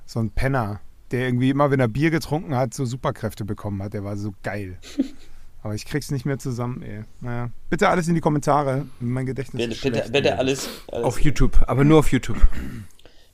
so 0.05 0.21
ein 0.21 0.29
Penner, 0.29 0.81
der 1.13 1.25
irgendwie 1.25 1.49
immer, 1.49 1.71
wenn 1.71 1.81
er 1.81 1.89
Bier 1.89 2.11
getrunken 2.11 2.55
hat, 2.55 2.75
so 2.75 2.85
Superkräfte 2.85 3.47
bekommen 3.47 3.83
hat. 3.83 3.95
Der 3.95 4.05
war 4.05 4.19
so 4.19 4.35
geil. 4.43 4.77
Aber 5.63 5.75
ich 5.75 5.85
krieg's 5.85 6.11
nicht 6.11 6.25
mehr 6.25 6.39
zusammen, 6.39 6.83
ey. 6.83 7.05
Naja. 7.21 7.51
Bitte 7.69 7.89
alles 7.91 8.09
in 8.09 8.15
die 8.15 8.21
Kommentare. 8.23 8.87
Mein 8.99 9.27
Gedächtnis 9.27 9.61
Bitte, 9.63 9.75
ist 9.75 9.83
bitte, 9.83 9.97
schlecht. 9.99 10.13
bitte 10.13 10.39
alles, 10.39 10.69
alles 10.91 11.05
Auf 11.05 11.21
YouTube, 11.21 11.59
aber 11.67 11.85
nur 11.85 11.99
auf 11.99 12.11
YouTube. 12.13 12.39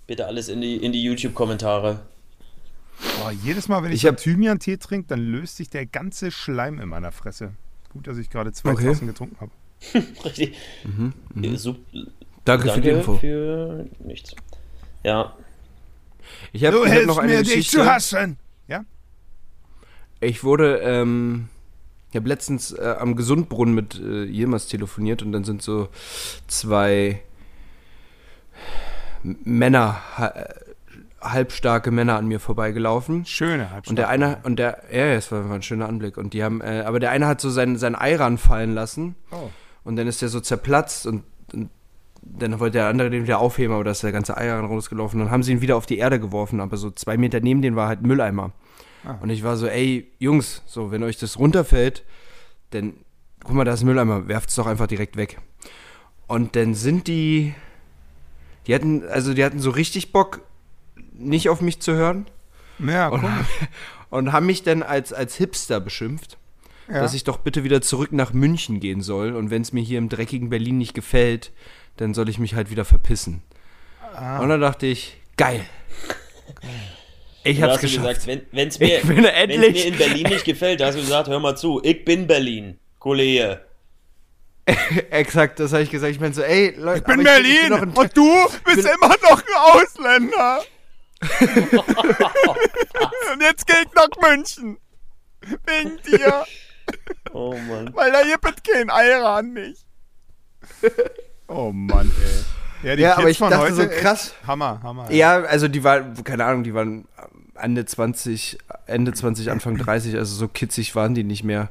bitte 0.09 0.27
alles 0.27 0.49
in 0.49 0.61
die, 0.61 0.77
in 0.77 0.93
die 0.93 1.03
YouTube-Kommentare. 1.05 2.01
Boah, 3.21 3.31
jedes 3.31 3.69
Mal, 3.69 3.83
wenn 3.85 3.93
ich, 3.93 4.03
Ich 4.03 4.07
hab- 4.07 4.17
Thymian-Tee 4.17 4.79
trinke, 4.79 5.07
dann 5.09 5.21
löst 5.21 5.57
sich 5.57 5.71
der 5.71 5.87
ganze 5.87 6.31
Schleim 6.31 6.81
in 6.81 6.89
meiner 6.89 7.13
Fresse. 7.13 7.53
Gut, 7.93 8.07
dass 8.09 8.19
ich 8.19 8.29
gerade 8.31 8.53
zwei 8.53 8.73
Okay. 8.73 8.87
Tassen 8.87 9.07
getrunken 9.07 9.37
habe. 9.41 9.51
Richtig. 10.25 10.57
Ja, 11.37 11.51
sup- 11.57 11.79
Danke, 12.45 12.71
für 12.73 12.81
die 12.81 12.89
Danke 12.91 13.01
Info. 13.01 13.17
für 13.19 13.87
nichts. 14.01 14.35
Ja, 15.05 15.37
Ich 16.53 16.65
habe 16.65 16.79
hab 16.91 17.07
noch 17.07 17.19
eine 17.19 17.39
Geschichte. 17.39 17.85
hassen! 17.85 18.37
Ja? 18.67 18.85
Ich 20.21 20.43
wurde, 20.43 20.79
ähm, 20.79 21.49
Ich 22.17 22.19
habe 22.19 22.31
letztens 22.31 22.73
äh, 22.73 22.95
am 22.99 23.15
Gesundbrunnen 23.15 23.75
mit 23.75 24.01
äh, 24.01 24.25
Yilmaz 24.25 24.69
telefoniert 24.69 25.23
und 25.23 25.33
dann 25.33 25.45
sind 25.45 25.61
so 25.61 25.89
zwei 26.47 27.21
Männer, 29.23 29.99
ha- 30.17 30.29
äh, 30.29 30.55
halbstarke 31.21 31.91
Männer 31.91 32.17
an 32.17 32.27
mir 32.27 32.41
vorbeigelaufen. 32.41 33.27
Schöne 33.27 33.71
hat 33.71 33.89
Und 33.89 33.97
der 33.97 34.09
eine, 34.09 34.39
und 34.45 34.59
der, 34.59 34.85
ja, 34.91 35.13
es 35.13 35.31
war, 35.31 35.47
war 35.51 35.57
ein 35.57 35.61
schöner 35.63 35.91
Anblick. 35.91 36.17
Und 36.17 36.33
die 36.33 36.43
haben, 36.43 36.63
äh, 36.63 36.85
aber 36.87 37.01
der 37.01 37.11
eine 37.11 37.27
hat 37.27 37.43
so 37.43 37.51
sein, 37.51 37.77
sein 37.77 37.95
Ei 37.95 38.17
ranfallen 38.17 38.73
lassen. 38.73 39.15
Oh. 39.31 39.51
Und 39.85 39.97
dann 39.97 40.07
ist 40.07 40.23
der 40.23 40.31
so 40.31 40.41
zerplatzt 40.41 41.07
und, 41.07 41.23
und 41.53 41.69
dann 42.23 42.59
wollte 42.61 42.79
der 42.79 42.87
andere 42.87 43.11
den 43.11 43.25
wieder 43.25 43.41
aufheben, 43.41 43.75
aber 43.75 43.85
da 43.85 43.91
ist 43.91 44.03
der 44.03 44.13
ganze 44.13 44.39
Ei 44.39 44.51
rausgelaufen. 44.51 45.21
Dann 45.21 45.31
haben 45.31 45.43
sie 45.43 45.53
ihn 45.53 45.61
wieder 45.61 45.77
auf 45.77 45.85
die 45.85 45.99
Erde 45.99 46.19
geworfen, 46.19 46.61
aber 46.63 46.79
so 46.79 46.91
zwei 46.91 47.19
Meter 47.19 47.41
neben 47.41 47.61
denen 47.61 47.77
war 47.77 47.89
halt 47.89 48.01
ein 48.03 48.07
Mülleimer. 49.07 49.23
Und 49.23 49.31
ich 49.31 49.43
war 49.43 49.57
so, 49.57 49.67
ey, 49.67 50.11
Jungs, 50.19 50.63
so, 50.67 50.91
wenn 50.91 51.03
euch 51.03 51.17
das 51.19 51.39
runterfällt, 51.39 52.05
dann, 52.71 52.95
guck 53.45 53.55
mal, 53.55 53.65
da 53.65 53.73
ist 53.73 53.83
ein 53.83 53.87
Mülleimer, 53.87 54.29
werft 54.29 54.51
es 54.51 54.55
doch 54.57 54.67
einfach 54.67 54.87
direkt 54.87 55.17
weg. 55.17 55.39
Und 56.27 56.57
dann 56.57 56.75
sind 56.75 57.07
die, 57.07 57.55
die 58.67 58.75
hatten, 58.75 59.07
also 59.09 59.33
die 59.35 59.45
hatten 59.45 59.61
so 59.61 59.71
richtig 59.71 60.13
Bock, 60.13 60.41
nicht 61.13 61.49
auf 61.49 61.61
mich 61.61 61.81
zu 61.81 61.93
hören 61.95 62.27
Ja, 62.79 63.09
und, 63.09 63.21
komisch. 63.21 63.47
und 64.11 64.33
haben 64.33 64.47
mich 64.47 64.63
dann 64.63 64.83
als, 64.83 65.13
als 65.13 65.37
Hipster 65.37 65.81
beschimpft, 65.81 66.37
Ja. 66.89 67.01
dass 67.01 67.15
ich 67.15 67.25
doch 67.25 67.39
bitte 67.39 67.65
wieder 67.65 67.81
zurück 67.81 68.13
nach 68.13 68.33
München 68.33 68.81
gehen 68.81 69.01
soll 69.03 69.35
und 69.35 69.51
wenn 69.51 69.63
es 69.63 69.73
mir 69.73 69.83
hier 69.83 69.99
im 69.99 70.09
dreckigen 70.09 70.51
Berlin 70.51 70.79
nicht 70.79 70.95
gefällt, 70.95 71.53
dann 71.97 72.13
soll 72.13 72.29
ich 72.29 72.39
mich 72.39 72.55
halt 72.55 72.71
wieder 72.71 72.85
verpissen. 72.85 73.43
Ah. 74.15 74.41
Und 74.41 74.49
dann 74.49 74.61
dachte 74.61 74.87
ich, 74.87 75.17
geil. 75.37 75.65
Ich 77.47 77.63
hab's 77.63 77.81
geschafft. 77.81 78.23
gesagt, 78.23 78.27
wenn 78.53 78.69
es 78.69 78.79
mir, 78.79 78.99
Ich 78.99 79.05
bin 79.07 79.17
wenn's 79.25 79.29
endlich- 79.35 79.85
mir 79.85 79.87
in 79.87 79.97
Berlin 79.99 80.27
nicht 80.29 80.45
gefällt, 80.45 80.81
da 80.81 80.87
hast 80.87 80.97
du 80.97 81.01
gesagt, 81.01 81.29
hör 81.29 81.41
mal 81.41 81.57
zu, 81.57 81.81
ich 81.83 82.05
bin 82.05 82.27
Berlin, 82.27 82.79
Kollege. 82.99 83.63
Exakt, 85.11 85.61
das 85.61 85.73
habe 85.73 85.83
ich 85.85 85.91
gesagt. 85.91 86.13
Ich 86.13 86.21
meine 86.21 86.35
so, 86.35 86.43
ey, 86.43 86.75
Leute, 86.77 86.99
Ich 86.99 87.05
bin 87.05 87.23
Berlin 87.23 87.57
bin 87.63 87.69
noch 87.71 87.83
ein- 87.83 87.91
und 87.91 88.17
du 88.17 88.49
bist 88.65 88.79
immer 88.89 89.15
noch 89.23 89.39
ein 89.39 89.83
Ausländer. 89.83 90.63
und 93.33 93.43
jetzt 93.43 93.67
geh 93.67 93.75
ich 93.85 93.93
nach 93.95 94.09
München. 94.31 94.79
Wegen 95.67 95.99
dir. 96.09 96.45
Oh 97.33 97.55
Mann. 97.69 97.91
Weil 97.95 98.13
da 98.13 98.23
gibt 98.23 98.65
kein 98.65 98.91
Eiran 98.91 99.53
nicht. 99.53 99.85
Oh 101.49 101.71
Mann, 101.73 102.11
ey. 102.83 102.89
Ja, 102.89 102.97
die 102.97 103.03
Ja, 103.03 103.09
Kids 103.11 103.19
aber 103.21 103.31
ich 103.31 103.39
von 103.39 103.51
dachte 103.51 103.65
heute, 103.65 103.75
so, 103.75 103.89
krass. 103.89 104.35
Hammer, 104.47 104.81
Hammer. 104.83 105.11
Ja, 105.11 105.43
also 105.43 105.69
die 105.69 105.83
waren, 105.85 106.23
keine 106.25 106.45
Ahnung, 106.45 106.65
die 106.65 106.75
waren 106.75 107.07
Ende 107.59 107.85
20, 107.85 108.59
Ende 108.87 109.13
20, 109.13 109.51
Anfang 109.51 109.77
30, 109.77 110.17
also 110.17 110.35
so 110.35 110.49
kitzig 110.49 110.95
waren 110.95 111.15
die 111.15 111.25
nicht 111.25 111.45
mehr. 111.45 111.71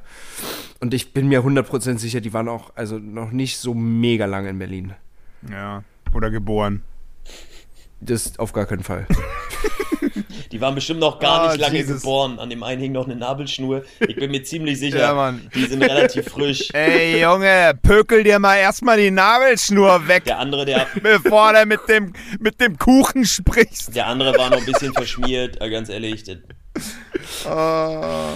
Und 0.80 0.94
ich 0.94 1.14
bin 1.14 1.28
mir 1.28 1.42
100% 1.42 1.98
sicher, 1.98 2.22
die 2.22 2.34
waren 2.34 2.50
auch 2.50 2.72
also 2.76 2.98
noch 3.00 3.32
nicht 3.32 3.58
so 3.58 3.74
mega 3.74 4.26
lange 4.26 4.50
in 4.50 4.60
Berlin. 4.60 4.94
ja. 5.50 5.84
Oder 6.14 6.32
geboren. 6.32 6.84
Das 8.00 8.40
auf 8.40 8.54
gar 8.54 8.66
keinen 8.66 8.84
Fall. 8.84 9.06
Die 10.52 10.62
waren 10.62 10.76
bestimmt 10.76 11.00
noch 11.00 11.20
gar 11.20 11.42
Ah, 11.42 11.48
nicht 11.52 11.62
lange 11.62 11.78
Jesus. 11.78 12.02
geboren. 12.02 12.40
An 12.40 12.50
dem 12.50 12.64
einen 12.64 12.82
hing 12.82 12.92
noch 12.92 13.06
eine 13.06 13.16
Nabelschnur. 13.16 13.84
Ich 14.00 14.16
bin 14.16 14.32
mir 14.32 14.44
ziemlich 14.44 14.80
sicher, 14.80 15.00
Ja, 15.00 15.14
Mann. 15.14 15.50
die 15.54 15.66
sind 15.66 15.82
relativ 15.84 16.30
frisch. 16.30 16.70
Ey, 16.74 17.22
Junge, 17.22 17.78
pökel 17.82 18.24
dir 18.24 18.40
mal 18.40 18.58
erstmal 18.58 18.98
die 18.98 19.12
Nabelschnur 19.12 20.08
weg, 20.08 20.26
Der 20.26 20.40
andere, 20.40 20.66
der, 20.66 20.88
bevor 21.02 21.54
du 21.54 21.66
mit 21.66 21.82
dem, 21.90 22.14
mit 22.40 22.60
dem 22.62 22.78
Kuchen 22.78 23.26
sprichst. 23.26 23.96
der 23.96 24.08
andere 24.08 24.38
war 24.38 24.50
noch 24.50 24.58
ein 24.60 24.66
bisschen 24.66 24.94
verschmiert, 24.94 25.62
äh, 25.62 25.70
ganz 25.70 25.90
ehrlich. 25.90 26.24
Das, 26.24 26.38
Ah. 27.48 28.34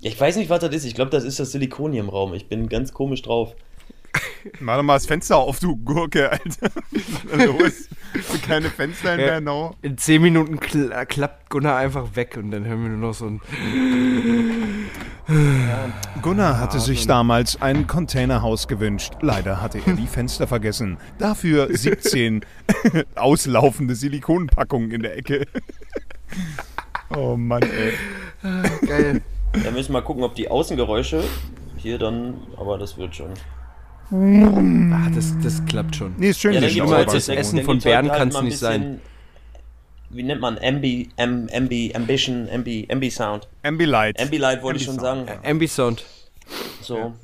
ich 0.00 0.18
weiß 0.20 0.36
nicht, 0.36 0.50
was 0.50 0.60
das 0.60 0.74
ist. 0.74 0.84
Ich 0.84 0.94
glaube, 0.94 1.10
das 1.10 1.24
ist 1.24 1.38
das 1.40 1.52
Silikon 1.52 1.92
hier 1.92 2.00
im 2.02 2.08
Raum. 2.08 2.34
Ich 2.34 2.48
bin 2.48 2.68
ganz 2.68 2.92
komisch 2.92 3.22
drauf. 3.22 3.54
Mach 4.60 4.76
doch 4.76 4.82
mal 4.82 4.94
das 4.94 5.06
Fenster 5.06 5.36
auf, 5.36 5.58
du 5.60 5.76
Gurke, 5.76 6.30
Alter. 6.30 6.70
Los. 7.46 7.88
Keine 8.46 8.68
Fenster 8.70 9.14
in 9.14 9.20
Ja. 9.20 9.26
Bernau. 9.26 9.76
In 9.82 9.96
10 9.96 10.20
Minuten 10.22 10.60
kl 10.60 10.90
klappt 11.06 11.50
Gunnar 11.50 11.76
einfach 11.78 12.14
weg 12.16 12.36
und 12.36 12.50
dann 12.50 12.64
hören 12.64 12.82
wir 12.82 12.88
nur 12.90 13.08
noch 13.08 13.14
so 13.14 13.26
ein. 13.26 13.40
Gunnar 16.20 16.58
hatte 16.58 16.80
sich 16.80 17.06
damals 17.06 17.60
ein 17.62 17.86
Containerhaus 17.86 18.68
gewünscht. 18.68 19.14
Leider 19.20 19.62
hatte 19.62 19.80
er 19.84 19.94
die 19.94 20.06
Fenster 20.08 20.46
vergessen. 20.46 20.98
Dafür 21.18 21.68
17 21.74 22.44
auslaufende 23.14 23.94
Silikonpackungen 23.94 24.90
in 24.90 25.02
der 25.02 25.16
Ecke. 25.16 25.46
Oh 27.14 27.36
Mann, 27.36 27.62
ey. 27.62 27.92
Geil. 28.86 29.22
Da 29.52 29.70
müssen 29.70 29.90
wir 29.90 30.00
mal 30.00 30.02
gucken, 30.02 30.22
ob 30.24 30.34
die 30.34 30.48
Außengeräusche 30.48 31.22
hier 31.76 31.98
dann, 31.98 32.34
aber 32.56 32.78
das 32.78 32.96
wird 32.96 33.14
schon. 33.14 33.30
Ah, 34.12 35.08
das, 35.14 35.34
das 35.42 35.64
klappt 35.64 35.96
schon. 35.96 36.14
Nee, 36.18 36.30
ist 36.30 36.40
schön. 36.40 36.52
Ja, 36.52 36.60
dann 36.60 36.70
gibt's 36.70 36.90
heute- 36.92 37.12
das 37.12 37.28
Essen 37.28 37.62
von 37.62 37.78
Bären 37.78 38.10
halt 38.10 38.32
mal 38.32 38.40
ein 38.40 38.44
nicht 38.44 38.58
sein. 38.58 39.00
Wie 40.10 40.22
nennt 40.22 40.42
man 40.42 40.58
Ambi, 40.62 41.08
Am, 41.16 41.48
Ambi, 41.50 41.92
Ambition, 41.94 42.46
Ambi, 42.52 42.86
Ambi 42.90 43.10
Sound. 43.10 43.48
Ambilight. 43.62 44.20
Ambilight 44.20 44.62
wollte 44.62 44.78
ich 44.80 44.84
schon 44.84 44.98
sagen. 44.98 45.20
Ambi-Sound, 45.42 45.46
Ambi-Sound. 45.48 46.04
So. 46.82 47.14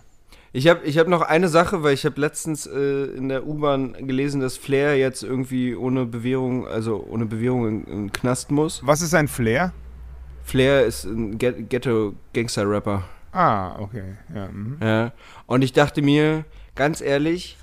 Ich 0.54 0.66
habe 0.66 0.86
ich 0.86 0.96
hab 0.96 1.06
noch 1.08 1.20
eine 1.20 1.48
Sache, 1.48 1.82
weil 1.82 1.92
ich 1.92 2.06
habe 2.06 2.18
letztens 2.18 2.66
äh, 2.66 3.04
in 3.14 3.28
der 3.28 3.46
U-Bahn 3.46 3.92
gelesen, 4.06 4.40
dass 4.40 4.56
Flair 4.56 4.96
jetzt 4.96 5.22
irgendwie 5.22 5.74
ohne 5.74 6.06
Bewährung, 6.06 6.66
also 6.66 7.06
ohne 7.10 7.26
Bewährung 7.26 7.68
in, 7.68 7.84
in 7.84 7.96
den 8.06 8.12
Knast 8.12 8.50
muss. 8.50 8.80
Was 8.86 9.02
ist 9.02 9.12
ein 9.12 9.28
Flair? 9.28 9.74
Flair 10.44 10.86
ist 10.86 11.04
ein 11.04 11.36
Ghetto-Gangster-Rapper. 11.36 13.04
Ah, 13.32 13.78
okay. 13.78 14.14
Ja, 14.34 14.48
mhm. 14.48 14.78
Ja. 14.82 15.12
Und 15.46 15.62
ich 15.62 15.74
dachte 15.74 16.00
mir, 16.00 16.46
ganz 16.78 17.00
ehrlich, 17.00 17.56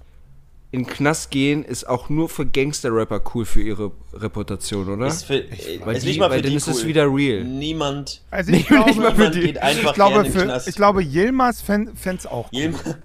in 0.72 0.84
den 0.84 0.88
Knast 0.88 1.32
gehen 1.32 1.64
ist 1.64 1.88
auch 1.88 2.10
nur 2.10 2.28
für 2.28 2.46
Gangster-Rapper 2.46 3.22
cool 3.34 3.46
für 3.46 3.62
ihre 3.62 3.92
Reputation, 4.14 4.90
oder? 4.90 5.08
Ist, 5.08 5.24
für, 5.24 5.46
weil 5.86 5.96
ist 5.96 6.04
die, 6.04 6.10
nicht 6.10 6.20
mal 6.20 6.30
weil 6.30 6.40
für 6.40 6.44
dann 6.44 6.52
die 6.52 6.58
ist 6.58 6.68
cool. 6.68 6.74
es 6.74 6.86
wieder 6.86 7.06
real. 7.06 7.46
Niemand. 7.46 8.22
Also 8.30 8.52
ich 8.54 8.68
glaube, 8.68 8.90
nicht 8.90 9.00
mal 9.00 9.12
für 9.12 9.16
niemand 9.16 9.36
die. 9.36 9.42
geht 9.42 9.58
einfach 9.58 9.90
ich 9.92 9.96
glaube, 9.96 10.26
für, 10.26 10.44
Knast. 10.44 10.68
ich 10.68 10.76
glaube 10.76 11.02
Yilmaz 11.02 11.62
fände 11.62 11.94
es 12.06 12.28
auch 12.28 12.52
cool. 12.52 12.60
Yilmaz 12.60 12.84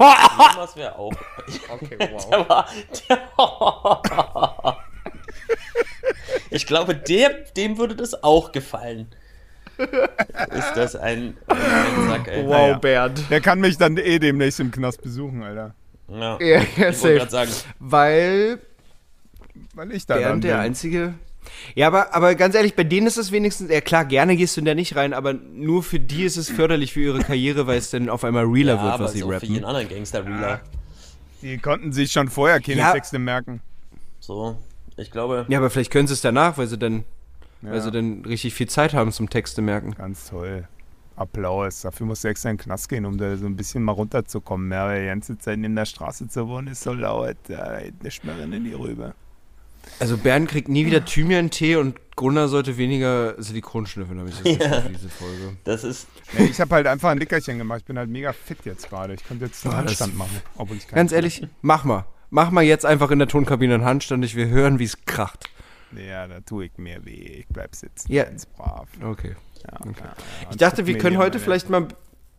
Yilmaz 0.00 0.76
wäre 0.76 0.98
auch. 0.98 1.12
Okay, 1.70 1.96
Der 1.98 2.48
war, 2.48 2.66
der 3.08 4.78
ich 6.50 6.66
glaube, 6.66 6.96
der, 6.96 7.30
dem 7.56 7.78
würde 7.78 7.94
das 7.94 8.24
auch 8.24 8.50
gefallen. 8.50 9.06
Ist 9.78 10.72
das 10.76 10.96
ein, 10.96 11.36
ein 11.48 12.08
Sack, 12.08 12.28
ey. 12.28 12.44
Naja. 12.44 12.78
Bernd. 12.78 13.24
Der 13.30 13.40
kann 13.40 13.60
mich 13.60 13.76
dann 13.78 13.96
eh 13.96 14.18
demnächst 14.18 14.60
im 14.60 14.70
Knast 14.70 15.02
besuchen, 15.02 15.42
Alter. 15.42 15.74
Ja. 16.08 16.38
Ja, 16.40 16.46
ja, 16.46 16.60
Ich 16.60 16.78
wollte 16.78 16.94
safe. 16.96 17.14
gerade 17.14 17.30
sagen, 17.30 17.50
Weil 17.78 18.58
Weil 19.74 19.92
ich 19.92 20.06
da 20.06 20.14
dann 20.14 20.22
Bernd 20.24 20.44
der 20.44 20.52
bin. 20.52 20.60
einzige. 20.60 21.14
Ja, 21.74 21.88
aber, 21.88 22.14
aber 22.14 22.34
ganz 22.34 22.54
ehrlich, 22.54 22.74
bei 22.74 22.84
denen 22.84 23.06
ist 23.06 23.16
es 23.18 23.30
wenigstens, 23.32 23.70
ja 23.70 23.80
klar, 23.80 24.04
gerne 24.06 24.34
gehst 24.36 24.56
du 24.56 24.62
da 24.62 24.74
nicht 24.74 24.96
rein, 24.96 25.12
aber 25.12 25.34
nur 25.34 25.82
für 25.82 26.00
die 26.00 26.22
ist 26.24 26.36
es 26.36 26.48
förderlich 26.50 26.92
für 26.94 27.00
ihre 27.00 27.18
Karriere, 27.20 27.66
weil 27.66 27.78
es 27.78 27.90
dann 27.90 28.08
auf 28.08 28.24
einmal 28.24 28.44
realer 28.44 28.76
ja, 28.76 28.82
wird, 28.84 29.00
was 29.00 29.12
sie 29.12 29.20
so 29.20 29.28
für 29.30 29.44
jeden 29.46 29.64
rappen. 29.64 29.64
anderen 29.76 29.88
Gangster-Reeler. 29.88 30.60
Die 31.42 31.58
konnten 31.58 31.92
sich 31.92 32.10
schon 32.12 32.28
vorher 32.28 32.60
keine 32.60 32.78
Ja. 32.80 32.92
Texte 32.92 33.18
merken. 33.18 33.60
So, 34.20 34.56
ich 34.96 35.10
glaube, 35.10 35.44
Ja, 35.48 35.58
aber 35.58 35.68
vielleicht 35.68 35.90
können 35.90 36.06
sie 36.08 36.14
es 36.14 36.22
danach, 36.22 36.56
weil 36.56 36.66
sie 36.66 36.78
dann, 36.78 37.04
weil 37.64 37.74
Ja. 37.74 37.80
sie 37.80 37.90
dann 37.90 38.24
richtig 38.24 38.54
viel 38.54 38.68
Zeit 38.68 38.94
haben 38.94 39.12
zum 39.12 39.28
Texte 39.30 39.62
merken. 39.62 39.92
Ganz 39.96 40.28
toll. 40.30 40.68
Applaus. 41.16 41.82
Dafür 41.82 42.06
musst 42.06 42.24
du 42.24 42.28
extra 42.28 42.50
in 42.50 42.56
den 42.56 42.62
Knast 42.64 42.88
gehen, 42.88 43.04
um 43.06 43.16
da 43.18 43.36
so 43.36 43.46
ein 43.46 43.56
bisschen 43.56 43.82
mal 43.82 43.92
runterzukommen. 43.92 44.70
Ja, 44.72 44.86
weil 44.86 45.02
die 45.02 45.06
ganze 45.08 45.38
Zeit 45.38 45.58
in 45.58 45.76
der 45.76 45.84
Straße 45.84 46.28
zu 46.28 46.48
wohnen 46.48 46.68
ist 46.68 46.82
so 46.82 46.92
laut. 46.92 47.36
Da 47.48 47.78
nicht 48.02 48.24
mehr 48.24 48.38
in 48.42 48.64
die 48.64 48.72
Rübe. 48.72 49.14
Also 50.00 50.16
Bernd 50.16 50.48
kriegt 50.48 50.68
nie 50.68 50.86
wieder 50.86 51.04
Thymian-Tee 51.04 51.76
und 51.76 52.00
Gunnar 52.16 52.48
sollte 52.48 52.78
weniger 52.78 53.34
Silikon 53.42 53.86
schnüffeln, 53.86 54.18
habe 54.18 54.30
ich 54.30 54.36
das 54.36 54.44
Gefühl, 54.44 54.80
für 54.82 54.88
diese 54.88 55.08
Folge. 55.10 55.56
das 55.64 55.84
ist. 55.84 56.06
Nee, 56.38 56.46
ich 56.46 56.58
habe 56.60 56.74
halt 56.74 56.86
einfach 56.86 57.10
ein 57.10 57.18
Nickerchen 57.18 57.58
gemacht. 57.58 57.80
Ich 57.80 57.84
bin 57.84 57.98
halt 57.98 58.08
mega 58.08 58.32
fit 58.32 58.58
jetzt 58.64 58.88
gerade. 58.88 59.12
Ich 59.14 59.22
könnte 59.24 59.44
jetzt 59.44 59.64
einen 59.66 59.76
Handstand 59.76 60.16
machen. 60.16 60.40
Obwohl 60.56 60.78
ich 60.78 60.88
keinen 60.88 60.96
Ganz 60.96 61.12
ehrlich, 61.12 61.46
mach 61.60 61.84
mal. 61.84 62.06
Mach 62.30 62.50
mal 62.50 62.62
jetzt 62.64 62.86
einfach 62.86 63.10
in 63.10 63.18
der 63.18 63.28
Tonkabine 63.28 63.74
einen 63.74 63.84
Handstand, 63.84 64.24
ich 64.24 64.34
will 64.34 64.48
hören, 64.48 64.78
wie 64.78 64.84
es 64.84 65.04
kracht. 65.04 65.50
Ja, 65.96 66.26
da 66.26 66.40
tue 66.40 66.66
ich 66.66 66.72
mir 66.78 67.04
weh. 67.04 67.10
Ich 67.40 67.46
bleib 67.48 67.74
sitzen. 67.74 68.12
Ja. 68.12 68.24
Ganz 68.24 68.46
brav. 68.46 68.88
Okay. 69.02 69.34
Ja, 69.64 69.80
Okay. 69.80 69.92
ja, 70.04 70.14
Ich 70.50 70.56
dachte, 70.56 70.86
wir 70.86 70.98
können 70.98 71.18
heute 71.18 71.38
vielleicht 71.38 71.70
mal, 71.70 71.88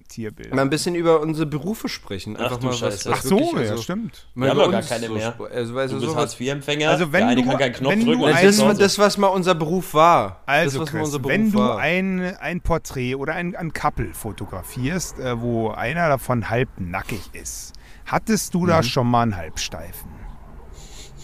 Tierbilder. 0.07 0.55
mal 0.55 0.61
ein 0.61 0.69
bisschen 0.69 0.93
über 0.93 1.19
unsere 1.21 1.47
Berufe 1.47 1.89
sprechen. 1.89 2.35
Ach 2.37 2.43
Einfach 2.43 2.57
du 2.57 2.65
mal 2.67 2.71
was, 2.73 2.79
Scheiße. 2.79 3.09
was 3.09 3.19
Ach 3.19 3.23
so, 3.23 3.39
wirklich, 3.39 3.65
ja, 3.65 3.71
also, 3.71 3.81
stimmt. 3.81 4.27
Wir 4.35 4.49
haben 4.51 4.71
gar 4.71 4.81
keine 4.83 5.07
so 5.07 5.13
mehr. 5.15 5.35
Also, 5.51 5.73
weißt 5.73 5.93
Du 5.93 5.99
du, 5.99 6.05
bist. 6.05 6.15
Hartz-IV-Empfänger. 6.15 6.89
Also 6.91 7.11
wenn 7.11 7.21
der 7.21 7.29
eine 7.29 7.41
du- 7.41 7.49
kann 7.49 7.57
keinen 7.57 7.73
Knopf 7.73 7.91
wenn 7.91 7.99
du 8.01 8.05
drücken. 8.05 8.25
ein- 8.25 8.45
Das, 8.45 8.61
Hause. 8.61 8.79
das, 8.79 8.99
was 8.99 9.17
mal 9.17 9.27
unser 9.27 9.55
Beruf 9.55 9.95
war. 9.95 10.43
Also, 10.45 10.81
das, 10.81 10.89
Chris, 10.91 11.11
Beruf 11.11 11.27
wenn 11.27 11.51
du 11.51 11.57
war. 11.57 11.79
ein, 11.79 12.21
ein 12.37 12.61
Porträt 12.61 13.15
oder 13.15 13.33
ein, 13.33 13.55
ein 13.55 13.73
Couple 13.73 14.13
fotografierst, 14.13 15.17
äh, 15.19 15.41
wo 15.41 15.71
einer 15.71 16.07
davon 16.07 16.51
halb 16.51 16.69
nackig 16.77 17.21
ist, 17.33 17.73
hattest 18.05 18.53
du 18.53 18.61
Mhm. 18.61 18.67
da 18.67 18.83
schon 18.83 19.07
mal 19.07 19.23
einen 19.23 19.35
Halbsteifen? 19.35 20.11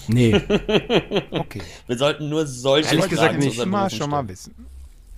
Nee. 0.08 0.34
Okay. 1.32 1.62
Wir 1.88 1.98
sollten 1.98 2.30
nur 2.30 2.46
solche 2.46 2.96
Ehrlich 2.96 3.10
gesagt 3.10 3.38
nicht. 3.38 3.60
Immer 3.60 3.90
schon 3.90 4.10
mal 4.10 4.28
wissen. 4.28 4.54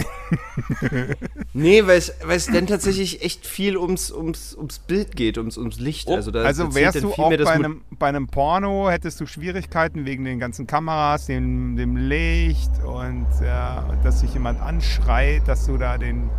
Nee, 1.53 1.85
weil 1.85 1.97
es, 1.97 2.13
weil 2.23 2.37
es 2.37 2.47
dann 2.47 2.65
tatsächlich 2.65 3.23
echt 3.23 3.45
viel 3.45 3.77
ums, 3.77 4.11
ums, 4.11 4.55
ums 4.55 4.79
Bild 4.79 5.15
geht, 5.15 5.37
ums, 5.37 5.57
ums 5.57 5.79
Licht. 5.79 6.07
Oh, 6.07 6.15
Also, 6.15 6.31
da, 6.31 6.41
Also 6.41 6.73
wärst 6.73 7.03
du 7.03 7.13
auch 7.13 7.29
bei 7.29 7.51
einem, 7.51 7.81
bei 7.91 8.07
einem 8.07 8.27
Porno, 8.27 8.89
hättest 8.89 9.19
du 9.21 9.27
Schwierigkeiten 9.27 10.05
wegen 10.05 10.23
den 10.23 10.39
ganzen 10.39 10.65
Kameras, 10.65 11.27
dem, 11.27 11.75
dem 11.75 11.95
Licht 11.95 12.71
und 12.83 13.27
ja, 13.43 13.85
dass 14.03 14.21
sich 14.21 14.33
jemand 14.33 14.59
anschreit, 14.61 15.47
dass 15.47 15.67
du 15.67 15.77
da 15.77 15.97
den, 15.97 16.29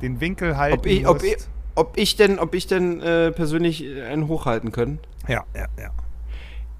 den 0.00 0.20
Winkel 0.20 0.56
halten 0.56 0.78
ob 0.78 0.86
ich, 0.86 1.06
ob, 1.06 1.22
musst. 1.22 1.26
ich, 1.26 1.36
ob 1.74 1.98
ich 1.98 2.16
denn, 2.16 2.38
ob 2.38 2.54
ich 2.54 2.66
denn 2.66 3.00
äh, 3.02 3.32
persönlich 3.32 3.84
äh, 3.84 4.04
einen 4.04 4.28
hochhalten 4.28 4.72
können? 4.72 4.98
ja, 5.28 5.44
ja, 5.54 5.66
ja. 5.78 5.90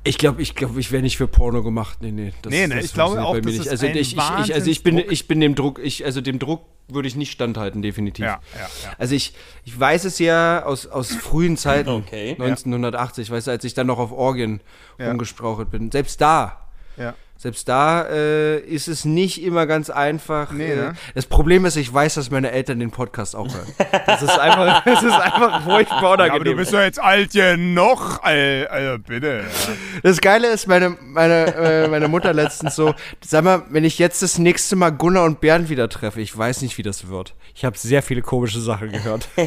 Ich 0.07 0.19
glaube, 0.19 0.41
ich 0.43 0.55
glaube, 0.55 0.79
ich 0.81 0.93
wäre 0.93 1.03
nicht 1.03 1.17
für 1.17 1.27
Porno 1.29 1.63
gemacht. 1.63 1.99
Nee, 2.01 2.13
nee. 2.13 2.33
Das, 2.43 2.51
Nee, 2.51 2.67
ne, 2.67 2.77
das 2.77 2.85
ich 2.87 2.93
glaube 2.95 3.25
auch, 3.25 3.33
bei 3.33 3.39
mir 3.41 3.43
das 3.47 3.53
nicht. 3.53 3.61
ist 3.67 3.71
Also 3.71 3.87
ein 3.87 3.97
ich, 3.97 4.17
ich, 4.17 4.23
ich, 4.45 4.55
also 4.55 4.71
ich 4.71 4.83
bin, 4.83 4.99
ich 4.99 5.29
bin 5.29 5.41
dem 5.41 5.55
Druck, 5.55 5.81
ich, 5.83 6.05
also 6.05 6.21
dem 6.21 6.39
Druck 6.39 6.63
würde 6.89 7.09
ich 7.09 7.17
nicht 7.17 7.33
standhalten, 7.33 7.83
definitiv. 7.83 8.25
Ja, 8.25 8.41
ja, 8.55 8.61
ja. 8.61 8.69
Also 8.99 9.15
ich, 9.15 9.35
ich 9.65 9.79
weiß 9.79 10.05
es 10.05 10.19
ja 10.21 10.65
aus, 10.65 10.87
aus 10.87 11.13
frühen 11.15 11.57
Zeiten, 11.57 11.89
Okay. 11.91 12.31
1980, 12.39 13.31
weißt 13.31 13.49
du, 13.49 13.51
als 13.51 13.65
ich 13.65 13.75
dann 13.75 13.89
noch 13.89 13.99
auf 13.99 14.13
Orgien 14.13 14.61
Ja. 14.99 15.09
rumgesprauchelt 15.09 15.71
bin. 15.71 15.91
Selbst 15.91 16.21
da, 16.21 16.69
ja. 16.97 17.15
Selbst 17.39 17.69
da 17.69 18.03
äh, 18.09 18.59
ist 18.61 18.89
es 18.89 19.05
nicht 19.05 19.43
immer 19.43 19.67
ganz 19.67 19.91
einfach. 19.91 20.53
Nee, 20.53 20.73
äh, 20.73 20.77
ne? 20.77 20.95
Das 21.15 21.27
Problem 21.27 21.65
ist, 21.67 21.77
ich 21.77 21.93
weiß, 21.93 22.15
dass 22.15 22.31
meine 22.31 22.51
Eltern 22.51 22.79
den 22.81 22.91
Podcast 22.91 23.37
auch 23.37 23.47
hören. 23.53 23.67
Das 24.07 24.23
ist 24.23 24.39
einfach, 24.39 24.85
das 24.85 25.03
ist 25.03 25.13
einfach 25.13 25.63
furchtbar 25.65 26.01
Ja, 26.03 26.09
aber 26.09 26.13
unangenehm. 26.15 26.45
du 26.53 26.57
bist 26.57 26.73
doch 26.73 26.81
jetzt 26.81 27.01
alt 27.01 27.33
genug, 27.33 28.21
Al- 28.23 28.67
also 28.71 28.99
bitte. 29.07 29.45
Das 30.03 30.21
Geile 30.21 30.49
ist, 30.49 30.67
meine, 30.67 30.97
meine, 31.03 31.55
äh, 31.55 31.89
meine 31.89 32.09
Mutter 32.09 32.33
letztens 32.33 32.75
so, 32.75 32.95
sag 33.25 33.45
mal, 33.45 33.63
wenn 33.71 33.85
ich 33.85 33.99
jetzt 33.99 34.23
das 34.23 34.39
nächste 34.39 34.75
Mal 34.77 34.91
Gunnar 34.91 35.25
und 35.25 35.41
Bernd 35.41 35.69
wieder 35.69 35.89
treffe, 35.89 36.21
ich 36.21 36.37
weiß 36.37 36.63
nicht, 36.63 36.79
wie 36.79 36.83
das 36.83 37.09
wird. 37.09 37.35
Ich 37.55 37.65
habe 37.65 37.77
sehr 37.79 38.03
viele 38.03 38.23
komische 38.23 38.61
Sachen 38.61 38.93
gehört. 38.93 39.29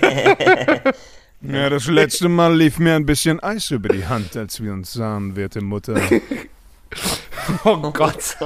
Ja, 1.42 1.70
das 1.70 1.88
letzte 1.88 2.28
Mal 2.28 2.54
lief 2.54 2.80
mir 2.80 2.96
ein 2.96 3.06
bisschen 3.06 3.40
Eis 3.40 3.72
über 3.72 3.88
die 3.88 4.06
Hand, 4.06 4.36
als 4.36 4.62
wir 4.62 4.74
uns 4.74 4.92
sahen, 4.92 5.38
werte 5.38 5.62
Mutter. 5.62 5.96
oh 7.66 7.78
Gott. 7.92 8.38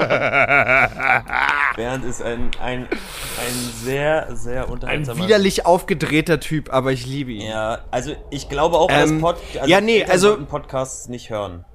Bernd 1.76 2.06
ist 2.06 2.22
ein, 2.22 2.52
ein, 2.62 2.88
ein 2.88 3.72
sehr, 3.84 4.36
sehr 4.36 4.66
Ein 4.66 4.70
unterhaltsamer 4.70 5.24
widerlich 5.24 5.66
aufgedrehter 5.66 6.40
Typ, 6.40 6.72
aber 6.72 6.92
ich 6.92 7.06
liebe 7.06 7.32
ihn. 7.32 7.48
Ja, 7.48 7.80
also 7.92 8.16
ich 8.30 8.50
glaube 8.50 8.78
auch, 8.78 8.90
Ähm, 8.92 9.22
dass 9.22 9.36
Pod 9.36 9.38
also 9.60 9.70
ja, 9.70 9.82
nee, 9.82 10.04
also- 10.06 10.38
Podcasts 10.46 11.08
nicht 11.10 11.30
hören. 11.30 11.66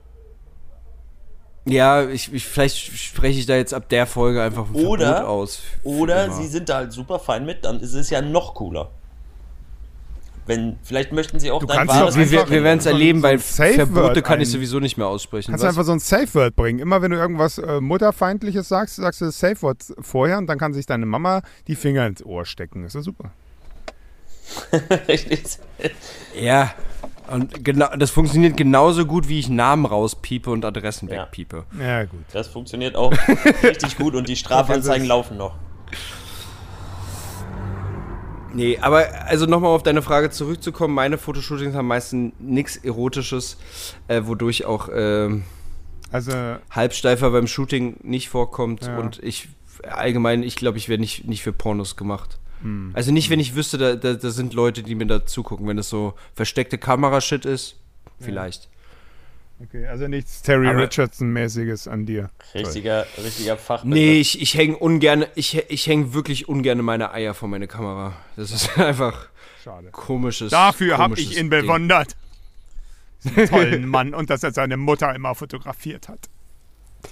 Ja, 1.64 2.08
ich, 2.08 2.32
ich, 2.32 2.46
vielleicht 2.46 2.78
spreche 2.78 3.38
ich 3.38 3.44
da 3.46 3.54
jetzt 3.56 3.74
ab 3.74 3.90
der 3.90 4.06
Folge 4.06 4.42
einfach 4.42 4.66
ein 4.68 4.74
Oder- 4.74 5.16
Verbot 5.16 5.28
aus. 5.28 5.60
Oder 5.84 6.24
immer. 6.26 6.34
sie 6.34 6.46
sind 6.46 6.70
da 6.70 6.76
halt 6.76 6.92
super 6.92 7.18
fein 7.18 7.44
mit, 7.44 7.64
dann 7.66 7.80
ist 7.80 7.92
es 7.92 8.08
ja 8.08 8.22
noch 8.22 8.54
cooler. 8.54 8.90
Wenn, 10.48 10.76
vielleicht 10.82 11.12
möchten 11.12 11.38
sie 11.38 11.50
auch 11.52 11.60
Du 11.60 11.66
dein 11.66 11.76
kannst 11.76 11.94
wahres 11.94 12.14
doch 12.14 12.20
wir, 12.20 12.30
wir, 12.30 12.40
einfach 12.40 12.50
wir 12.52 12.64
werden 12.64 12.78
es 12.78 12.84
so 12.84 12.90
erleben, 12.90 13.20
so 13.20 13.22
weil 13.24 13.38
Safe 13.38 13.74
Verbote 13.74 14.02
Word 14.16 14.24
kann 14.24 14.40
ich 14.40 14.48
ein- 14.48 14.52
sowieso 14.52 14.80
nicht 14.80 14.96
mehr 14.96 15.06
aussprechen. 15.06 15.52
Kannst 15.52 15.62
du 15.62 15.68
Was? 15.68 15.74
einfach 15.74 15.84
so 15.84 15.92
ein 15.92 15.98
Safe 16.00 16.34
Word 16.34 16.56
bringen. 16.56 16.78
Immer 16.80 17.00
wenn 17.02 17.10
du 17.12 17.16
irgendwas 17.18 17.58
äh, 17.58 17.80
Mutterfeindliches 17.80 18.66
sagst, 18.68 18.96
sagst 18.96 19.20
du 19.20 19.26
das 19.26 19.38
Safe 19.38 19.60
Word 19.62 19.84
vorher 20.00 20.38
und 20.38 20.46
dann 20.48 20.58
kann 20.58 20.72
sich 20.72 20.86
deine 20.86 21.06
Mama 21.06 21.42
die 21.68 21.76
Finger 21.76 22.06
ins 22.06 22.24
Ohr 22.24 22.44
stecken. 22.46 22.84
Ist 22.84 22.96
doch 22.96 23.02
super. 23.02 23.30
Richtig. 25.08 25.42
Ja, 26.40 26.72
und 27.30 27.62
genau, 27.64 27.88
das 27.98 28.10
funktioniert 28.10 28.56
genauso 28.56 29.04
gut, 29.04 29.28
wie 29.28 29.38
ich 29.38 29.50
Namen 29.50 29.84
rauspiepe 29.84 30.50
und 30.50 30.64
Adressen 30.64 31.08
Ja. 31.08 31.22
wegpiepe. 31.24 31.64
Ja, 31.78 32.04
gut. 32.04 32.20
Das 32.32 32.48
funktioniert 32.48 32.96
auch 32.96 33.12
richtig 33.62 33.98
gut 33.98 34.14
und 34.14 34.28
die 34.28 34.36
Strafanzeigen 34.36 35.06
laufen 35.06 35.36
noch. 35.36 35.56
Nee, 38.54 38.78
aber 38.80 39.06
also 39.26 39.46
nochmal 39.46 39.70
auf 39.70 39.82
deine 39.82 40.02
Frage 40.02 40.30
zurückzukommen, 40.30 40.94
meine 40.94 41.18
Fotoshootings 41.18 41.74
haben 41.74 41.86
meistens 41.86 42.32
nichts 42.38 42.76
Erotisches, 42.76 43.58
äh, 44.08 44.22
wodurch 44.24 44.64
auch 44.64 44.88
ähm, 44.92 45.44
Also, 46.10 46.32
Halbsteifer 46.70 47.30
beim 47.30 47.46
Shooting 47.46 47.96
nicht 48.02 48.28
vorkommt 48.28 48.86
Ja. 48.86 48.98
und 48.98 49.22
ich 49.22 49.48
allgemein, 49.82 50.42
ich 50.42 50.56
glaube, 50.56 50.78
ich 50.78 50.88
wäre 50.88 50.98
nicht, 50.98 51.26
nicht 51.26 51.42
für 51.42 51.52
Pornos 51.52 51.96
gemacht. 51.96 52.38
Hm. 52.62 52.90
Also 52.94 53.12
nicht, 53.12 53.30
wenn 53.30 53.38
ich 53.38 53.54
wüsste, 53.54 53.78
da, 53.78 53.94
da, 53.94 54.14
da 54.14 54.30
sind 54.30 54.54
Leute, 54.54 54.82
die 54.82 54.94
mir 54.94 55.06
da 55.06 55.24
zugucken. 55.24 55.68
Wenn 55.68 55.76
das 55.76 55.88
so 55.88 56.14
versteckte 56.34 56.78
Kamera-Shit 56.78 57.44
ist, 57.44 57.76
vielleicht. 58.18 58.68
Okay, 59.62 59.86
also 59.86 60.08
nichts 60.08 60.42
Terry 60.42 60.68
Richardson-mäßiges 60.68 61.88
an 61.88 62.06
dir. 62.06 62.30
Richtiger, 62.54 63.06
richtiger 63.22 63.56
Fachbegriff. 63.56 63.94
Nee, 63.94 64.20
ich, 64.20 64.40
ich 64.40 64.54
hänge 64.54 64.76
ungern, 64.76 65.26
ich, 65.34 65.56
ich 65.68 65.86
hänge 65.86 66.14
wirklich 66.14 66.48
ungern 66.48 66.78
meine 66.84 67.12
Eier 67.12 67.34
vor 67.34 67.48
meine 67.48 67.66
Kamera. 67.66 68.14
Das 68.36 68.50
ist 68.50 68.78
einfach 68.78 69.28
Schade. 69.62 69.90
komisches. 69.90 70.50
Dafür 70.50 70.98
habe 70.98 71.14
ich 71.18 71.32
ihn 71.32 71.50
Ding. 71.50 71.62
bewundert. 71.62 72.16
Diesen 73.24 73.46
tollen 73.48 73.88
Mann 73.88 74.14
und 74.14 74.30
dass 74.30 74.42
er 74.42 74.52
seine 74.52 74.76
Mutter 74.76 75.14
immer 75.14 75.34
fotografiert 75.34 76.08
hat. 76.08 76.28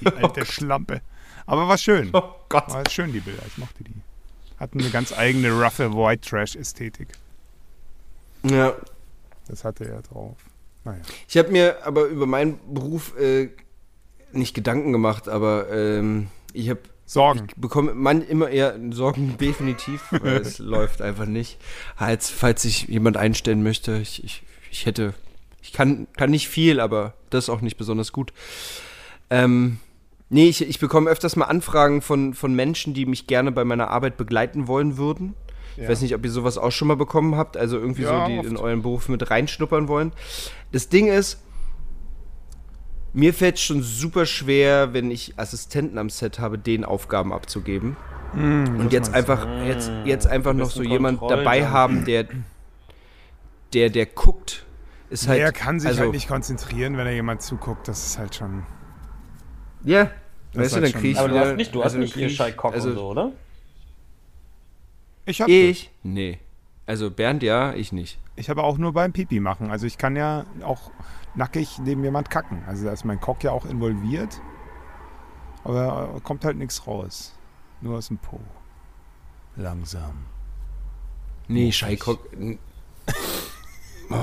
Die 0.01 0.07
alte 0.07 0.47
Schlampe. 0.47 1.01
Aber 1.47 1.69
war 1.69 1.79
schön. 1.79 2.11
Oh 2.13 2.23
Gott. 2.49 2.69
War 2.71 2.89
schön, 2.91 3.13
die 3.13 3.21
Bilder. 3.21 3.43
Ich 3.47 3.59
mochte 3.59 3.85
die. 3.85 3.95
Hatten 4.59 4.81
eine 4.81 4.91
ganz 4.91 5.13
eigene 5.13 5.51
roughe 5.53 5.93
White 5.93 6.29
Trash-Ästhetik. 6.29 7.09
Ja. 8.45 8.75
Das 9.49 9.65
hatte 9.65 9.85
er 9.89 10.03
drauf. 10.03 10.37
Naja. 10.87 11.01
Ich 11.29 11.37
habe 11.37 11.51
mir 11.51 11.85
aber 11.85 12.05
über 12.05 12.27
meinen 12.27 12.61
Beruf 12.73 13.19
äh, 13.19 13.51
nicht 14.31 14.55
Gedanken 14.55 14.93
gemacht, 14.93 15.29
aber 15.29 15.69
ähm, 15.71 16.29
ich 16.53 16.71
habe 16.71 16.81
Sorgen. 17.05 17.49
bekomme 17.57 17.93
man 17.93 18.23
immer 18.23 18.49
eher 18.49 18.79
Sorgen 18.91 19.37
definitiv, 19.41 20.05
weil 20.13 20.37
es 20.37 20.59
läuft 20.61 21.03
einfach 21.03 21.27
nicht. 21.27 21.59
Als 21.97 22.31
falls 22.31 22.63
sich 22.63 22.87
jemand 22.87 23.17
einstellen 23.17 23.65
möchte, 23.65 23.99
ich, 23.99 24.23
ich, 24.23 24.45
ich 24.71 24.87
hätte, 24.87 25.13
ich 25.61 25.73
kann, 25.73 26.07
kann 26.17 26.31
nicht 26.31 26.49
viel, 26.49 26.79
aber 26.79 27.15
das 27.31 27.51
auch 27.51 27.63
nicht 27.63 27.77
besonders 27.77 28.13
gut. 28.13 28.33
Ähm, 29.29 29.79
nee, 30.29 30.49
ich, 30.49 30.63
ich 30.63 30.79
bekomme 30.79 31.11
öfters 31.11 31.35
mal 31.35 31.47
Anfragen 31.47 32.01
von, 32.01 32.33
von 32.33 32.55
Menschen, 32.55 32.95
die 32.95 33.07
mich 33.07 33.27
gerne 33.27 33.51
bei 33.51 33.65
meiner 33.65 33.91
Arbeit 33.91 34.17
begleiten 34.17 34.69
wollen 34.69 34.97
würden. 34.97 35.35
Ich 35.77 35.89
weiß 35.89 36.01
nicht, 36.03 36.15
ob 36.15 36.25
ihr 36.25 36.31
sowas 36.31 36.57
auch 36.59 36.71
schon 36.73 36.89
mal 36.89 36.97
bekommen 36.97 37.37
habt, 37.37 37.57
also 37.57 37.79
irgendwie 37.79 38.03
Ja, 38.03 38.27
so, 38.27 38.33
die 38.33 38.39
oft. 38.39 38.49
in 38.49 38.57
euren 38.57 38.83
Beruf 38.83 39.09
mit 39.09 39.31
reinschnuppern 39.31 39.89
wollen. 39.89 40.13
Das 40.73 40.89
Ding 40.89 41.07
ist, 41.09 41.43
mir 43.13 43.33
fällt 43.35 43.59
schon 43.59 43.83
super 43.83 44.27
schwer, 44.27 44.93
wenn 44.93 45.11
ich 45.11 45.39
Assistenten 45.39 45.99
am 45.99 46.11
Set 46.11 46.39
habe, 46.39 46.59
denen 46.59 46.85
Aufgaben 46.85 47.33
abzugeben. 47.33 47.97
und 48.35 48.89
jetzt 48.93 49.15
einfach, 49.15 49.47
jetzt, 49.67 49.91
jetzt 50.05 50.27
einfach 50.27 50.53
noch 50.53 50.71
so 50.71 50.83
jemand 50.83 51.21
dabei 51.23 51.61
Kontrolljunkie. 51.61 51.69
haben, 51.73 52.05
der, 52.05 52.25
der, 53.73 53.89
der 53.91 54.07
guckt, 54.07 54.67
ist 55.09 55.29
halt. 55.29 55.41
er 55.41 55.53
kann 55.53 55.81
sich 55.81 55.89
also, 55.89 56.01
halt 56.03 56.13
nicht 56.13 56.29
konzentrieren, 56.29 56.97
wenn 56.99 57.07
er 57.07 57.15
jemand 57.15 57.41
zuguckt. 57.41 57.87
Das 57.89 58.05
ist 58.05 58.19
halt 58.19 58.35
schon. 58.35 58.65
Ja, 59.85 60.11
Das 60.53 60.65
weißt 60.65 60.77
du, 60.77 60.81
dann 60.81 60.91
schon- 60.91 61.01
krieg 61.01 61.13
ich 61.13 61.19
Aber 61.19 61.29
du 61.29 61.39
hast 61.39 61.57
nicht, 61.57 61.75
du 61.75 61.83
also 61.83 61.97
hast 61.97 62.01
nicht 62.03 62.17
dann 62.17 62.29
hier 62.29 62.53
Cock 62.57 62.75
also 62.75 62.89
und 62.91 62.95
so, 62.97 63.09
oder? 63.09 63.33
Ich 65.27 65.41
habe 65.41 65.53
Ich? 65.53 65.91
Nee. 66.03 66.39
Also 66.87 67.11
Bernd 67.11 67.43
ja, 67.43 67.75
ich 67.75 67.93
nicht. 67.93 68.19
ich 68.37 68.49
habe 68.49 68.63
auch 68.63 68.79
nur 68.79 68.93
beim 68.93 69.13
Pipi 69.13 69.41
machen. 69.41 69.71
Also 69.71 69.87
ich 69.87 69.99
kann 69.99 70.15
ja 70.15 70.47
auch 70.63 70.93
nackig 71.35 71.79
neben 71.81 72.05
jemand 72.05 72.31
kacken. 72.31 72.63
Also 72.67 72.85
da 72.87 72.93
ist 72.93 73.05
mein 73.05 73.21
Cock 73.21 73.43
ja 73.43 73.51
auch 73.51 73.67
involviert. 73.67 74.41
Aber 75.65 76.15
äh, 76.17 76.21
kommt 76.21 76.45
halt 76.45 76.57
nichts 76.57 76.87
raus. 76.87 77.35
Nur 77.81 77.99
aus 77.99 78.09
dem 78.09 78.19
Po. 78.19 78.41
Langsam. 79.57 80.27
Nee, 81.49 81.73
Scheikock. 81.73 82.29
Oh. 84.09 84.17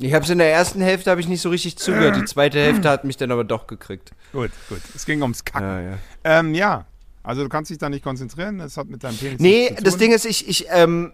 Ich 0.00 0.14
hab's 0.14 0.30
in 0.30 0.38
der 0.38 0.52
ersten 0.52 0.80
Hälfte 0.80 1.10
habe 1.10 1.20
ich 1.20 1.26
nicht 1.28 1.40
so 1.40 1.48
richtig 1.50 1.76
zugehört. 1.76 2.16
Die 2.16 2.24
zweite 2.24 2.60
Hälfte 2.60 2.88
hat 2.88 3.04
mich 3.04 3.16
dann 3.16 3.32
aber 3.32 3.42
doch 3.44 3.66
gekriegt. 3.66 4.12
Gut, 4.32 4.50
gut. 4.68 4.80
Es 4.94 5.04
ging 5.06 5.22
ums 5.22 5.44
Kacken. 5.44 5.66
Ja, 5.68 5.80
ja. 5.80 5.98
Ähm, 6.24 6.54
ja. 6.54 6.86
Also 7.24 7.42
du 7.42 7.48
kannst 7.48 7.70
dich 7.70 7.78
da 7.78 7.88
nicht 7.88 8.04
konzentrieren. 8.04 8.58
Das 8.58 8.76
hat 8.76 8.88
mit 8.88 9.02
deinem 9.02 9.16
Penis 9.16 9.40
Nee, 9.40 9.74
zu 9.76 9.82
das 9.82 9.94
tun. 9.94 10.00
Ding 10.00 10.12
ist, 10.12 10.24
ich, 10.24 10.48
ich, 10.48 10.66
ähm, 10.70 11.12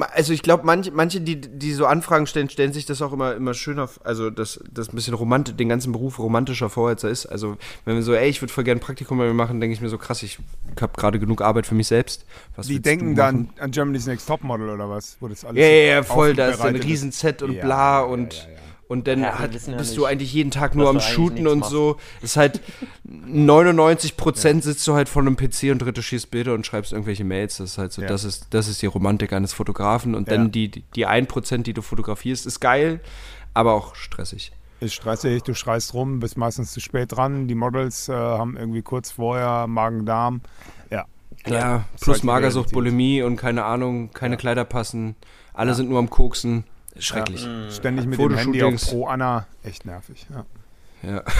also 0.00 0.32
ich 0.32 0.42
glaube, 0.42 0.64
manche, 0.64 0.90
manche, 0.90 1.20
die, 1.20 1.38
die 1.40 1.72
so 1.72 1.86
Anfragen 1.86 2.26
stellen, 2.26 2.48
stellen 2.48 2.72
sich 2.72 2.86
das 2.86 3.02
auch 3.02 3.12
immer, 3.12 3.34
immer 3.34 3.52
schöner, 3.52 3.90
also 4.04 4.30
das, 4.30 4.58
das 4.72 4.88
ein 4.88 4.96
bisschen 4.96 5.12
romantisch, 5.14 5.54
den 5.56 5.68
ganzen 5.68 5.92
Beruf 5.92 6.18
romantischer 6.18 6.70
vor, 6.70 6.88
als 6.88 7.04
er 7.04 7.10
ist. 7.10 7.26
Also 7.26 7.58
wenn 7.84 7.96
wir 7.96 8.02
so, 8.02 8.14
ey, 8.14 8.28
ich 8.28 8.40
würde 8.40 8.52
voll 8.52 8.64
gerne 8.64 8.80
ein 8.80 8.82
Praktikum 8.82 9.18
bei 9.18 9.26
mir 9.26 9.34
machen, 9.34 9.60
denke 9.60 9.74
ich 9.74 9.82
mir 9.82 9.90
so, 9.90 9.98
krass, 9.98 10.22
ich 10.22 10.38
habe 10.80 10.92
gerade 10.96 11.18
genug 11.18 11.42
Arbeit 11.42 11.66
für 11.66 11.74
mich 11.74 11.88
selbst. 11.88 12.24
Was 12.56 12.68
Die 12.68 12.80
denken 12.80 13.14
dann 13.14 13.50
an 13.58 13.70
Germany's 13.70 14.06
Next 14.06 14.26
Topmodel 14.26 14.70
oder 14.70 14.88
was? 14.88 15.18
Wo 15.20 15.28
das 15.28 15.44
alles 15.44 15.58
Ja, 15.58 15.66
so 15.66 15.72
ja, 15.72 15.82
ja, 15.82 16.02
voll, 16.02 16.34
da 16.34 16.48
ist 16.48 16.60
ein 16.60 16.76
Riesenset 16.76 17.42
und 17.42 17.52
Ja, 17.52 17.64
bla 17.64 18.00
und, 18.00 18.34
ja, 18.34 18.50
ja. 18.50 18.71
Und 18.92 19.08
dann 19.08 19.20
Ja, 19.20 19.38
hat, 19.38 19.50
bist 19.50 19.96
du 19.96 20.04
eigentlich 20.04 20.32
jeden 20.32 20.50
Tag 20.52 20.74
nur 20.76 20.88
am 20.88 21.00
Shooten 21.00 21.46
und 21.48 21.60
machst. 21.60 21.72
so. 21.72 21.96
Ist 22.20 22.36
halt 22.36 22.60
99% 23.08 24.62
sitzt 24.62 24.86
du 24.86 24.94
halt 24.94 25.08
vor 25.08 25.22
einem 25.22 25.36
PC 25.36 25.70
und 25.72 25.78
dritte 25.80 26.02
schießt 26.02 26.30
Bilder 26.30 26.54
und 26.54 26.66
schreibst 26.66 26.92
irgendwelche 26.92 27.24
Mails. 27.24 27.56
Das 27.58 27.72
ist 27.72 27.78
halt 27.78 27.92
so, 27.92 28.02
Ja. 28.02 28.08
das 28.08 28.24
ist, 28.24 28.48
das 28.50 28.68
ist 28.68 28.82
die 28.82 28.86
Romantik 28.86 29.32
eines 29.32 29.52
Fotografen 29.52 30.14
und 30.14 30.28
Ja. 30.28 30.36
dann 30.36 30.52
die, 30.52 30.68
die 30.70 31.06
1%, 31.06 31.62
die 31.66 31.72
du 31.72 31.82
fotografierst, 31.82 32.46
ist 32.46 32.60
geil, 32.60 33.00
aber 33.54 33.72
auch 33.72 33.94
stressig. 33.94 34.52
Ist 34.80 34.94
stressig, 34.94 35.42
du 35.44 35.54
schreist 35.54 35.94
rum, 35.94 36.18
bist 36.20 36.36
meistens 36.36 36.72
zu 36.72 36.80
spät 36.80 37.12
dran. 37.12 37.46
Die 37.46 37.54
Models 37.54 38.08
äh, 38.08 38.12
haben 38.12 38.56
irgendwie 38.56 38.82
kurz 38.82 39.12
vorher 39.12 39.66
Magen-Darm. 39.68 40.40
Ja. 40.90 41.04
Ja, 41.46 41.84
plus 42.00 42.22
Magersucht. 42.22 42.72
Bulimie 42.72 43.22
und 43.22 43.36
keine 43.36 43.64
Ahnung, 43.64 44.10
keine 44.12 44.36
Kleider 44.36 44.64
passen. 44.64 45.14
Alle 45.54 45.74
sind 45.74 45.88
nur 45.88 45.98
am 45.98 46.10
Koksen. 46.10 46.64
Schrecklich. 46.98 47.44
Ja. 47.44 47.70
Ständig 47.70 48.06
mit 48.06 48.18
dem 48.18 48.34
Handy 48.34 48.62
auf. 48.62 48.80
Pro 48.82 49.06
Anna. 49.06 49.46
Echt 49.62 49.86
nervig. 49.86 50.26
Ja. 50.30 50.44
Ja. 51.02 51.24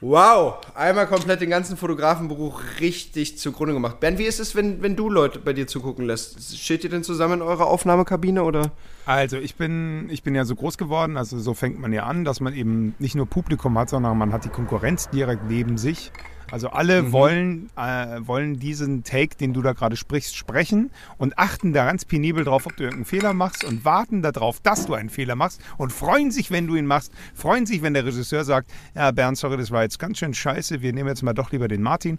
wow, 0.00 0.54
einmal 0.74 1.06
komplett 1.06 1.40
den 1.40 1.50
ganzen 1.50 1.76
Fotografenberuf 1.76 2.54
richtig 2.80 3.38
zugrunde 3.38 3.74
gemacht. 3.74 4.00
Bernd, 4.00 4.18
wie 4.18 4.24
ist 4.24 4.40
es, 4.40 4.54
wenn, 4.54 4.82
wenn 4.82 4.96
du 4.96 5.10
Leute 5.10 5.38
bei 5.38 5.52
dir 5.52 5.66
zugucken 5.66 6.06
lässt? 6.06 6.56
Steht 6.58 6.84
ihr 6.84 6.90
denn 6.90 7.04
zusammen 7.04 7.34
in 7.34 7.42
eurer 7.42 7.66
Aufnahmekabine 7.66 8.42
oder? 8.42 8.70
Also 9.06 9.36
ich 9.36 9.56
bin, 9.56 10.08
ich 10.10 10.22
bin 10.22 10.34
ja 10.34 10.44
so 10.44 10.54
groß 10.54 10.78
geworden, 10.78 11.16
also 11.16 11.38
so 11.38 11.54
fängt 11.54 11.78
man 11.78 11.92
ja 11.92 12.04
an, 12.04 12.24
dass 12.24 12.40
man 12.40 12.54
eben 12.54 12.94
nicht 12.98 13.14
nur 13.14 13.26
Publikum 13.26 13.78
hat, 13.78 13.90
sondern 13.90 14.16
man 14.16 14.32
hat 14.32 14.44
die 14.44 14.50
Konkurrenz 14.50 15.10
direkt 15.10 15.44
neben 15.48 15.78
sich. 15.78 16.10
Also 16.50 16.70
alle 16.70 17.12
wollen, 17.12 17.70
äh, 17.76 18.20
wollen 18.26 18.58
diesen 18.58 19.04
Take, 19.04 19.36
den 19.36 19.52
du 19.52 19.60
da 19.60 19.72
gerade 19.72 19.96
sprichst, 19.96 20.34
sprechen 20.34 20.90
und 21.18 21.38
achten 21.38 21.72
da 21.72 21.84
ganz 21.84 22.04
penibel 22.04 22.44
drauf, 22.44 22.66
ob 22.66 22.76
du 22.76 22.84
irgendeinen 22.84 23.04
Fehler 23.04 23.34
machst 23.34 23.64
und 23.64 23.84
warten 23.84 24.22
darauf, 24.22 24.60
dass 24.60 24.86
du 24.86 24.94
einen 24.94 25.10
Fehler 25.10 25.36
machst 25.36 25.60
und 25.76 25.92
freuen 25.92 26.30
sich, 26.30 26.50
wenn 26.50 26.66
du 26.66 26.76
ihn 26.76 26.86
machst, 26.86 27.12
freuen 27.34 27.66
sich, 27.66 27.82
wenn 27.82 27.94
der 27.94 28.06
Regisseur 28.06 28.44
sagt, 28.44 28.70
ja 28.94 29.10
Bernd, 29.10 29.36
sorry, 29.36 29.56
das 29.58 29.70
war 29.70 29.82
jetzt 29.82 29.98
ganz 29.98 30.18
schön 30.18 30.32
scheiße, 30.32 30.80
wir 30.80 30.92
nehmen 30.92 31.08
jetzt 31.08 31.22
mal 31.22 31.34
doch 31.34 31.52
lieber 31.52 31.68
den 31.68 31.82
Martin. 31.82 32.18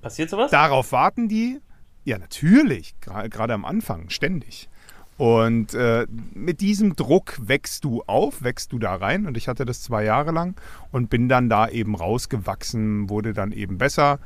Passiert 0.00 0.30
sowas? 0.30 0.50
Darauf 0.50 0.92
warten 0.92 1.28
die? 1.28 1.60
Ja, 2.04 2.18
natürlich. 2.18 2.94
Gerade 3.00 3.52
am 3.52 3.64
Anfang, 3.64 4.10
ständig. 4.10 4.68
Und 5.16 5.72
äh, 5.74 6.06
mit 6.34 6.60
diesem 6.60 6.94
Druck 6.94 7.38
wächst 7.40 7.84
du 7.84 8.02
auf, 8.06 8.42
wächst 8.42 8.72
du 8.72 8.78
da 8.78 8.94
rein. 8.94 9.26
Und 9.26 9.36
ich 9.36 9.48
hatte 9.48 9.64
das 9.64 9.82
zwei 9.82 10.04
Jahre 10.04 10.30
lang 10.30 10.60
und 10.92 11.08
bin 11.08 11.28
dann 11.28 11.48
da 11.48 11.68
eben 11.68 11.94
rausgewachsen, 11.94 13.08
wurde 13.08 13.32
dann 13.32 13.52
eben 13.52 13.78
besser. 13.78 14.18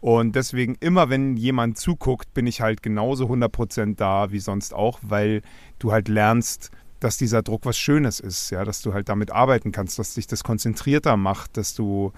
Und 0.00 0.36
deswegen 0.36 0.76
immer, 0.80 1.08
wenn 1.08 1.38
jemand 1.38 1.78
zuguckt, 1.78 2.34
bin 2.34 2.46
ich 2.46 2.60
halt 2.60 2.82
genauso 2.82 3.26
100% 3.26 3.96
da 3.96 4.30
wie 4.32 4.38
sonst 4.38 4.74
auch, 4.74 4.98
weil 5.00 5.40
du 5.78 5.92
halt 5.92 6.08
lernst, 6.08 6.70
dass 7.00 7.16
dieser 7.16 7.42
Druck 7.42 7.66
was 7.66 7.76
Schönes 7.76 8.20
ist, 8.20 8.50
ja, 8.50 8.64
dass 8.64 8.80
du 8.80 8.94
halt 8.94 9.08
damit 9.08 9.30
arbeiten 9.30 9.72
kannst, 9.72 9.98
dass 9.98 10.14
dich 10.14 10.26
das 10.26 10.44
konzentrierter 10.44 11.16
macht, 11.16 11.56
dass 11.56 11.74
du 11.74 12.12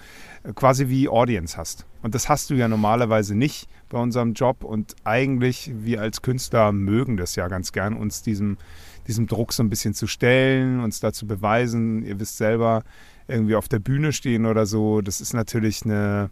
äh, 0.44 0.52
quasi 0.52 0.88
wie 0.88 1.08
Audience 1.08 1.56
hast. 1.56 1.86
Und 2.02 2.14
das 2.14 2.28
hast 2.28 2.50
du 2.50 2.54
ja 2.54 2.68
normalerweise 2.68 3.34
nicht 3.34 3.68
bei 3.88 3.98
unserem 3.98 4.34
Job 4.34 4.64
und 4.64 4.94
eigentlich 5.04 5.72
wir 5.74 6.00
als 6.00 6.22
Künstler 6.22 6.72
mögen 6.72 7.16
das 7.16 7.34
ja 7.36 7.48
ganz 7.48 7.72
gern, 7.72 7.94
uns 7.94 8.22
diesem, 8.22 8.58
diesem 9.06 9.26
Druck 9.26 9.52
so 9.52 9.62
ein 9.62 9.70
bisschen 9.70 9.94
zu 9.94 10.06
stellen, 10.06 10.80
uns 10.80 11.00
da 11.00 11.12
zu 11.12 11.26
beweisen. 11.26 12.02
Ihr 12.02 12.20
wisst 12.20 12.36
selber, 12.36 12.84
irgendwie 13.28 13.56
auf 13.56 13.68
der 13.68 13.78
Bühne 13.80 14.12
stehen 14.12 14.46
oder 14.46 14.66
so, 14.66 15.00
das 15.00 15.20
ist 15.20 15.34
natürlich 15.34 15.84
eine 15.84 16.30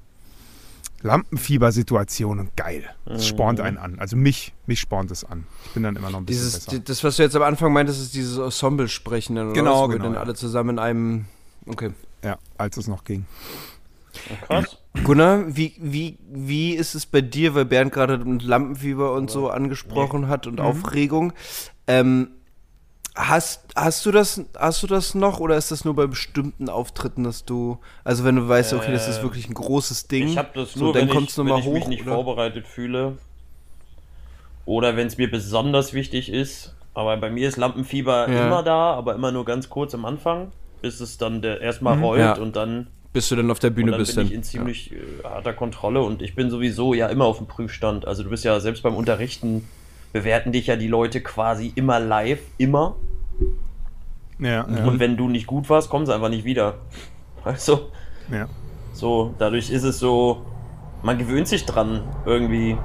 Lampenfiebersituation 1.04 2.40
und 2.40 2.56
geil. 2.56 2.82
Das 3.04 3.26
spornt 3.26 3.60
einen 3.60 3.76
an. 3.76 3.98
Also 3.98 4.16
mich, 4.16 4.54
mich 4.66 4.80
spornt 4.80 5.10
es 5.10 5.22
an. 5.22 5.44
Ich 5.66 5.72
bin 5.72 5.82
dann 5.82 5.96
immer 5.96 6.10
noch 6.10 6.18
ein 6.18 6.24
bisschen 6.24 6.44
Dieses, 6.44 6.64
besser. 6.64 6.78
das, 6.80 7.04
was 7.04 7.16
du 7.16 7.22
jetzt 7.22 7.36
am 7.36 7.42
Anfang 7.42 7.72
meintest, 7.72 8.00
ist 8.00 8.14
dieses 8.14 8.38
Ensemble-Sprechen. 8.38 9.36
dann, 9.36 9.46
oder 9.48 9.54
Genau, 9.54 9.86
genau, 9.88 10.02
dann 10.04 10.14
ja. 10.14 10.20
alle 10.20 10.34
zusammen 10.34 10.70
in 10.70 10.78
einem. 10.78 11.24
Okay. 11.66 11.90
Ja, 12.24 12.38
als 12.56 12.78
es 12.78 12.88
noch 12.88 13.04
ging. 13.04 13.26
Krass. 14.46 14.78
Gunnar, 15.02 15.44
wie, 15.56 15.74
wie, 15.78 16.16
wie 16.32 16.72
ist 16.74 16.94
es 16.94 17.04
bei 17.04 17.20
dir, 17.20 17.54
weil 17.54 17.64
Bernd 17.66 17.92
gerade 17.92 18.18
mit 18.18 18.42
Lampenfieber 18.42 19.12
und 19.12 19.30
so 19.30 19.50
angesprochen 19.50 20.28
hat 20.28 20.46
und 20.46 20.60
Aufregung? 20.60 21.32
Ähm, 21.86 22.28
hast, 23.14 23.60
hast, 23.76 24.04
du 24.06 24.10
das, 24.10 24.40
hast 24.58 24.82
du 24.82 24.86
das 24.86 25.14
noch 25.14 25.40
oder 25.40 25.56
ist 25.56 25.70
das 25.70 25.84
nur 25.84 25.94
bei 25.94 26.06
bestimmten 26.06 26.68
Auftritten, 26.68 27.24
dass 27.24 27.44
du, 27.44 27.78
also 28.02 28.24
wenn 28.24 28.36
du 28.36 28.48
weißt, 28.48 28.72
okay, 28.74 28.92
das 28.92 29.08
ist 29.08 29.18
Äh, 29.18 29.22
wirklich 29.22 29.48
ein 29.48 29.54
großes 29.54 30.08
Ding, 30.08 30.28
Ich 30.28 30.38
habe 30.38 30.50
das 30.54 30.72
so, 30.72 30.86
nur, 30.86 30.92
dann 30.92 31.08
wenn, 31.08 31.14
kommt's 31.14 31.32
ich, 31.32 31.38
noch 31.38 31.44
wenn 31.46 31.56
ich 31.58 31.68
mich 31.68 31.86
nicht 31.86 32.02
oder? 32.02 32.12
vorbereitet 32.14 32.66
fühle. 32.66 33.18
Oder 34.66 34.96
wenn 34.96 35.06
es 35.06 35.18
mir 35.18 35.30
besonders 35.30 35.92
wichtig 35.92 36.30
ist. 36.30 36.74
Aber 36.94 37.16
bei 37.16 37.30
mir 37.30 37.48
ist 37.48 37.56
Lampenfieber 37.56 38.28
Ja. 38.30 38.46
immer 38.46 38.62
da, 38.62 38.94
aber 38.94 39.14
immer 39.14 39.32
nur 39.32 39.44
ganz 39.44 39.68
kurz 39.68 39.94
am 39.94 40.04
Anfang, 40.04 40.52
bis 40.80 41.00
es 41.00 41.18
dann 41.18 41.42
der 41.42 41.60
erstmal 41.60 41.98
rollt 41.98 42.20
Ja. 42.20 42.32
und 42.34 42.56
dann, 42.56 42.86
bis 43.12 43.28
du 43.28 43.36
dann 43.36 43.50
auf 43.50 43.58
der 43.58 43.70
Bühne 43.70 43.90
dann 43.90 44.00
bist. 44.00 44.12
bin 44.12 44.16
Dann. 44.18 44.26
ich 44.26 44.32
in 44.32 44.42
ziemlich 44.44 44.92
äh, 44.92 44.96
harter 45.24 45.52
Kontrolle 45.52 46.02
und 46.02 46.22
ich 46.22 46.34
bin 46.34 46.50
sowieso 46.50 46.94
ja 46.94 47.08
immer 47.08 47.24
auf 47.26 47.38
dem 47.38 47.46
Prüfstand. 47.46 48.06
Also 48.06 48.22
du 48.22 48.30
bist 48.30 48.44
ja 48.44 48.58
selbst 48.60 48.82
beim 48.82 48.94
Unterrichten 48.94 49.68
bewerten 50.14 50.52
dich 50.52 50.68
ja 50.68 50.76
die 50.76 50.86
Leute 50.86 51.20
quasi 51.20 51.72
immer 51.74 51.98
live, 51.98 52.40
immer. 52.56 52.94
Ja, 54.38 54.48
ja. 54.68 54.84
Und 54.86 55.00
wenn 55.00 55.16
du 55.16 55.28
nicht 55.28 55.46
gut 55.46 55.68
warst, 55.68 55.90
kommen 55.90 56.06
sie 56.06 56.14
einfach 56.14 56.28
nicht 56.30 56.44
wieder. 56.44 56.76
Also, 57.44 57.90
ja. 58.32 58.48
So, 58.94 59.34
dadurch 59.38 59.70
ist 59.70 59.82
es 59.82 59.98
so, 59.98 60.42
man 61.02 61.18
gewöhnt 61.18 61.48
sich 61.48 61.66
dran 61.66 62.04
irgendwie. 62.24 62.78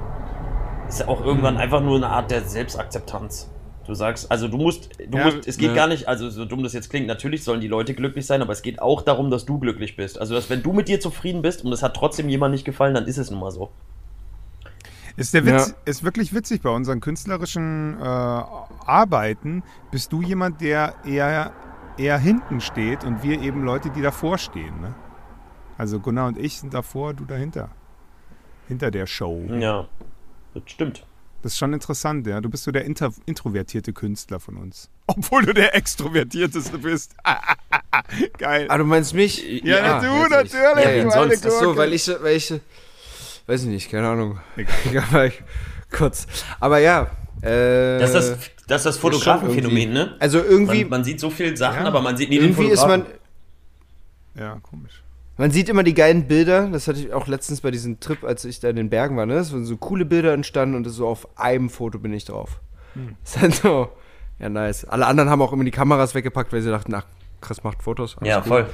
Ist 0.88 1.00
ja 1.00 1.08
auch 1.08 1.24
irgendwann 1.24 1.54
Mhm. 1.54 1.60
einfach 1.60 1.80
nur 1.80 1.96
eine 1.96 2.08
Art 2.08 2.30
der 2.32 2.42
Selbstakzeptanz. 2.42 3.48
Du 3.86 3.94
sagst, 3.94 4.30
also 4.30 4.48
du 4.48 4.56
musst, 4.58 4.90
du 5.08 5.16
Ja, 5.18 5.24
musst, 5.26 5.46
es 5.48 5.56
geht 5.56 5.70
ne. 5.70 5.74
gar 5.76 5.86
nicht, 5.86 6.08
also 6.08 6.28
so 6.30 6.44
dumm 6.44 6.62
das 6.64 6.72
jetzt 6.72 6.90
klingt, 6.90 7.06
natürlich 7.06 7.44
sollen 7.44 7.60
die 7.60 7.68
Leute 7.68 7.94
glücklich 7.94 8.26
sein, 8.26 8.42
aber 8.42 8.52
es 8.52 8.62
geht 8.62 8.82
auch 8.82 9.02
darum, 9.02 9.30
dass 9.30 9.46
du 9.46 9.58
glücklich 9.58 9.96
bist. 9.96 10.18
Also, 10.20 10.34
dass 10.34 10.50
wenn 10.50 10.62
du 10.62 10.72
mit 10.72 10.88
dir 10.88 11.00
zufrieden 11.00 11.42
bist 11.42 11.64
und 11.64 11.72
es 11.72 11.82
hat 11.82 11.94
trotzdem 11.94 12.28
jemand 12.28 12.52
nicht 12.52 12.64
gefallen, 12.64 12.94
dann 12.94 13.06
ist 13.06 13.18
es 13.18 13.30
nun 13.30 13.38
mal 13.40 13.50
so. 13.52 13.70
Ist 15.16 15.34
der 15.34 15.44
Witz, 15.46 15.68
Ja. 15.68 15.74
ist 15.84 16.04
wirklich 16.04 16.34
witzig 16.34 16.62
bei 16.62 16.70
unseren 16.70 17.00
künstlerischen 17.00 17.98
äh, 18.00 18.04
Arbeiten. 18.04 19.62
Bist 19.90 20.12
du 20.12 20.22
jemand, 20.22 20.60
der 20.60 20.94
eher, 21.04 21.52
eher 21.98 22.18
hinten 22.18 22.60
steht 22.60 23.04
und 23.04 23.22
wir 23.22 23.40
eben 23.40 23.62
Leute, 23.64 23.90
die 23.90 24.02
davor 24.02 24.38
stehen. 24.38 24.80
Ne? 24.80 24.94
Also 25.78 25.98
Gunnar 26.00 26.28
und 26.28 26.38
ich 26.38 26.58
sind 26.60 26.74
davor, 26.74 27.14
du 27.14 27.24
dahinter. 27.24 27.70
Hinter 28.68 28.90
der 28.90 29.06
Show. 29.06 29.46
Ja, 29.48 29.88
das 30.54 30.62
stimmt. 30.66 31.06
Das 31.42 31.52
ist 31.52 31.58
schon 31.58 31.72
interessant, 31.72 32.26
ja. 32.26 32.40
Du 32.42 32.50
bist 32.50 32.64
so 32.64 32.70
der 32.70 32.84
inter 32.84 33.10
introvertierte 33.24 33.92
Künstler 33.94 34.40
von 34.40 34.56
uns. 34.58 34.90
Obwohl 35.06 35.44
du 35.46 35.54
der 35.54 35.74
extrovertierteste 35.74 36.78
bist. 36.78 37.16
Geil. 38.38 38.66
Ah, 38.68 38.76
du 38.78 38.84
meinst 38.84 39.14
mich? 39.14 39.42
Ja, 39.64 40.00
du, 40.00 40.28
natürlich. 40.28 40.52
Ja, 40.52 40.90
ja, 40.90 41.10
sonst. 41.10 41.42
so, 41.42 41.76
weil 41.76 41.94
ich, 41.94 42.08
weil 42.20 42.36
ich, 42.36 42.52
weiß 43.50 43.62
ich 43.64 43.68
nicht, 43.68 43.90
keine 43.90 44.08
Ahnung. 44.08 44.38
Egal. 44.56 45.32
Kurz. 45.90 46.26
Aber 46.60 46.78
ja. 46.78 47.10
Äh, 47.42 47.98
Das 47.98 48.10
ist 48.10 48.14
das, 48.14 48.38
das, 48.68 48.80
ist 48.80 48.86
das 48.86 48.98
Fotografenphänomen, 48.98 49.76
irgendwie. 49.78 49.94
ne? 49.94 50.16
Also 50.20 50.38
irgendwie, 50.42 50.82
Man, 50.82 50.90
man 50.90 51.04
sieht 51.04 51.18
so 51.20 51.30
viele 51.30 51.56
Sachen, 51.56 51.82
Ja. 51.82 51.86
aber 51.88 52.00
man 52.00 52.16
sieht 52.16 52.30
nie 52.30 52.36
den 52.38 52.50
irgendwie 52.50 52.68
ist 52.70 52.86
man, 52.86 53.00
Fotografen. 53.02 53.20
Ja, 54.38 54.58
komisch. 54.62 55.02
man 55.36 55.50
sieht 55.50 55.68
immer 55.68 55.82
die 55.82 55.94
geilen 55.94 56.28
Bilder. 56.28 56.68
Das 56.68 56.86
hatte 56.86 57.00
ich 57.00 57.12
auch 57.12 57.26
letztens 57.26 57.60
bei 57.62 57.70
diesem 57.70 57.98
Trip, 57.98 58.22
als 58.24 58.44
ich 58.44 58.60
da 58.60 58.68
in 58.68 58.76
den 58.76 58.88
Bergen 58.90 59.16
war. 59.16 59.26
Ne? 59.26 59.34
Es 59.34 59.52
waren 59.52 59.64
so 59.64 59.76
coole 59.76 60.04
Bilder 60.04 60.32
entstanden 60.32 60.76
und 60.76 60.84
so 60.88 61.08
auf 61.08 61.26
einem 61.38 61.70
Foto 61.70 61.98
bin 61.98 62.12
ich 62.12 62.24
drauf. 62.26 62.60
Hm. 62.94 63.16
Das 63.24 63.34
ist 63.36 63.42
halt 63.42 63.54
so, 63.56 63.88
ja 64.38 64.48
nice. 64.48 64.84
Alle 64.84 65.06
anderen 65.06 65.28
haben 65.30 65.42
auch 65.42 65.52
immer 65.52 65.64
die 65.64 65.70
Kameras 65.72 66.14
weggepackt, 66.14 66.52
weil 66.52 66.62
sie 66.62 66.70
dachten, 66.70 66.94
ach, 66.94 67.04
Chris 67.40 67.64
macht 67.64 67.82
Fotos. 67.82 68.16
Ja, 68.22 68.38
gut. 68.40 68.48
voll. 68.48 68.66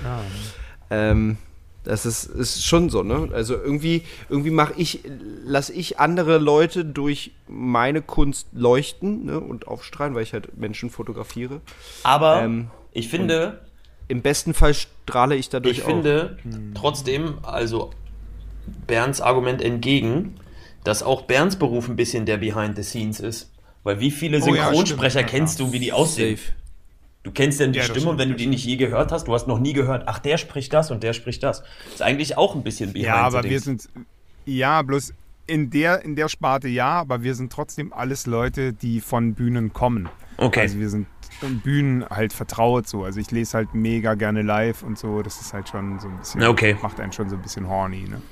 Ähm, 0.91 1.39
das 1.87 2.05
ist, 2.05 2.24
ist 2.26 2.64
schon 2.64 2.91
so, 2.91 3.03
ne? 3.03 3.28
Also 3.32 3.55
irgendwie, 3.55 4.03
irgendwie 4.28 4.51
mache 4.51 4.74
ich, 4.76 5.01
lasse 5.45 5.72
ich 5.72 5.99
andere 5.99 6.39
Leute 6.39 6.84
durch 6.84 7.30
meine 7.49 8.03
Kunst 8.03 8.49
leuchten 8.53 9.24
ne? 9.24 9.41
und 9.41 9.68
aufstrahlen, 9.68 10.14
weil 10.14 10.24
ich 10.24 10.32
halt 10.32 10.57
Menschen 10.59 10.91
fotografiere. 10.91 11.61
Aber 12.03 12.43
Ähm, 12.43 12.70
ich 12.93 13.09
finde, 13.09 13.61
Im 14.09 14.22
besten 14.22 14.53
Fall 14.53 14.74
strahle 14.74 15.37
ich 15.37 15.49
dadurch 15.49 15.78
Ich 15.78 15.84
auch. 15.84 15.89
finde 15.89 16.39
trotzdem, 16.74 17.39
also 17.43 17.91
Bernds 18.87 19.20
Argument 19.20 19.62
entgegen, 19.62 20.34
dass 20.84 21.03
auch 21.03 21.22
Bernds 21.22 21.57
Beruf 21.57 21.89
ein 21.89 21.97
bisschen 21.97 22.26
der 22.26 22.37
Behind 22.39 22.76
the 22.76 22.82
Scenes 22.82 23.20
ist. 23.20 23.51
Weil 23.84 24.01
wie 24.01 24.11
viele 24.11 24.39
Oh 24.43 24.55
ja, 24.55 24.64
Synchronsprecher 24.66 25.22
kennst 25.22 25.61
du, 25.61 25.72
wie 25.72 25.78
die 25.78 25.93
aussehen? 25.93 26.37
Safe. 26.37 26.53
Du 27.27 27.33
kennst 27.33 27.59
denn 27.59 27.72
die 27.72 27.81
Ja, 27.81 27.85
Stimme 27.85 28.11
und 28.11 28.18
wenn 28.18 28.29
du 28.29 28.37
die 28.37 28.47
nicht 28.47 28.64
je 28.64 28.77
gehört 28.77 29.11
hast, 29.11 29.27
du 29.27 29.35
hast 29.35 29.49
noch 29.49 29.59
nie 29.59 29.72
gehört, 29.72 30.05
ach, 30.07 30.20
der 30.20 30.39
spricht 30.39 30.72
das 30.72 30.93
und 30.93 31.03
der 31.03 31.12
spricht 31.12 31.43
das. 31.43 31.64
Ist 31.93 32.01
eigentlich 32.01 32.39
auch 32.39 32.55
ein 32.55 32.62
bisschen 32.62 32.93
Behind 32.93 33.09
Ja, 33.09 33.29
the 33.29 33.37
aber 33.39 33.51
wir 33.51 33.59
sind. 33.59 33.89
Ja, 34.45 34.81
bloß 34.83 35.12
in 35.49 35.68
der, 35.70 36.05
in 36.05 36.14
der 36.14 36.29
Sparte 36.29 36.68
ja, 36.68 37.01
aber 37.01 37.24
wir 37.24 37.35
sind 37.35 37.53
trotzdem 37.53 37.93
alles 37.93 38.27
Leute, 38.27 38.72
die 38.72 39.01
von 39.01 39.35
Bühnen 39.35 39.72
kommen. 39.72 40.09
Okay. 40.37 40.61
Also 40.61 40.79
wir 40.79 40.89
sind 40.89 41.09
in 41.43 41.59
Bühnen 41.59 42.09
halt 42.09 42.33
vertraut 42.33 42.87
so. 42.87 43.03
Also 43.03 43.18
ich 43.18 43.33
lese 43.33 43.57
halt 43.57 43.74
mega 43.74 44.14
gerne 44.14 44.43
live 44.43 44.85
und 44.85 44.97
so. 44.97 45.20
Das 45.22 45.41
ist 45.41 45.53
halt 45.53 45.68
schon 45.68 45.99
so 45.99 46.07
ein 46.07 46.18
bisschen. 46.18 46.45
Okay. 46.45 46.77
Macht 46.81 47.01
einen 47.01 47.11
schon 47.12 47.29
so 47.29 47.35
ein 47.35 47.43
bisschen 47.43 47.68
horny, 47.68 48.09
ne? 48.09 48.22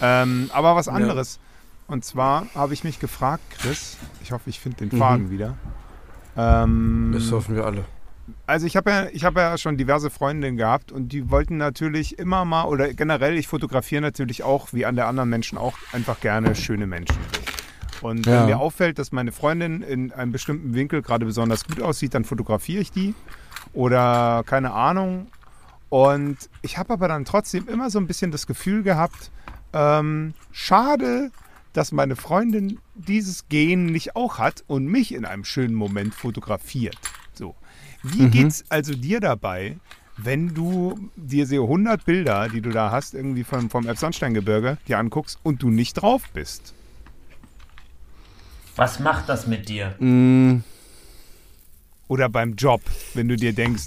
Ähm, 0.00 0.48
aber 0.54 0.74
was 0.74 0.88
anderes. 0.88 1.38
Und 1.86 2.02
zwar 2.06 2.46
habe 2.54 2.72
ich 2.72 2.82
mich 2.82 2.98
gefragt, 2.98 3.42
Chris, 3.58 3.98
ich 4.22 4.32
hoffe, 4.32 4.48
ich 4.48 4.58
finde 4.58 4.86
den 4.86 4.98
Faden 4.98 5.30
wieder. 5.30 5.54
Ähm, 6.34 7.10
Das 7.12 7.30
hoffen 7.30 7.56
wir 7.56 7.66
alle. 7.66 7.84
Also 8.46 8.66
ich 8.66 8.76
habe 8.76 8.90
ja, 8.90 9.06
ich 9.12 9.24
habe 9.24 9.40
ja 9.40 9.58
schon 9.58 9.76
diverse 9.76 10.10
Freundinnen 10.10 10.56
gehabt 10.56 10.92
und 10.92 11.08
die 11.12 11.30
wollten 11.30 11.56
natürlich 11.56 12.18
immer 12.18 12.44
mal 12.44 12.64
oder 12.64 12.92
generell, 12.94 13.36
ich 13.36 13.48
fotografiere 13.48 14.02
natürlich 14.02 14.42
auch, 14.42 14.72
wie 14.72 14.84
an 14.86 14.96
der 14.96 15.06
anderen 15.06 15.28
Menschen 15.30 15.58
auch, 15.58 15.74
einfach 15.92 16.20
gerne 16.20 16.54
schöne 16.54 16.86
Menschen. 16.86 17.16
Und 18.00 18.26
Ja. 18.26 18.32
wenn 18.40 18.46
mir 18.46 18.58
auffällt, 18.58 18.98
dass 18.98 19.12
meine 19.12 19.32
Freundin 19.32 19.82
in 19.82 20.12
einem 20.12 20.32
bestimmten 20.32 20.74
Winkel 20.74 21.02
gerade 21.02 21.24
besonders 21.24 21.64
gut 21.66 21.80
aussieht, 21.80 22.14
dann 22.14 22.24
fotografiere 22.24 22.80
ich 22.82 22.90
die. 22.90 23.14
oder 23.74 24.42
keine 24.44 24.72
Ahnung. 24.72 25.28
Und 25.88 26.36
ich 26.62 26.78
habe 26.78 26.92
aber 26.92 27.08
dann 27.08 27.24
trotzdem 27.24 27.68
immer 27.68 27.88
so 27.90 27.98
ein 27.98 28.06
bisschen 28.06 28.30
das 28.30 28.46
Gefühl 28.46 28.82
gehabt, 28.82 29.30
ähm, 29.72 30.34
schade, 30.50 31.30
dass 31.72 31.92
meine 31.92 32.16
Freundin 32.16 32.78
dieses 32.94 33.48
Gen 33.48 33.86
nicht 33.86 34.14
auch 34.16 34.38
hat 34.38 34.62
und 34.66 34.86
mich 34.86 35.14
in 35.14 35.24
einem 35.24 35.44
schönen 35.44 35.74
Moment 35.74 36.14
fotografiert. 36.14 36.96
Wie 38.02 38.22
Mhm. 38.22 38.30
geht's 38.30 38.64
also 38.68 38.94
dir 38.94 39.20
dabei, 39.20 39.76
wenn 40.16 40.54
du 40.54 41.10
dir 41.16 41.46
so 41.46 41.62
100 41.66 42.04
Bilder, 42.04 42.48
die 42.48 42.60
du 42.60 42.70
da 42.70 42.90
hast, 42.90 43.14
irgendwie 43.14 43.44
vom, 43.44 43.70
vom 43.70 43.86
Elbsandsteingebirge, 43.86 44.78
dir 44.88 44.98
anguckst 44.98 45.38
und 45.42 45.62
du 45.62 45.70
nicht 45.70 45.94
drauf 45.94 46.22
bist? 46.34 46.74
Was 48.76 48.98
macht 49.00 49.28
das 49.28 49.46
mit 49.46 49.68
dir? 49.68 49.94
Mm, 49.98 50.62
Oder 52.08 52.28
beim 52.28 52.54
Job, 52.56 52.82
wenn 53.14 53.28
du 53.28 53.36
dir 53.36 53.52
denkst, 53.54 53.84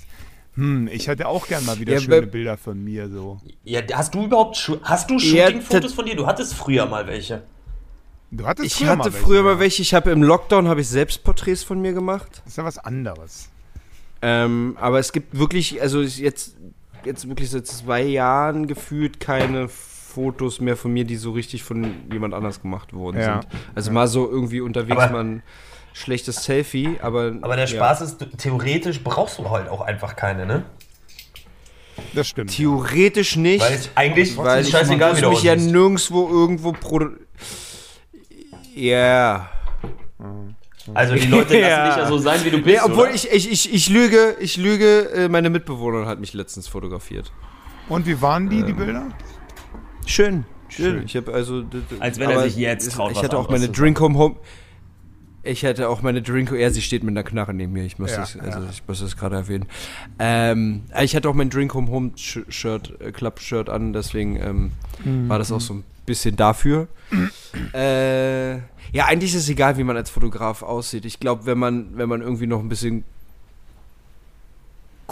hm, 0.56 0.88
ich 0.92 1.08
hätte 1.08 1.28
auch 1.28 1.48
gern 1.48 1.66
mal 1.66 1.80
wieder 1.80 1.94
Ja, 1.94 2.00
schöne 2.00 2.28
Bilder 2.28 2.58
von 2.58 2.84
mir 2.84 3.10
so. 3.10 3.40
Ja, 3.64 3.82
hast 3.94 4.16
du 4.16 4.26
überhaupt 4.26 4.58
Schu- 4.58 4.80
hast 4.84 5.10
du 5.10 5.20
Shooting-Fotos 5.20 5.94
von 5.94 6.06
dir? 6.06 6.16
Du 6.16 6.26
hattest 6.26 6.54
früher 6.54 6.86
mal 6.86 7.06
welche. 7.08 7.44
Du 8.32 8.48
hattest 8.48 8.68
ich 8.68 8.74
früher 8.76 8.90
hatte 8.98 9.12
mal 9.12 9.12
früher 9.12 9.44
mal 9.44 9.60
welche. 9.60 9.82
Ich 9.82 9.94
habe 9.94 10.12
im 10.12 10.24
Lockdown 10.24 10.68
habe 10.68 10.82
ich 10.82 10.88
Selbstporträts 10.88 11.64
von 11.64 11.82
mir 11.82 11.94
gemacht. 11.94 12.42
Das 12.46 12.54
ist 12.54 12.58
ja 12.58 12.64
was 12.64 12.78
anderes. 12.78 13.50
Ähm, 14.28 14.76
aber 14.80 14.98
es 15.00 15.12
gibt 15.14 15.38
wirklich, 15.38 15.80
also 15.82 16.02
jetzt, 16.02 16.56
jetzt 17.04 17.30
wirklich 17.30 17.52
seit 17.52 17.68
zwei 17.68 18.02
Jahren 18.02 18.66
gefühlt 18.66 19.20
keine 19.20 19.68
Fotos 19.68 20.60
mehr 20.62 20.76
von 20.78 20.92
mir, 20.94 21.04
die 21.04 21.16
so 21.18 21.32
richtig 21.32 21.64
von 21.64 21.94
jemand 22.12 22.34
anders 22.34 22.60
gemacht 22.62 22.94
worden 22.94 23.20
Ja. 23.20 23.42
sind. 23.42 23.48
Also 23.76 23.92
mal 23.92 24.08
so 24.08 24.28
irgendwie 24.30 24.62
unterwegs 24.62 25.00
Aber- 25.00 25.12
mal 25.14 25.24
ein 25.24 25.44
schlechtes 25.94 26.44
Selfie, 26.44 26.98
aber. 27.02 27.36
Aber 27.42 27.56
der 27.56 27.66
ja. 27.66 27.76
Spaß 27.76 28.02
ist, 28.02 28.22
du- 28.22 28.26
theoretisch 28.38 29.04
brauchst 29.04 29.38
du 29.38 29.50
halt 29.50 29.70
auch 29.70 29.82
einfach 29.82 30.16
keine, 30.16 30.46
ne? 30.46 30.64
Das 32.14 32.28
stimmt. 32.28 32.52
Theoretisch 32.52 33.36
nicht. 33.36 33.62
Weil 33.62 33.80
eigentlich 33.96 34.36
weil 34.38 34.62
ist 34.62 34.68
ich 34.68 34.74
scheißegal, 34.74 35.14
muss 35.22 35.30
mich 35.30 35.44
ja 35.44 35.56
nirgendwo 35.56 36.28
irgendwo 36.30 36.72
produ 36.72 37.12
Ja. 38.74 39.50
Also 40.94 41.16
die 41.16 41.28
Leute 41.28 41.54
lassen 41.60 41.70
Ja. 41.70 41.88
dich 41.88 41.98
ja 41.98 42.08
so 42.08 42.18
sein, 42.18 42.40
wie 42.44 42.50
du 42.52 42.58
bist. 42.58 42.68
Nee, 42.68 42.80
obwohl 42.84 43.06
oder? 43.08 43.14
ich, 43.16 43.32
ich, 43.32 43.52
ich, 43.52 43.74
ich 43.74 43.90
lüge, 43.90 44.36
ich 44.40 44.58
lüge, 44.58 45.10
äh, 45.14 45.30
meine 45.30 45.50
Mitbewohnerin 45.50 46.08
hat 46.08 46.20
mich 46.20 46.34
letztens 46.34 46.68
fotografiert. 46.68 47.32
Und 47.90 48.06
wie 48.08 48.22
waren 48.22 48.50
die, 48.50 48.64
die 48.64 48.72
Ähm, 48.72 48.78
Bilder? 48.78 49.08
Schön, 50.06 50.46
schön. 50.70 51.04
Ich 51.06 51.16
habe 51.16 51.34
also. 51.34 51.64
Als 52.00 52.20
wenn 52.20 52.30
er 52.30 52.44
sich 52.44 52.56
jetzt 52.58 52.92
traut, 52.94 53.12
Ich 53.12 53.24
hatte 53.24 53.38
auch 53.38 53.50
meine 53.50 53.70
Drink 53.70 54.00
Home 54.00 54.18
Home. 54.18 54.36
Ich 55.42 55.64
hatte 55.64 55.90
auch 55.90 56.02
meine 56.02 56.22
Drink. 56.24 56.52
Ja, 56.52 56.70
sie 56.72 56.82
steht 56.82 57.04
mit 57.04 57.12
einer 57.14 57.24
Knarre 57.24 57.54
neben 57.54 57.74
mir. 57.74 57.84
Ich 57.86 58.00
muss 58.00 58.12
Ja, 58.12 58.18
das, 58.18 58.36
also 58.38 58.60
ja. 58.60 58.66
ich 58.72 58.82
muss 58.88 59.00
das 59.00 59.16
gerade 59.16 59.36
erwähnen. 59.36 59.66
Ähm, 60.18 60.84
ich 61.02 61.16
hatte 61.16 61.30
auch 61.30 61.36
mein 61.36 61.50
Drink 61.52 61.74
Home 61.76 61.90
Home 61.92 62.12
Sh- 62.18 62.46
Shirt, 62.52 63.00
äh, 63.00 63.12
Club 63.12 63.40
Shirt 63.40 63.70
an, 63.70 63.94
deswegen 63.94 64.38
ähm, 64.38 64.72
Mhm. 65.04 65.30
war 65.30 65.38
das 65.38 65.52
auch 65.52 65.62
so 65.62 65.76
ein 65.76 65.84
bisschen 66.06 66.36
dafür. 66.36 66.88
äh, 67.74 68.56
ja, 68.92 69.06
eigentlich 69.08 69.34
ist 69.34 69.44
es 69.44 69.50
egal, 69.50 69.78
wie 69.78 69.84
man 69.84 69.98
als 69.98 70.10
Fotograf 70.10 70.62
aussieht. 70.64 71.06
Ich 71.06 71.20
glaube, 71.20 71.46
wenn 71.46 71.58
man, 71.58 71.98
wenn 71.98 72.10
man 72.10 72.22
irgendwie 72.22 72.48
noch 72.48 72.60
ein 72.60 72.70
bisschen 72.70 73.04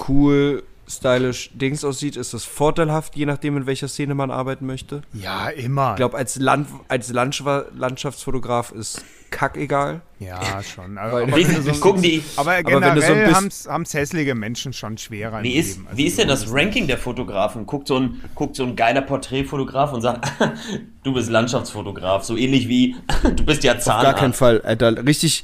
cool, 0.08 0.64
stylisch 0.94 1.50
Dings 1.54 1.84
aussieht, 1.84 2.16
ist 2.16 2.34
das 2.34 2.44
vorteilhaft, 2.44 3.16
je 3.16 3.26
nachdem, 3.26 3.58
in 3.58 3.66
welcher 3.66 3.88
Szene 3.88 4.16
man 4.16 4.32
arbeiten 4.32 4.66
möchte. 4.66 5.02
Ja, 5.14 5.50
immer. 5.50 5.91
Ich 5.91 5.96
glaube, 5.98 6.18
als, 6.18 6.38
Land, 6.38 6.68
als 6.88 7.12
Landschaftsfotograf 7.12 8.72
ist 8.72 9.04
kackegal. 9.32 10.02
ja, 10.20 10.62
schon. 10.64 10.98
Aber, 11.00 11.26
so, 11.28 11.72
gucken 11.80 12.02
die, 12.04 12.24
aber 12.38 12.52
wenn 12.58 12.64
du 12.66 12.70
so 12.72 12.76
ein 12.78 12.84
generell 12.94 13.34
bisschen- 13.34 13.72
haben 13.72 13.82
es 13.82 13.94
hässliche 13.94 14.36
Menschen 14.36 14.74
schon 14.74 14.98
schwerer 14.98 15.41
wie 15.44 15.54
ist, 15.56 15.78
Leben. 15.78 15.88
Also 15.88 15.98
wie 15.98 16.06
ist 16.06 16.18
denn 16.20 16.28
das 16.28 16.41
so- 16.41 16.54
Ranking 16.54 16.86
der 16.88 16.98
Fotografen? 16.98 17.66
Guckt 17.66 17.88
so 17.88 17.98
ein, 18.00 18.22
guckt 18.36 18.56
so 18.56 18.64
ein 18.64 18.76
geiler 18.76 19.02
Porträtfotograf 19.02 19.91
und 19.94 20.02
sagt, 20.02 20.32
du 21.04 21.14
bist 21.14 21.30
Landschaftsfotograf, 21.30 22.24
so 22.24 22.38
ähnlich 22.38 22.68
wie 22.68 22.96
du 23.36 23.44
bist 23.44 23.64
ja 23.64 23.74
Auf 23.76 23.86
gar 23.86 24.14
keinen 24.14 24.34
Zahnarzt. 24.34 24.39
Fall. 24.39 24.62
Alter, 24.62 25.06
richtig, 25.06 25.44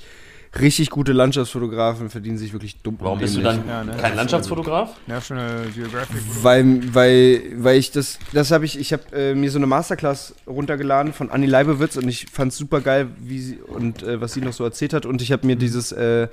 richtig 0.60 0.90
gute 0.90 1.14
Landschaftsfotografen 1.14 2.10
verdienen 2.10 2.38
sich 2.38 2.54
wirklich 2.54 2.82
dumm. 2.82 2.98
Warum 3.00 3.20
bist 3.20 3.36
du 3.36 3.42
dann 3.42 3.68
Ja, 3.68 3.84
ne? 3.84 3.96
kein 4.00 4.16
Landschaftsfotograf? 4.16 4.96
National 5.08 5.68
Geographic. 5.76 6.18
Weil, 6.42 6.94
weil, 6.94 7.42
weil 7.58 7.78
ich 7.78 7.92
das, 7.92 8.18
das 8.34 8.52
habe 8.52 8.66
ich, 8.66 8.80
ich 8.80 8.94
habe 8.94 9.04
äh, 9.14 9.36
mir 9.36 9.52
so 9.52 9.60
eine 9.60 9.68
Masterclass 9.68 10.34
runtergeladen 10.48 11.14
von 11.14 11.30
Anni 11.30 11.46
Leibowitz 11.46 11.98
und 11.98 12.08
ich 12.08 12.28
fand 12.32 12.52
es 12.52 12.58
super 12.58 12.82
geil, 12.82 13.10
wie 13.20 13.40
sie 13.40 13.58
und 13.58 14.04
äh, 14.04 14.20
was 14.20 14.34
sie 14.34 14.42
noch 14.42 14.54
so 14.54 14.64
erzählt 14.64 14.94
hat 14.94 15.06
und 15.06 15.22
ich 15.22 15.32
habe 15.32 15.46
mir 15.46 15.56
dieses 15.56 15.92
äh, 15.92 16.28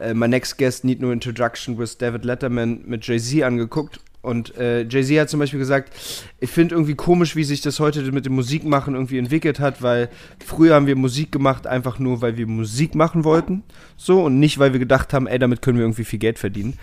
äh, 0.00 0.14
My 0.14 0.28
Next 0.28 0.58
Guest 0.58 0.84
Need 0.84 1.00
No 1.00 1.10
Introduction 1.10 1.78
with 1.78 1.98
David 1.98 2.24
Letterman 2.24 2.82
mit 2.86 3.06
Jay-Z 3.06 3.42
angeguckt 3.42 4.00
und 4.24 4.56
äh, 4.56 4.82
Jay-Z 4.88 5.20
hat 5.20 5.30
zum 5.30 5.40
Beispiel 5.40 5.58
gesagt, 5.58 5.92
ich 6.40 6.50
finde 6.50 6.74
irgendwie 6.74 6.94
komisch, 6.94 7.36
wie 7.36 7.44
sich 7.44 7.60
das 7.60 7.78
heute 7.78 8.02
mit 8.10 8.26
dem 8.26 8.34
Musikmachen 8.34 8.94
irgendwie 8.94 9.18
entwickelt 9.18 9.60
hat, 9.60 9.82
weil 9.82 10.08
früher 10.44 10.74
haben 10.74 10.86
wir 10.86 10.96
Musik 10.96 11.30
gemacht 11.30 11.66
einfach 11.66 11.98
nur, 11.98 12.22
weil 12.22 12.36
wir 12.36 12.46
Musik 12.46 12.94
machen 12.94 13.24
wollten, 13.24 13.62
so 13.96 14.22
und 14.24 14.40
nicht, 14.40 14.58
weil 14.58 14.72
wir 14.72 14.80
gedacht 14.80 15.12
haben, 15.12 15.26
ey, 15.26 15.38
damit 15.38 15.62
können 15.62 15.78
wir 15.78 15.84
irgendwie 15.84 16.04
viel 16.04 16.18
Geld 16.18 16.38
verdienen. 16.38 16.78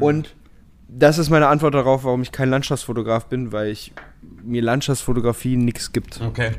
Und 0.00 0.34
das 0.88 1.18
ist 1.18 1.30
meine 1.30 1.46
Antwort 1.46 1.74
darauf, 1.74 2.04
warum 2.04 2.22
ich 2.22 2.32
kein 2.32 2.50
Landschaftsfotograf 2.50 3.26
bin, 3.26 3.52
weil 3.52 3.70
ich 3.70 3.92
mir 4.42 4.62
Landschaftsfotografie 4.62 5.56
nichts 5.56 5.92
gibt. 5.92 6.20
Okay. 6.20 6.52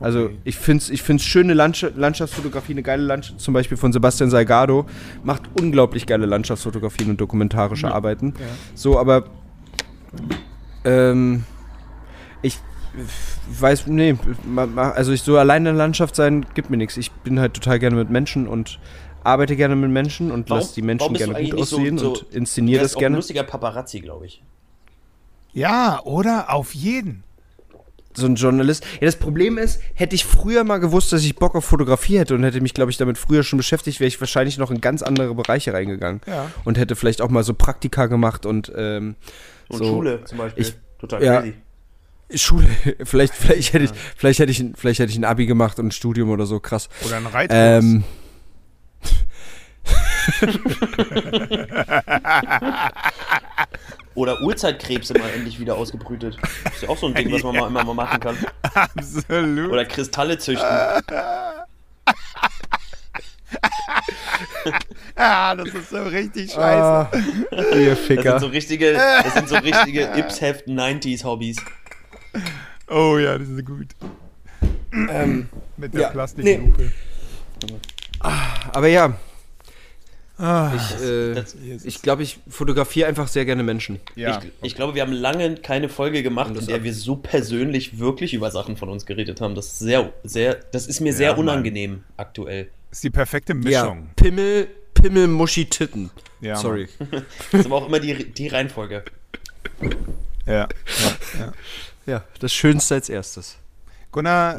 Also 0.00 0.30
ich 0.44 0.56
finde 0.56 0.82
es 0.82 0.90
ich 0.90 1.02
find's 1.02 1.24
schöne 1.24 1.52
Landsch 1.52 1.86
Landschaftsfotografie, 1.94 2.72
eine 2.72 2.82
geile 2.82 3.02
Landschaft, 3.02 3.38
zum 3.38 3.52
Beispiel 3.52 3.76
von 3.76 3.92
Sebastian 3.92 4.30
Salgado, 4.30 4.86
macht 5.22 5.42
unglaublich 5.60 6.06
geile 6.06 6.24
Landschaftsfotografien 6.26 7.10
und 7.10 7.20
dokumentarische 7.20 7.92
Arbeiten. 7.92 8.32
So, 8.74 8.98
aber 8.98 9.24
ähm, 10.84 11.44
ich 12.42 12.58
weiß, 13.48 13.86
nee, 13.86 14.16
also 14.76 15.12
ich 15.12 15.22
so 15.22 15.36
allein 15.38 15.62
in 15.62 15.64
der 15.66 15.74
Landschaft 15.74 16.16
sein 16.16 16.46
gibt 16.54 16.70
mir 16.70 16.76
nichts. 16.76 16.96
Ich 16.96 17.10
bin 17.12 17.38
halt 17.38 17.54
total 17.54 17.78
gerne 17.78 17.96
mit 17.96 18.10
Menschen 18.10 18.48
und 18.48 18.78
arbeite 19.22 19.54
gerne 19.56 19.76
mit 19.76 19.90
Menschen 19.90 20.30
und 20.30 20.48
Warum- 20.50 20.60
lasse 20.60 20.74
die 20.74 20.82
Menschen 20.82 21.12
gerne 21.14 21.34
gut 21.34 21.42
nicht 21.42 21.52
so- 21.68 21.76
aussehen 21.76 21.98
so- 21.98 22.08
und 22.14 22.26
inszeniere 22.32 22.78
Du 22.80 22.84
das 22.84 22.94
auch 22.94 22.98
ein 22.98 23.00
gerne. 23.00 23.16
lustiger 23.16 23.42
Paparazzi, 23.44 24.00
glaube 24.00 24.26
ich. 24.26 24.42
Ja, 25.52 26.00
oder? 26.04 26.52
Auf 26.52 26.74
jeden. 26.74 27.24
so 28.12 28.26
ein 28.26 28.34
Journalist. 28.34 28.84
Ja, 28.94 29.06
das 29.06 29.14
Problem 29.14 29.56
ist, 29.56 29.80
hätte 29.94 30.16
ich 30.16 30.24
früher 30.24 30.64
mal 30.64 30.78
gewusst, 30.78 31.12
dass 31.12 31.22
ich 31.24 31.36
Bock 31.36 31.54
auf 31.54 31.64
Fotografie 31.64 32.18
hätte 32.18 32.34
und 32.34 32.42
hätte 32.42 32.60
mich, 32.60 32.74
glaube 32.74 32.90
ich, 32.90 32.96
damit 32.96 33.16
früher 33.18 33.44
schon 33.44 33.56
beschäftigt, 33.56 34.00
wäre 34.00 34.08
ich 34.08 34.20
wahrscheinlich 34.20 34.58
noch 34.58 34.72
in 34.72 34.80
ganz 34.80 35.02
andere 35.02 35.32
Bereiche 35.32 35.72
reingegangen. 35.72 36.20
Ja. 36.26 36.50
Und 36.64 36.76
hätte 36.76 36.96
vielleicht 36.96 37.22
auch 37.22 37.28
mal 37.28 37.44
so 37.44 37.54
Praktika 37.54 38.06
gemacht 38.06 38.46
und 38.46 38.72
ähm, 38.76 39.14
Und 39.70 39.78
so 39.78 39.84
Schule 39.86 40.22
zum 40.24 40.38
Beispiel. 40.38 40.66
ich- 40.66 40.74
Total 40.98 41.22
ja. 41.24 41.40
crazy. 41.40 41.54
Schule. 42.34 42.66
vielleicht, 43.04 43.34
vielleicht 43.34 43.72
hätte 43.72 43.86
ich, 43.86 43.90
vielleicht 44.16 44.38
hätte 44.38 44.52
ich, 44.52 44.60
ein- 44.60 44.74
vielleicht 44.76 45.00
hätte 45.00 45.10
ich 45.10 45.18
ein 45.18 45.24
Abi 45.24 45.46
gemacht 45.46 45.78
und 45.78 45.86
ein 45.86 45.90
Studium 45.92 46.28
oder 46.30 46.44
so. 46.46 46.60
Krass. 46.60 46.88
Oder 47.06 47.16
ein 47.16 47.26
Reitkurs. 47.26 47.84
Ähm, 47.84 48.04
Oder 54.14 54.40
Urzeitkrebse 54.42 55.14
mal 55.18 55.28
endlich 55.30 55.58
wieder 55.60 55.76
ausgebrütet. 55.76 56.36
Ist 56.72 56.82
ja 56.82 56.88
auch 56.88 56.98
so 56.98 57.06
ein 57.06 57.14
Ding, 57.14 57.32
was 57.32 57.42
man 57.42 57.56
mal 57.56 57.68
immer 57.68 57.84
mal 57.84 57.94
machen 57.94 58.20
kann. 58.20 58.36
Absolut. 58.74 59.70
Oder 59.70 59.84
Kristalle 59.84 60.38
züchten. 60.38 60.66
ah, 65.16 65.54
das 65.54 65.68
ist 65.68 65.90
so 65.90 66.02
richtig 66.02 66.52
scheiße. 66.52 66.58
ah, 66.60 67.10
ihr 67.52 67.90
Das 67.90 67.98
sind 67.98 68.06
Ficker. 68.06 68.40
so 68.40 68.46
richtige, 68.46 68.92
das 68.94 69.34
sind 69.34 69.48
so 69.48 69.56
richtige 69.56 70.02
Ips-Heft 70.16 70.66
90s 70.66 71.24
Hobbys. 71.24 71.56
Oh 72.88 73.18
ja, 73.18 73.38
das 73.38 73.48
ist 73.48 73.64
gut. 73.64 73.88
Ähm, 74.92 75.48
Mit 75.76 75.94
der 75.94 76.00
ja, 76.02 76.08
Plastiklupe. 76.08 76.92
aber 78.72 78.88
ja, 78.88 79.14
Ah, 80.42 80.72
ich, 80.74 81.04
äh, 81.04 81.34
Das, 81.34 81.54
ich 81.54 82.00
glaube, 82.00 82.22
ich 82.22 82.38
fotografiere 82.48 83.06
einfach 83.06 83.28
sehr 83.28 83.44
gerne 83.44 83.62
Menschen. 83.62 84.00
ja. 84.16 84.38
ich, 84.42 84.50
ich 84.62 84.74
glaube, 84.74 84.94
wir 84.94 85.02
haben 85.02 85.12
lange 85.12 85.56
keine 85.56 85.90
Folge 85.90 86.22
gemacht, 86.22 86.56
in 86.56 86.64
der 86.66 86.82
wir 86.82 86.94
so 86.94 87.16
persönlich 87.16 87.98
wirklich 87.98 88.32
über 88.32 88.50
Sachen 88.50 88.78
von 88.78 88.88
uns 88.88 89.04
geredet 89.04 89.42
haben. 89.42 89.54
Das 89.54 89.66
ist 89.66 89.80
sehr, 89.80 90.14
sehr, 90.24 90.54
das 90.72 90.86
ist 90.86 91.00
mir 91.00 91.12
sehr 91.12 91.32
Mann. 91.32 91.40
unangenehm 91.40 92.04
aktuell. 92.16 92.70
Ist 92.90 93.02
die 93.04 93.10
perfekte 93.10 93.52
Ja, 93.64 93.84
Mischung. 93.84 94.10
Pimmel, 94.16 94.68
Pimmel, 94.94 95.28
Muschi, 95.28 95.66
Titten. 95.66 96.10
Ja, 96.40 96.56
Sorry. 96.56 96.88
Das 97.52 97.60
ist 97.60 97.66
aber 97.66 97.76
auch 97.76 97.86
immer 97.88 98.00
die, 98.00 98.32
die 98.32 98.48
Reihenfolge. 98.48 99.04
Ja. 100.46 100.68
ja. 101.38 101.52
Ja, 102.06 102.24
das 102.40 102.52
Schönste 102.52 102.94
als 102.94 103.08
erstes. 103.08 103.56
Gunnar, 104.10 104.58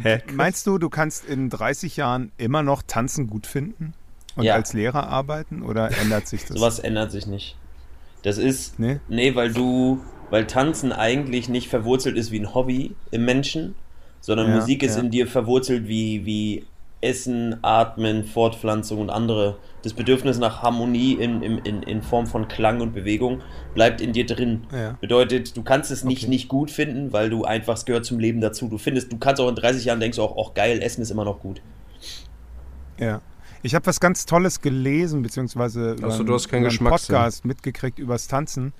Hä? 0.00 0.22
meinst 0.32 0.66
du, 0.66 0.78
du 0.78 0.88
kannst 0.88 1.24
in 1.24 1.50
30 1.50 1.96
Jahren 1.96 2.30
immer 2.36 2.62
noch 2.62 2.82
Tanzen 2.82 3.26
gut 3.26 3.46
finden 3.46 3.94
und 4.36 4.44
Ja. 4.44 4.54
als 4.54 4.72
Lehrer 4.74 5.08
arbeiten 5.08 5.62
oder 5.62 5.90
ändert 5.98 6.28
sich 6.28 6.44
das? 6.44 6.56
Sowas 6.56 6.78
ändert 6.78 7.10
sich 7.10 7.26
nicht. 7.26 7.56
Das 8.22 8.38
ist, 8.38 8.78
Nee? 8.78 9.00
nee, 9.08 9.34
weil 9.34 9.52
du, 9.52 10.00
weil 10.30 10.46
Tanzen 10.46 10.92
eigentlich 10.92 11.48
nicht 11.48 11.68
verwurzelt 11.68 12.16
ist 12.16 12.30
wie 12.30 12.38
ein 12.38 12.54
Hobby 12.54 12.94
im 13.10 13.24
Menschen, 13.24 13.74
sondern 14.20 14.48
Ja, 14.50 14.56
Musik 14.56 14.82
ist 14.84 14.94
ja. 14.96 15.02
in 15.02 15.10
dir 15.10 15.26
verwurzelt 15.26 15.88
wie, 15.88 16.24
wie 16.24 16.64
Essen, 17.04 17.56
Atmen, 17.62 18.24
Fortpflanzung 18.24 19.00
und 19.00 19.10
andere. 19.10 19.58
Das 19.82 19.92
Bedürfnis 19.92 20.38
nach 20.38 20.62
Harmonie 20.62 21.12
in, 21.12 21.42
in, 21.42 21.82
in, 21.82 22.02
Form 22.02 22.26
von 22.26 22.48
Klang 22.48 22.80
und 22.80 22.94
Bewegung 22.94 23.42
bleibt 23.74 24.00
in 24.00 24.12
dir 24.12 24.24
drin. 24.26 24.62
Ja. 24.72 24.96
Bedeutet, 25.00 25.56
du 25.56 25.62
kannst 25.62 25.90
es 25.90 26.02
nicht 26.04 26.22
Okay. 26.22 26.30
nicht 26.30 26.48
gut 26.48 26.70
finden, 26.70 27.12
weil 27.12 27.28
du 27.30 27.44
einfach, 27.44 27.74
es 27.74 27.84
gehört 27.84 28.04
zum 28.06 28.18
Leben 28.18 28.40
dazu. 28.40 28.68
Du 28.68 28.78
findest, 28.78 29.12
du 29.12 29.18
kannst 29.18 29.40
auch 29.40 29.48
in 29.48 29.54
30 29.56 29.84
Jahren 29.84 30.00
denkst 30.00 30.16
du 30.16 30.22
auch, 30.22 30.36
auch 30.36 30.54
geil, 30.54 30.80
Essen 30.82 31.02
ist 31.02 31.10
immer 31.10 31.24
noch 31.24 31.38
gut. 31.40 31.60
Ja. 32.98 33.20
Ich 33.62 33.74
habe 33.74 33.86
was 33.86 33.98
ganz 34.00 34.26
Tolles 34.26 34.60
gelesen, 34.60 35.22
beziehungsweise 35.22 35.92
über, 35.94 36.08
Ach 36.08 36.10
so, 36.12 36.18
einen- 36.18 36.26
du 36.26 36.34
hast 36.34 36.48
keinen 36.48 36.64
über 36.64 36.70
einen. 36.70 36.88
Podcast 36.90 37.44
mitgekriegt 37.44 37.98
übers 37.98 38.28
Tanzen. 38.28 38.72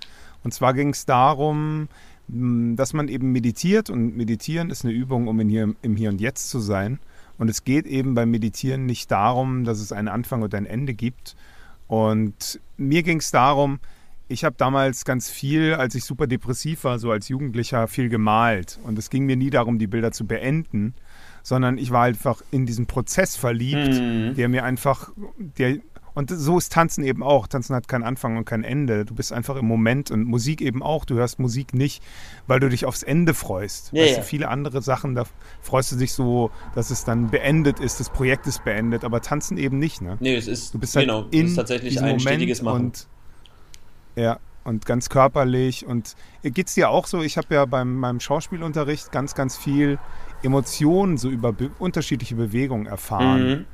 Und 0.42 0.52
zwar 0.52 0.74
ging 0.74 0.90
es 0.90 1.06
darum, 1.06 1.88
dass 2.28 2.92
man 2.92 3.08
eben 3.08 3.32
meditiert 3.32 3.90
und 3.90 4.16
meditieren 4.16 4.70
ist 4.70 4.84
eine 4.84 4.92
Übung, 4.94 5.28
um 5.28 5.40
in 5.40 5.48
hier, 5.48 5.74
im 5.82 5.96
Hier 5.96 6.10
und 6.10 6.20
Jetzt 6.20 6.50
zu 6.50 6.58
sein. 6.58 6.98
Und 7.38 7.48
es 7.48 7.64
geht 7.64 7.86
eben 7.86 8.14
beim 8.14 8.30
Meditieren 8.30 8.86
nicht 8.86 9.10
darum, 9.10 9.64
dass 9.64 9.80
es 9.80 9.92
einen 9.92 10.08
Anfang 10.08 10.42
und 10.42 10.54
ein 10.54 10.66
Ende 10.66 10.94
gibt. 10.94 11.34
Und 11.88 12.60
mir 12.76 13.02
ging 13.02 13.18
es 13.18 13.30
darum, 13.30 13.80
ich 14.28 14.44
habe 14.44 14.56
damals 14.56 15.04
ganz 15.04 15.30
viel, 15.30 15.74
als 15.74 15.94
ich 15.94 16.04
super 16.04 16.26
depressiv 16.26 16.84
war, 16.84 16.98
so 16.98 17.10
als 17.10 17.28
Jugendlicher, 17.28 17.88
viel 17.88 18.08
gemalt. 18.08 18.78
Und 18.84 18.98
es 18.98 19.10
ging 19.10 19.26
mir 19.26 19.36
nie 19.36 19.50
darum, 19.50 19.78
die 19.78 19.86
Bilder 19.86 20.12
zu 20.12 20.26
beenden, 20.26 20.94
sondern 21.42 21.76
ich 21.76 21.90
war 21.90 22.04
einfach 22.04 22.40
in 22.50 22.64
diesen 22.64 22.86
Prozess 22.86 23.36
verliebt, 23.36 24.00
Mhm. 24.00 24.34
der 24.34 24.48
mir 24.48 24.64
einfach, 24.64 25.10
der, 25.58 25.76
und 26.14 26.30
so 26.30 26.58
ist 26.58 26.72
Tanzen 26.72 27.04
eben 27.04 27.22
auch. 27.22 27.46
Tanzen 27.48 27.74
hat 27.74 27.88
keinen 27.88 28.04
Anfang 28.04 28.36
und 28.36 28.44
kein 28.44 28.62
Ende. 28.62 29.04
Du 29.04 29.14
bist 29.14 29.32
einfach 29.32 29.56
im 29.56 29.66
Moment 29.66 30.10
und 30.10 30.24
Musik 30.24 30.60
eben 30.60 30.82
auch. 30.82 31.04
Du 31.04 31.16
hörst 31.16 31.38
Musik 31.38 31.74
nicht, 31.74 32.02
weil 32.46 32.60
du 32.60 32.68
dich 32.68 32.86
aufs 32.86 33.02
Ende 33.02 33.34
freust. 33.34 33.90
Ja, 33.92 34.04
weißt 34.04 34.18
du, 34.18 34.22
viele 34.22 34.48
andere 34.48 34.80
Sachen, 34.80 35.14
da 35.14 35.24
freust 35.60 35.92
du 35.92 35.96
dich 35.96 36.12
so, 36.12 36.50
dass 36.74 36.90
es 36.90 37.04
dann 37.04 37.30
beendet 37.30 37.80
ist, 37.80 37.98
das 37.98 38.10
Projekt 38.10 38.46
ist 38.46 38.64
beendet, 38.64 39.04
aber 39.04 39.20
Tanzen 39.20 39.58
eben 39.58 39.78
nicht, 39.78 40.02
ne? 40.02 40.16
Nee, 40.20 40.36
es 40.36 40.46
ist, 40.46 40.72
Du 40.72 40.78
bist 40.78 40.94
halt 40.94 41.06
genau, 41.06 41.26
es 41.30 41.38
in 41.38 41.46
ist 41.46 41.56
tatsächlich 41.56 41.98
ein 41.98 42.04
Moment 42.04 42.22
stetiges 42.22 42.62
Machen. 42.62 42.86
und 42.86 43.06
ja 44.16 44.38
und 44.64 44.86
ganz 44.86 45.08
körperlich 45.08 45.84
und 45.86 46.16
geht's 46.42 46.74
dir 46.74 46.88
auch 46.90 47.06
so? 47.06 47.22
Ich 47.22 47.36
habe 47.36 47.54
ja 47.54 47.64
beim 47.66 47.96
meinem 47.96 48.20
Schauspielunterricht 48.20 49.12
ganz 49.12 49.34
ganz 49.34 49.56
viel 49.56 49.98
Emotionen 50.42 51.18
so 51.18 51.28
über 51.28 51.52
be 51.52 51.70
unterschiedliche 51.78 52.34
Bewegungen 52.34 52.86
erfahren. 52.86 53.46
Mhm. 53.48 53.66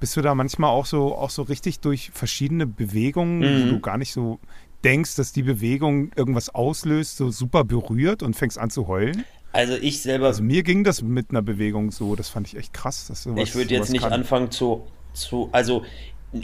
Bist 0.00 0.16
du 0.16 0.22
da 0.22 0.34
manchmal 0.34 0.70
auch 0.70 0.86
so 0.86 1.14
auch 1.16 1.30
so 1.30 1.42
richtig 1.42 1.80
durch 1.80 2.10
verschiedene 2.14 2.66
Bewegungen, 2.66 3.40
Mhm. 3.40 3.62
wo 3.64 3.72
du 3.74 3.80
gar 3.80 3.98
nicht 3.98 4.12
so 4.12 4.38
denkst, 4.84 5.16
dass 5.16 5.32
die 5.32 5.42
Bewegung 5.42 6.12
irgendwas 6.14 6.54
auslöst, 6.54 7.16
so 7.16 7.30
super 7.30 7.64
berührt 7.64 8.22
und 8.22 8.36
fängst 8.36 8.58
an 8.58 8.70
zu 8.70 8.86
heulen? 8.86 9.24
Also 9.52 9.74
ich 9.74 10.00
selber 10.02 10.26
Also 10.26 10.42
mir 10.42 10.62
ging 10.62 10.84
das 10.84 11.02
mit 11.02 11.30
einer 11.30 11.42
Bewegung 11.42 11.90
so, 11.90 12.14
das 12.14 12.28
fand 12.28 12.46
ich 12.46 12.56
echt 12.56 12.72
krass, 12.72 13.06
dass 13.08 13.24
sowas, 13.24 13.48
ich 13.48 13.54
würde 13.56 13.74
jetzt 13.74 13.90
nicht 13.90 14.02
kann. 14.02 14.12
anfangen 14.12 14.50
zu, 14.52 14.86
zu 15.14 15.48
also 15.52 15.82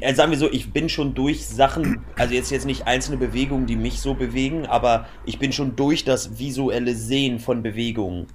äh, 0.01 0.15
sagen 0.15 0.33
wir 0.33 0.39
so, 0.39 0.51
ich 0.51 0.73
bin 0.73 0.89
schon 0.89 1.15
durch 1.15 1.47
Sachen, 1.47 2.01
also 2.17 2.35
jetzt 2.35 2.51
jetzt 2.51 2.65
nicht 2.67 2.87
einzelne 2.89 3.19
Bewegungen, 3.19 3.67
die 3.67 3.77
mich 3.77 4.01
so 4.01 4.15
bewegen, 4.15 4.67
aber 4.67 5.07
ich 5.27 5.39
bin 5.39 5.53
schon 5.53 5.77
durch 5.77 6.03
das 6.05 6.39
visuelle 6.39 6.95
Sehen 6.97 7.39
von 7.39 7.63
Bewegungen 7.63 8.27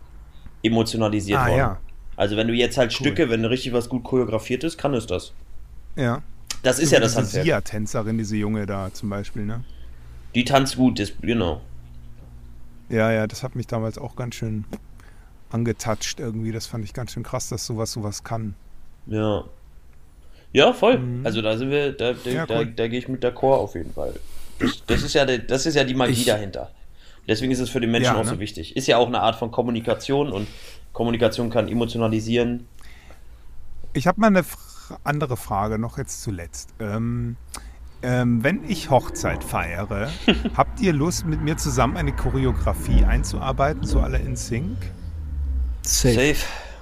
emotionalisiert 0.63 1.39
Ah, 1.39 1.47
worden. 1.47 1.57
ja. 1.57 1.79
Also 2.19 2.35
wenn 2.35 2.49
du 2.49 2.53
jetzt 2.53 2.77
halt 2.77 2.91
Stücke, 2.91 3.29
wenn 3.29 3.45
richtig 3.45 3.71
was 3.71 3.87
gut 3.87 4.03
choreografiert 4.03 4.65
ist, 4.65 4.77
kann 4.77 4.93
es 4.93 5.07
das. 5.07 5.31
Ja. 5.95 6.21
Das 6.63 6.77
ist 6.77 6.91
ja 6.91 6.99
das 6.99 7.15
Handwerk. 7.15 7.45
Sia-Tänzerin, 7.45 8.17
diese 8.17 8.35
Junge 8.35 8.65
da 8.65 8.93
zum 8.93 9.09
Beispiel, 9.09 9.45
ne? 9.45 9.63
Die 10.35 10.43
tanzt 10.43 10.75
gut, 10.75 10.99
das, 10.99 11.13
genau. 11.21 11.61
Ja, 12.89 13.09
ja, 13.11 13.25
das 13.25 13.41
hat 13.41 13.55
mich 13.55 13.67
damals 13.67 13.97
auch 13.97 14.17
ganz 14.17 14.35
schön 14.35 14.65
angetatscht 15.49 16.19
irgendwie. 16.19 16.51
Das 16.51 16.67
fand 16.67 16.83
ich 16.83 16.93
ganz 16.93 17.13
schön 17.13 17.23
krass, 17.23 17.47
dass 17.47 17.65
sowas 17.65 17.93
sowas 17.93 18.25
kann. 18.25 18.53
Ja. 19.07 19.45
Ja, 20.51 20.73
voll. 20.73 20.99
Also 21.23 21.41
da 21.41 21.57
sind 21.57 21.69
wir, 21.69 21.93
da, 21.93 22.11
da, 22.11 22.29
Mhm. 22.29 22.35
Ja, 22.35 22.45
da, 22.45 22.59
cool. 22.59 22.65
da 22.75 22.87
gehe 22.89 22.99
ich 22.99 23.07
mit 23.07 23.23
d'accord 23.23 23.59
auf 23.59 23.75
jeden 23.75 23.93
Fall. 23.93 24.13
Das, 24.59 24.83
das, 24.87 25.03
ist 25.03 25.13
ja, 25.13 25.23
der- 25.25 25.37
das 25.39 25.65
ist 25.65 25.75
ja 25.75 25.85
die 25.85 25.93
Magie 25.95 26.11
Ich- 26.13 26.25
dahinter. 26.25 26.71
Deswegen 27.29 27.51
ist 27.51 27.59
es 27.59 27.69
für 27.69 27.79
den 27.79 27.91
Menschen 27.91 28.15
Ja, 28.15 28.19
auch 28.19 28.25
so 28.25 28.33
ne? 28.33 28.39
wichtig. 28.39 28.75
Ist 28.75 28.87
ja 28.87 28.97
auch 28.97 29.07
eine 29.07 29.21
Art 29.21 29.35
von 29.35 29.51
Kommunikation 29.51 30.31
und 30.31 30.47
Kommunikation 30.93 31.49
kann 31.49 31.67
emotionalisieren. 31.67 32.67
Ich 33.93 34.07
habe 34.07 34.19
mal 34.21 34.27
eine 34.27 34.43
andere 35.03 35.37
Frage 35.37 35.79
noch 35.79 35.97
jetzt 35.97 36.21
zuletzt. 36.21 36.69
Ähm, 36.79 37.35
ähm, 38.01 38.43
wenn 38.43 38.63
ich 38.63 38.89
Hochzeit 38.89 39.43
feiere, 39.43 40.09
habt 40.57 40.79
ihr 40.79 40.93
Lust, 40.93 41.25
mit 41.25 41.41
mir 41.41 41.57
zusammen 41.57 41.97
eine 41.97 42.13
Choreografie 42.15 43.03
einzuarbeiten, 43.03 43.83
so 43.85 43.99
alle 43.99 44.17
in 44.19 44.35
Sync? 44.35 44.77
Safe. 45.81 46.35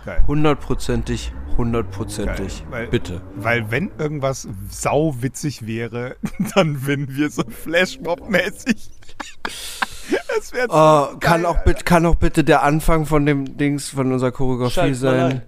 Safe. 0.05 0.27
Hundertprozentig, 0.27 1.33
hundertprozentig. 1.57 2.63
Weil- 2.69 2.87
Bitte. 2.87 3.21
Weil 3.35 3.71
wenn 3.71 3.91
irgendwas 3.97 4.47
sauwitzig 4.69 5.65
wäre, 5.65 6.15
dann 6.55 6.85
wenn 6.87 7.15
wir 7.15 7.29
so 7.29 7.43
Flashmob-mäßig. 7.43 8.89
Das 10.35 10.53
wäre 10.53 10.67
Oh, 10.69 11.11
so 11.13 11.17
kann, 11.19 11.41
geil, 11.43 11.45
auch 11.45 11.63
bitte, 11.63 11.83
kann 11.83 12.05
auch 12.05 12.15
bitte 12.15 12.43
der 12.43 12.63
Anfang 12.63 13.05
von 13.05 13.25
dem 13.25 13.57
Dings, 13.57 13.89
von 13.89 14.11
unserer 14.11 14.31
Choreografie 14.31 14.73
Schaltet 14.73 14.97
sein. 14.99 15.19
ein. 15.31 15.41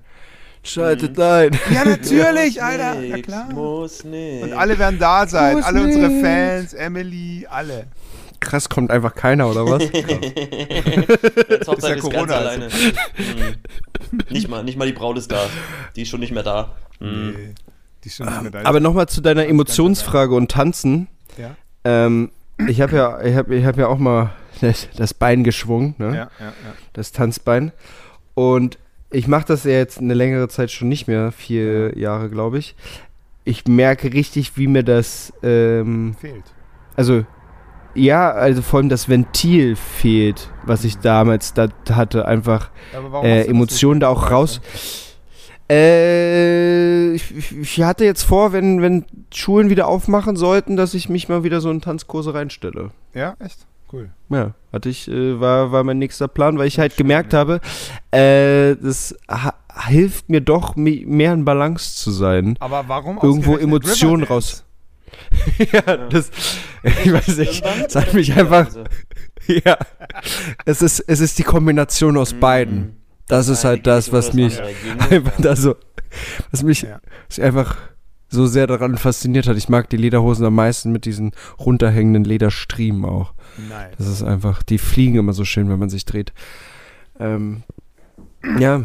Schaltet 0.64 1.20
ein. 1.20 1.52
Ja, 1.74 1.86
natürlich, 1.90 2.62
Alter. 2.62 3.00
Ja, 3.02 3.16
Nix, 3.16 3.28
klar. 3.28 3.50
Muss 3.54 4.04
nicht. 4.04 4.44
Und 4.44 4.54
alle 4.54 4.78
werden 4.80 5.00
da 5.00 5.26
sein. 5.28 5.58
Muss 5.58 5.66
alle 5.66 5.84
unsere 5.84 6.10
nicht. 6.10 6.26
Fans, 6.26 6.74
Emily, 6.74 7.48
alle. 7.50 7.88
Krass, 8.42 8.70
kommt 8.70 8.90
einfach 8.92 9.16
keiner, 9.16 9.50
oder 9.50 9.66
was? 9.66 9.84
Jetzt 9.92 9.94
Ist 11.68 11.68
ja 11.68 11.74
ist, 11.74 11.82
ganz 11.84 12.02
Corona, 12.02 12.34
also. 12.36 12.36
alleine. 12.50 12.68
Mhm. 12.68 14.20
nicht, 14.30 14.48
mal, 14.50 14.64
nicht 14.64 14.78
mal 14.78 14.86
die 14.88 14.94
Braut 14.94 15.18
ist 15.18 15.32
da. 15.32 15.46
Die 15.96 16.04
ist 16.04 16.10
schon 16.10 16.20
nicht 16.20 16.32
mehr 16.34 16.44
da. 16.44 16.74
Mhm. 17.00 17.36
Nee, 17.38 17.54
die 18.04 18.08
ist 18.08 18.16
schon 18.18 18.28
nicht 18.28 18.42
mehr 18.42 18.52
da. 18.52 18.62
Aber 18.68 18.80
nochmal 18.80 19.08
zu 19.08 19.22
deiner 19.22 19.46
Emotionsfrage 19.48 20.34
und 20.36 20.52
Tanzen. 20.52 21.08
ja, 21.38 21.56
Ähm, 21.84 22.32
ich 22.68 22.82
habe 22.82 22.96
ja, 22.96 23.22
ich 23.22 23.36
hab, 23.36 23.50
ich 23.52 23.66
hab 23.66 23.78
ja 23.78 23.88
auch 23.88 23.98
mal 23.98 24.32
das, 24.62 24.88
das 24.96 25.14
Bein 25.14 25.44
geschwungen, 25.44 25.96
ne? 25.98 26.08
ja, 26.08 26.14
ja, 26.14 26.30
ja. 26.40 26.52
das 26.94 27.12
Tanzbein. 27.12 27.72
Und 28.36 28.78
ich 29.12 29.28
mache 29.28 29.46
das 29.48 29.64
ja 29.64 29.72
jetzt 29.72 30.00
eine 30.00 30.14
längere 30.14 30.48
Zeit 30.50 30.72
schon 30.72 30.88
nicht 30.90 31.08
mehr, 31.08 31.32
vier 31.32 31.98
Jahre, 31.98 32.30
glaube 32.30 32.58
ich. 32.60 32.76
Ich 33.44 33.66
merke 33.68 34.14
richtig, 34.14 34.56
wie 34.58 34.68
mir 34.68 34.84
das, 34.84 35.34
ähm, 35.42 36.16
Fehlt. 36.20 36.44
also 36.96 37.26
ja, 37.96 38.30
also 38.32 38.62
vor 38.62 38.80
allem 38.80 38.90
das 38.90 39.10
Ventil 39.10 39.76
fehlt, 39.76 40.52
was 40.64 40.84
ich 40.84 41.00
damals 41.00 41.56
da 41.56 41.70
hatte, 41.92 42.28
einfach 42.28 42.70
äh, 43.24 43.42
Emotionen 43.50 44.00
da 44.00 44.10
auch 44.10 44.30
raus. 44.30 44.62
Äh, 45.90 47.12
ich, 47.14 47.36
ich- 47.36 47.58
ich 47.58 47.82
hatte 47.84 48.06
jetzt 48.06 48.24
vor, 48.24 48.54
wenn, 48.54 48.82
wenn 48.82 49.06
Schulen 49.34 49.70
wieder 49.70 49.88
aufmachen 49.88 50.36
sollten, 50.36 50.76
dass 50.76 50.94
ich 50.94 51.10
mich 51.10 51.30
mal 51.30 51.44
wieder 51.44 51.62
so 51.62 51.72
in 51.72 51.82
Tanzkurse 51.82 52.34
reinstelle. 52.34 52.92
Ja, 53.14 53.36
echt? 53.40 53.66
Cool. 53.92 54.12
Ja, 54.30 54.54
hatte 54.72 54.90
ich, 54.90 55.08
äh, 55.10 55.40
war, 55.40 55.72
war 55.72 55.84
mein 55.84 55.98
nächster 55.98 56.28
Plan, 56.28 56.58
weil 56.58 56.68
ich 56.68 56.78
halt 56.78 56.94
schön, 56.94 56.98
gemerkt 56.98 57.34
ja. 57.34 57.40
habe, 57.40 57.62
äh, 58.12 58.76
das 58.76 59.16
ha 59.30 59.56
hilft 59.88 60.30
mir 60.30 60.42
doch, 60.42 60.76
mehr 60.76 61.34
in 61.34 61.46
Balance 61.46 61.96
zu 61.96 62.12
sein. 62.12 62.58
Aber 62.60 62.84
warum 62.88 63.18
Irgendwo 63.22 63.56
Emotionen 63.56 64.24
raus. 64.24 64.66
ja, 65.72 65.98
das, 66.10 66.32
ich 66.84 67.14
weiß 67.14 67.38
nicht, 67.38 67.64
es 67.88 67.96
hat 67.96 68.14
mich 68.14 68.34
einfach, 68.34 68.68
ja, 69.48 69.78
es 70.66 70.82
ist, 70.82 71.00
es 71.00 71.20
ist 71.22 71.40
die 71.40 71.44
Kombination 71.44 72.18
aus 72.18 72.34
beiden. 72.34 72.98
Das 73.28 73.48
ist 73.48 73.64
halt 73.64 73.88
das, 73.88 74.12
was 74.12 74.34
mich 74.34 74.60
einfach 75.10 75.40
da 75.40 75.56
so, 75.56 75.76
was 76.52 76.64
mich 76.64 76.82
Ja. 76.82 77.00
einfach 77.42 77.78
so 78.30 78.46
sehr 78.48 78.68
daran 78.68 78.98
fasziniert 78.98 79.48
hat. 79.48 79.58
Ich 79.58 79.70
mag 79.70 79.90
die 79.90 79.98
Lederhosen 79.98 80.46
am 80.46 80.56
meisten 80.56 80.92
mit 80.92 81.06
diesen 81.06 81.32
runterhängenden 81.60 82.24
Lederstriemen 82.24 83.06
auch. 83.06 83.34
Nice. 83.70 83.96
Das 83.98 84.08
ist 84.08 84.24
einfach, 84.24 84.64
die 84.64 84.78
fliegen 84.78 85.16
immer 85.18 85.34
so 85.34 85.46
schön, 85.46 85.70
wenn 85.70 85.80
man 85.80 85.90
sich 85.90 86.06
dreht. 86.06 86.32
Ähm, 87.20 87.64
ja, 88.60 88.84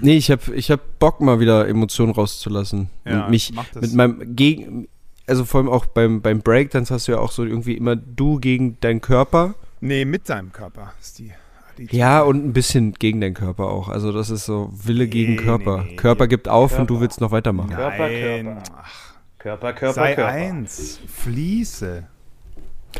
nee, 0.00 0.16
ich 0.16 0.30
hab, 0.30 0.48
ich 0.48 0.70
hab 0.70 0.98
Bock 0.98 1.20
mal 1.20 1.38
wieder 1.40 1.68
Emotionen 1.68 2.12
rauszulassen 2.12 2.88
Ja, 3.04 3.24
und 3.24 3.30
mich 3.30 3.52
mach 3.52 3.66
das. 3.74 3.82
mit 3.82 3.94
meinem 3.94 4.34
gegen, 4.36 4.88
also 5.26 5.44
vor 5.44 5.60
allem 5.60 5.68
auch 5.68 5.84
beim 5.86 6.22
beim 6.22 6.40
Breakdance 6.40 6.94
hast 6.94 7.08
du 7.08 7.12
ja 7.12 7.18
auch 7.18 7.32
so 7.32 7.44
irgendwie 7.44 7.74
immer 7.76 7.96
du 7.96 8.38
gegen 8.40 8.80
deinen 8.80 9.00
Körper. 9.02 9.54
Nee, 9.80 10.04
mit 10.06 10.28
deinem 10.30 10.50
Körper 10.52 10.94
ist 11.00 11.18
die. 11.18 11.32
Die 11.78 11.96
Ja, 11.96 12.20
und 12.22 12.44
ein 12.44 12.52
bisschen 12.52 12.92
gegen 12.92 13.20
deinen 13.20 13.34
Körper 13.34 13.64
auch. 13.66 13.88
Also 13.88 14.12
das 14.12 14.30
ist 14.30 14.44
so 14.46 14.70
Wille 14.72 15.06
gegen 15.08 15.32
Nee, 15.36 15.42
Körper. 15.42 15.82
nee, 15.84 15.90
nee. 15.90 15.96
Körper 15.96 16.26
gibt 16.28 16.48
auf 16.48 16.72
und 16.78 16.88
du 16.90 16.94
Körper. 16.94 17.00
willst 17.02 17.20
noch 17.20 17.30
weitermachen. 17.30 17.70
Körper, 17.70 18.08
Nein. 18.08 18.44
Körper. 18.44 18.62
Ach, 18.82 19.14
Körper, 19.38 19.72
Körper, 19.72 19.94
sei 19.94 20.14
Körper. 20.14 20.30
eins. 20.32 21.00
Fließe. 21.06 22.04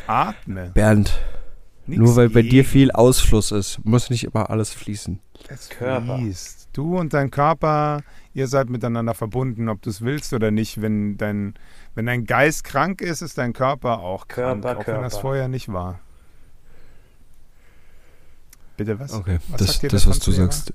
Atme. 0.07 0.71
Bernd, 0.75 1.19
Nix 1.87 1.99
nur 1.99 2.17
weil 2.17 2.29
bei 2.29 2.43
dir 2.43 2.63
gegen. 2.63 2.69
viel 2.69 2.91
Ausfluss 2.93 3.51
ist, 3.53 3.85
muss 3.85 4.11
nicht 4.11 4.25
immer 4.25 4.51
alles 4.51 4.73
fließen. 4.75 5.21
Es 5.49 5.69
Körper. 5.69 6.19
fließt. 6.19 6.69
Du 6.73 6.99
und 6.99 7.15
dein 7.15 7.31
Körper, 7.31 8.03
ihr 8.35 8.47
seid 8.49 8.69
miteinander 8.69 9.15
verbunden, 9.15 9.69
ob 9.71 9.81
du 9.83 9.89
es 9.91 10.03
willst 10.03 10.35
oder 10.35 10.51
nicht. 10.51 10.83
Wenn 10.83 11.17
dein, 11.17 11.55
wenn 11.95 12.07
dein 12.07 12.25
Geist 12.27 12.65
krank 12.65 13.01
ist, 13.01 13.23
ist 13.23 13.39
dein 13.39 13.53
Körper 13.55 14.01
auch 14.01 14.29
krank, 14.29 14.63
Körper, 14.63 14.81
auch 14.81 14.87
wenn 14.87 15.03
das 15.03 15.13
Körper. 15.15 15.21
vorher 15.29 15.49
nicht 15.49 15.73
war. 15.73 16.01
Bitte 18.77 18.99
was? 19.01 19.13
Okay, 19.15 19.39
Was 19.49 19.59
das, 19.59 19.81
das 19.81 20.03
der 20.03 20.11
was 20.11 20.19
du 20.19 20.33
sagst. 20.33 20.73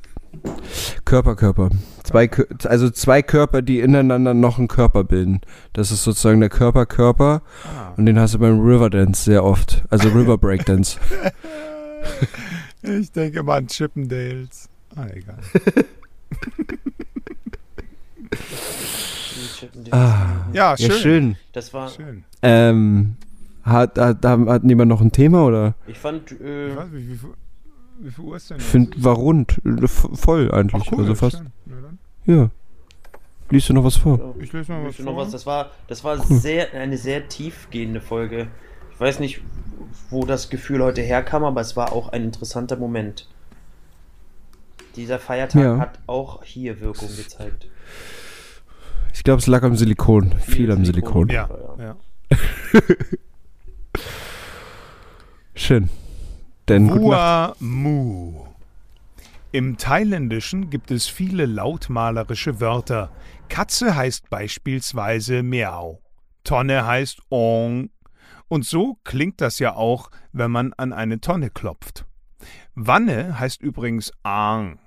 Körper, 1.05 1.35
Körper. 1.35 1.69
Zwei, 2.03 2.29
also 2.65 2.89
zwei 2.89 3.21
Körper, 3.21 3.61
die 3.61 3.79
ineinander 3.79 4.33
noch 4.33 4.57
einen 4.57 4.67
Körper 4.67 5.03
bilden. 5.03 5.41
Das 5.73 5.91
ist 5.91 6.03
sozusagen 6.03 6.39
der 6.39 6.49
Körper, 6.49 6.85
Körper. 6.85 7.41
Und 7.97 8.05
den 8.05 8.17
hast 8.17 8.33
du 8.33 8.39
beim 8.39 8.59
Riverdance 8.59 9.23
sehr 9.23 9.43
oft. 9.43 9.83
Also 9.89 10.09
River 10.15 10.37
Breakdance. 10.37 10.97
Ich 12.81 13.11
denke 13.11 13.43
mal 13.43 13.57
an 13.57 13.67
Chippendales. 13.67 14.69
Ah, 14.95 15.05
egal. 15.13 15.37
Ah, 19.91 20.47
Ja, 20.53 20.75
schön. 20.77 20.89
ja, 20.89 20.97
schön. 20.97 21.35
Das 21.53 21.73
war, 21.73 21.89
Schön. 21.89 22.23
Ähm, 22.41 23.15
hat, 23.63 23.97
hat, 23.97 24.25
hat, 24.25 24.47
hat 24.47 24.63
niemand 24.63 24.89
noch 24.89 25.01
ein 25.01 25.11
Thema 25.11 25.45
oder? 25.45 25.75
ich 25.87 25.97
fand, 25.99 26.31
äh, 26.41 26.69
Ich 26.69 26.75
weiß 26.75 26.89
nicht, 26.91 27.07
wie, 27.09 27.19
wie 28.03 28.11
viel 28.11 28.23
Uhr 28.25 28.35
ist 28.35 28.49
denn 28.49 28.57
Ich 28.57 28.63
finde, 28.63 29.03
war 29.03 29.15
rund. 29.15 29.61
Voll 30.13 30.49
Ach, 30.51 30.57
eigentlich. 30.57 30.91
cool. 30.91 30.99
also 30.99 31.15
fast. 31.15 31.43
Ja. 32.25 32.49
Liest 33.49 33.69
du 33.69 33.73
noch 33.73 33.83
was 33.83 33.97
vor? 33.97 34.35
Ich 34.39 34.53
lese 34.53 34.71
mal 34.71 34.85
was 34.85 34.97
du 34.97 35.03
noch 35.03 35.13
vor. 35.13 35.23
was? 35.23 35.31
Das 35.31 35.45
war, 35.45 35.71
das 35.87 36.03
war 36.03 36.17
sehr, 36.19 36.73
eine 36.73 36.97
sehr 36.97 37.27
tiefgehende 37.27 37.99
Folge. 38.01 38.47
Ich 38.93 38.99
weiß 38.99 39.19
nicht, 39.19 39.41
wo 40.09 40.25
das 40.25 40.49
Gefühl 40.49 40.81
heute 40.83 41.01
herkam, 41.01 41.43
aber 41.43 41.59
es 41.61 41.75
war 41.75 41.91
auch 41.91 42.09
ein 42.09 42.23
interessanter 42.23 42.77
Moment. 42.77 43.27
Dieser 44.95 45.19
Feiertag 45.19 45.61
Ja. 45.63 45.77
hat 45.79 45.99
auch 46.07 46.43
hier 46.43 46.79
Wirkung 46.81 47.09
gezeigt. 47.15 47.67
Ich 49.13 49.23
glaube, 49.23 49.39
es 49.39 49.47
lag 49.47 49.63
am 49.63 49.75
Silikon. 49.75 50.31
Viel, 50.39 50.71
am 50.71 50.85
Silikon. 50.85 51.29
Ja, 51.29 51.49
Ja. 51.77 51.95
ja. 52.31 52.81
Schön. 55.55 55.89
Denn 56.71 56.87
gute 56.87 57.53
Mu. 57.59 58.45
Im 59.51 59.75
Thailändischen 59.75 60.69
gibt 60.69 60.89
es 60.89 61.05
viele 61.05 61.45
lautmalerische 61.45 62.61
Wörter. 62.61 63.11
Katze 63.49 63.93
heißt 63.93 64.29
beispielsweise 64.29 65.43
Miau. 65.43 65.99
Tonne 66.45 66.85
heißt 66.85 67.23
Ong. 67.29 67.89
Und 68.47 68.65
so 68.65 68.97
klingt 69.03 69.41
das 69.41 69.59
ja 69.59 69.75
auch, 69.75 70.11
wenn 70.31 70.49
man 70.49 70.71
an 70.71 70.93
eine 70.93 71.19
Tonne 71.19 71.49
klopft. 71.49 72.05
Wanne 72.73 73.37
heißt 73.37 73.61
übrigens 73.61 74.13
Ang. 74.23 74.79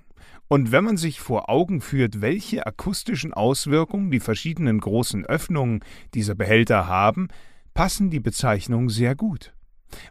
Und 0.49 0.73
wenn 0.73 0.85
man 0.85 0.97
sich 0.97 1.21
vor 1.21 1.51
Augen 1.51 1.83
führt, 1.83 2.23
welche 2.23 2.67
akustischen 2.67 3.35
Auswirkungen 3.35 4.11
die 4.11 4.21
verschiedenen 4.21 4.81
großen 4.81 5.27
Öffnungen 5.27 5.81
dieser 6.15 6.35
Behälter 6.35 6.87
haben, 6.87 7.29
passen 7.75 8.09
die 8.09 8.21
Bezeichnungen 8.21 8.89
sehr 8.89 9.15
gut. 9.15 9.53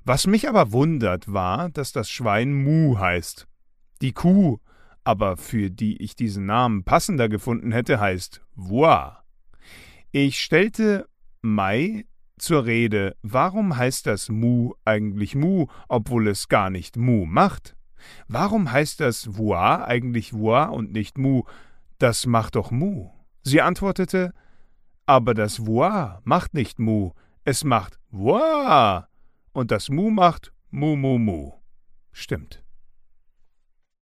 Was 0.06 0.28
mich 0.28 0.50
aber 0.50 0.72
wundert, 0.72 1.32
war, 1.32 1.70
dass 1.70 1.92
das 1.92 2.10
Schwein 2.10 2.54
Mu 2.54 2.98
heißt. 2.98 3.48
Die 4.02 4.14
Kuh, 4.14 4.60
aber 5.04 5.38
für 5.38 5.70
die 5.70 6.02
ich 6.02 6.16
diesen 6.16 6.46
Namen 6.46 6.84
passender 6.84 7.30
gefunden 7.30 7.72
hätte, 7.72 8.00
heißt 8.00 8.42
Voix. 8.56 9.18
Ich 10.12 10.40
stellte 10.40 11.08
Mai 11.42 12.06
zur 12.38 12.66
Rede, 12.66 13.16
warum 13.22 13.76
heißt 13.76 14.08
das 14.08 14.30
Mu 14.30 14.74
eigentlich 14.86 15.36
Mu, 15.36 15.68
obwohl 15.88 16.28
es 16.28 16.48
gar 16.48 16.70
nicht 16.70 16.98
Mu 16.98 17.26
macht? 17.26 17.76
Warum 18.28 18.72
heißt 18.72 19.00
das 19.00 19.38
Voix 19.38 19.84
eigentlich 19.86 20.34
Voix 20.34 20.72
und 20.74 20.92
nicht 20.92 21.18
Mu? 21.18 21.44
Das 22.00 22.26
macht 22.26 22.56
doch 22.56 22.72
Mu. 22.72 23.10
Sie 23.44 23.62
antwortete, 23.62 24.34
aber 25.06 25.34
das 25.34 25.66
Voix 25.66 26.20
macht 26.24 26.54
nicht 26.54 26.80
Mu, 26.80 27.12
es 27.44 27.64
macht 27.64 28.00
Voix. 28.10 29.06
Und 29.54 29.70
das 29.70 29.90
Mu 29.90 30.10
macht 30.10 30.52
Mu 30.72 30.96
Mu 30.96 31.20
Mu. 31.20 31.52
Stimmt. 32.12 32.63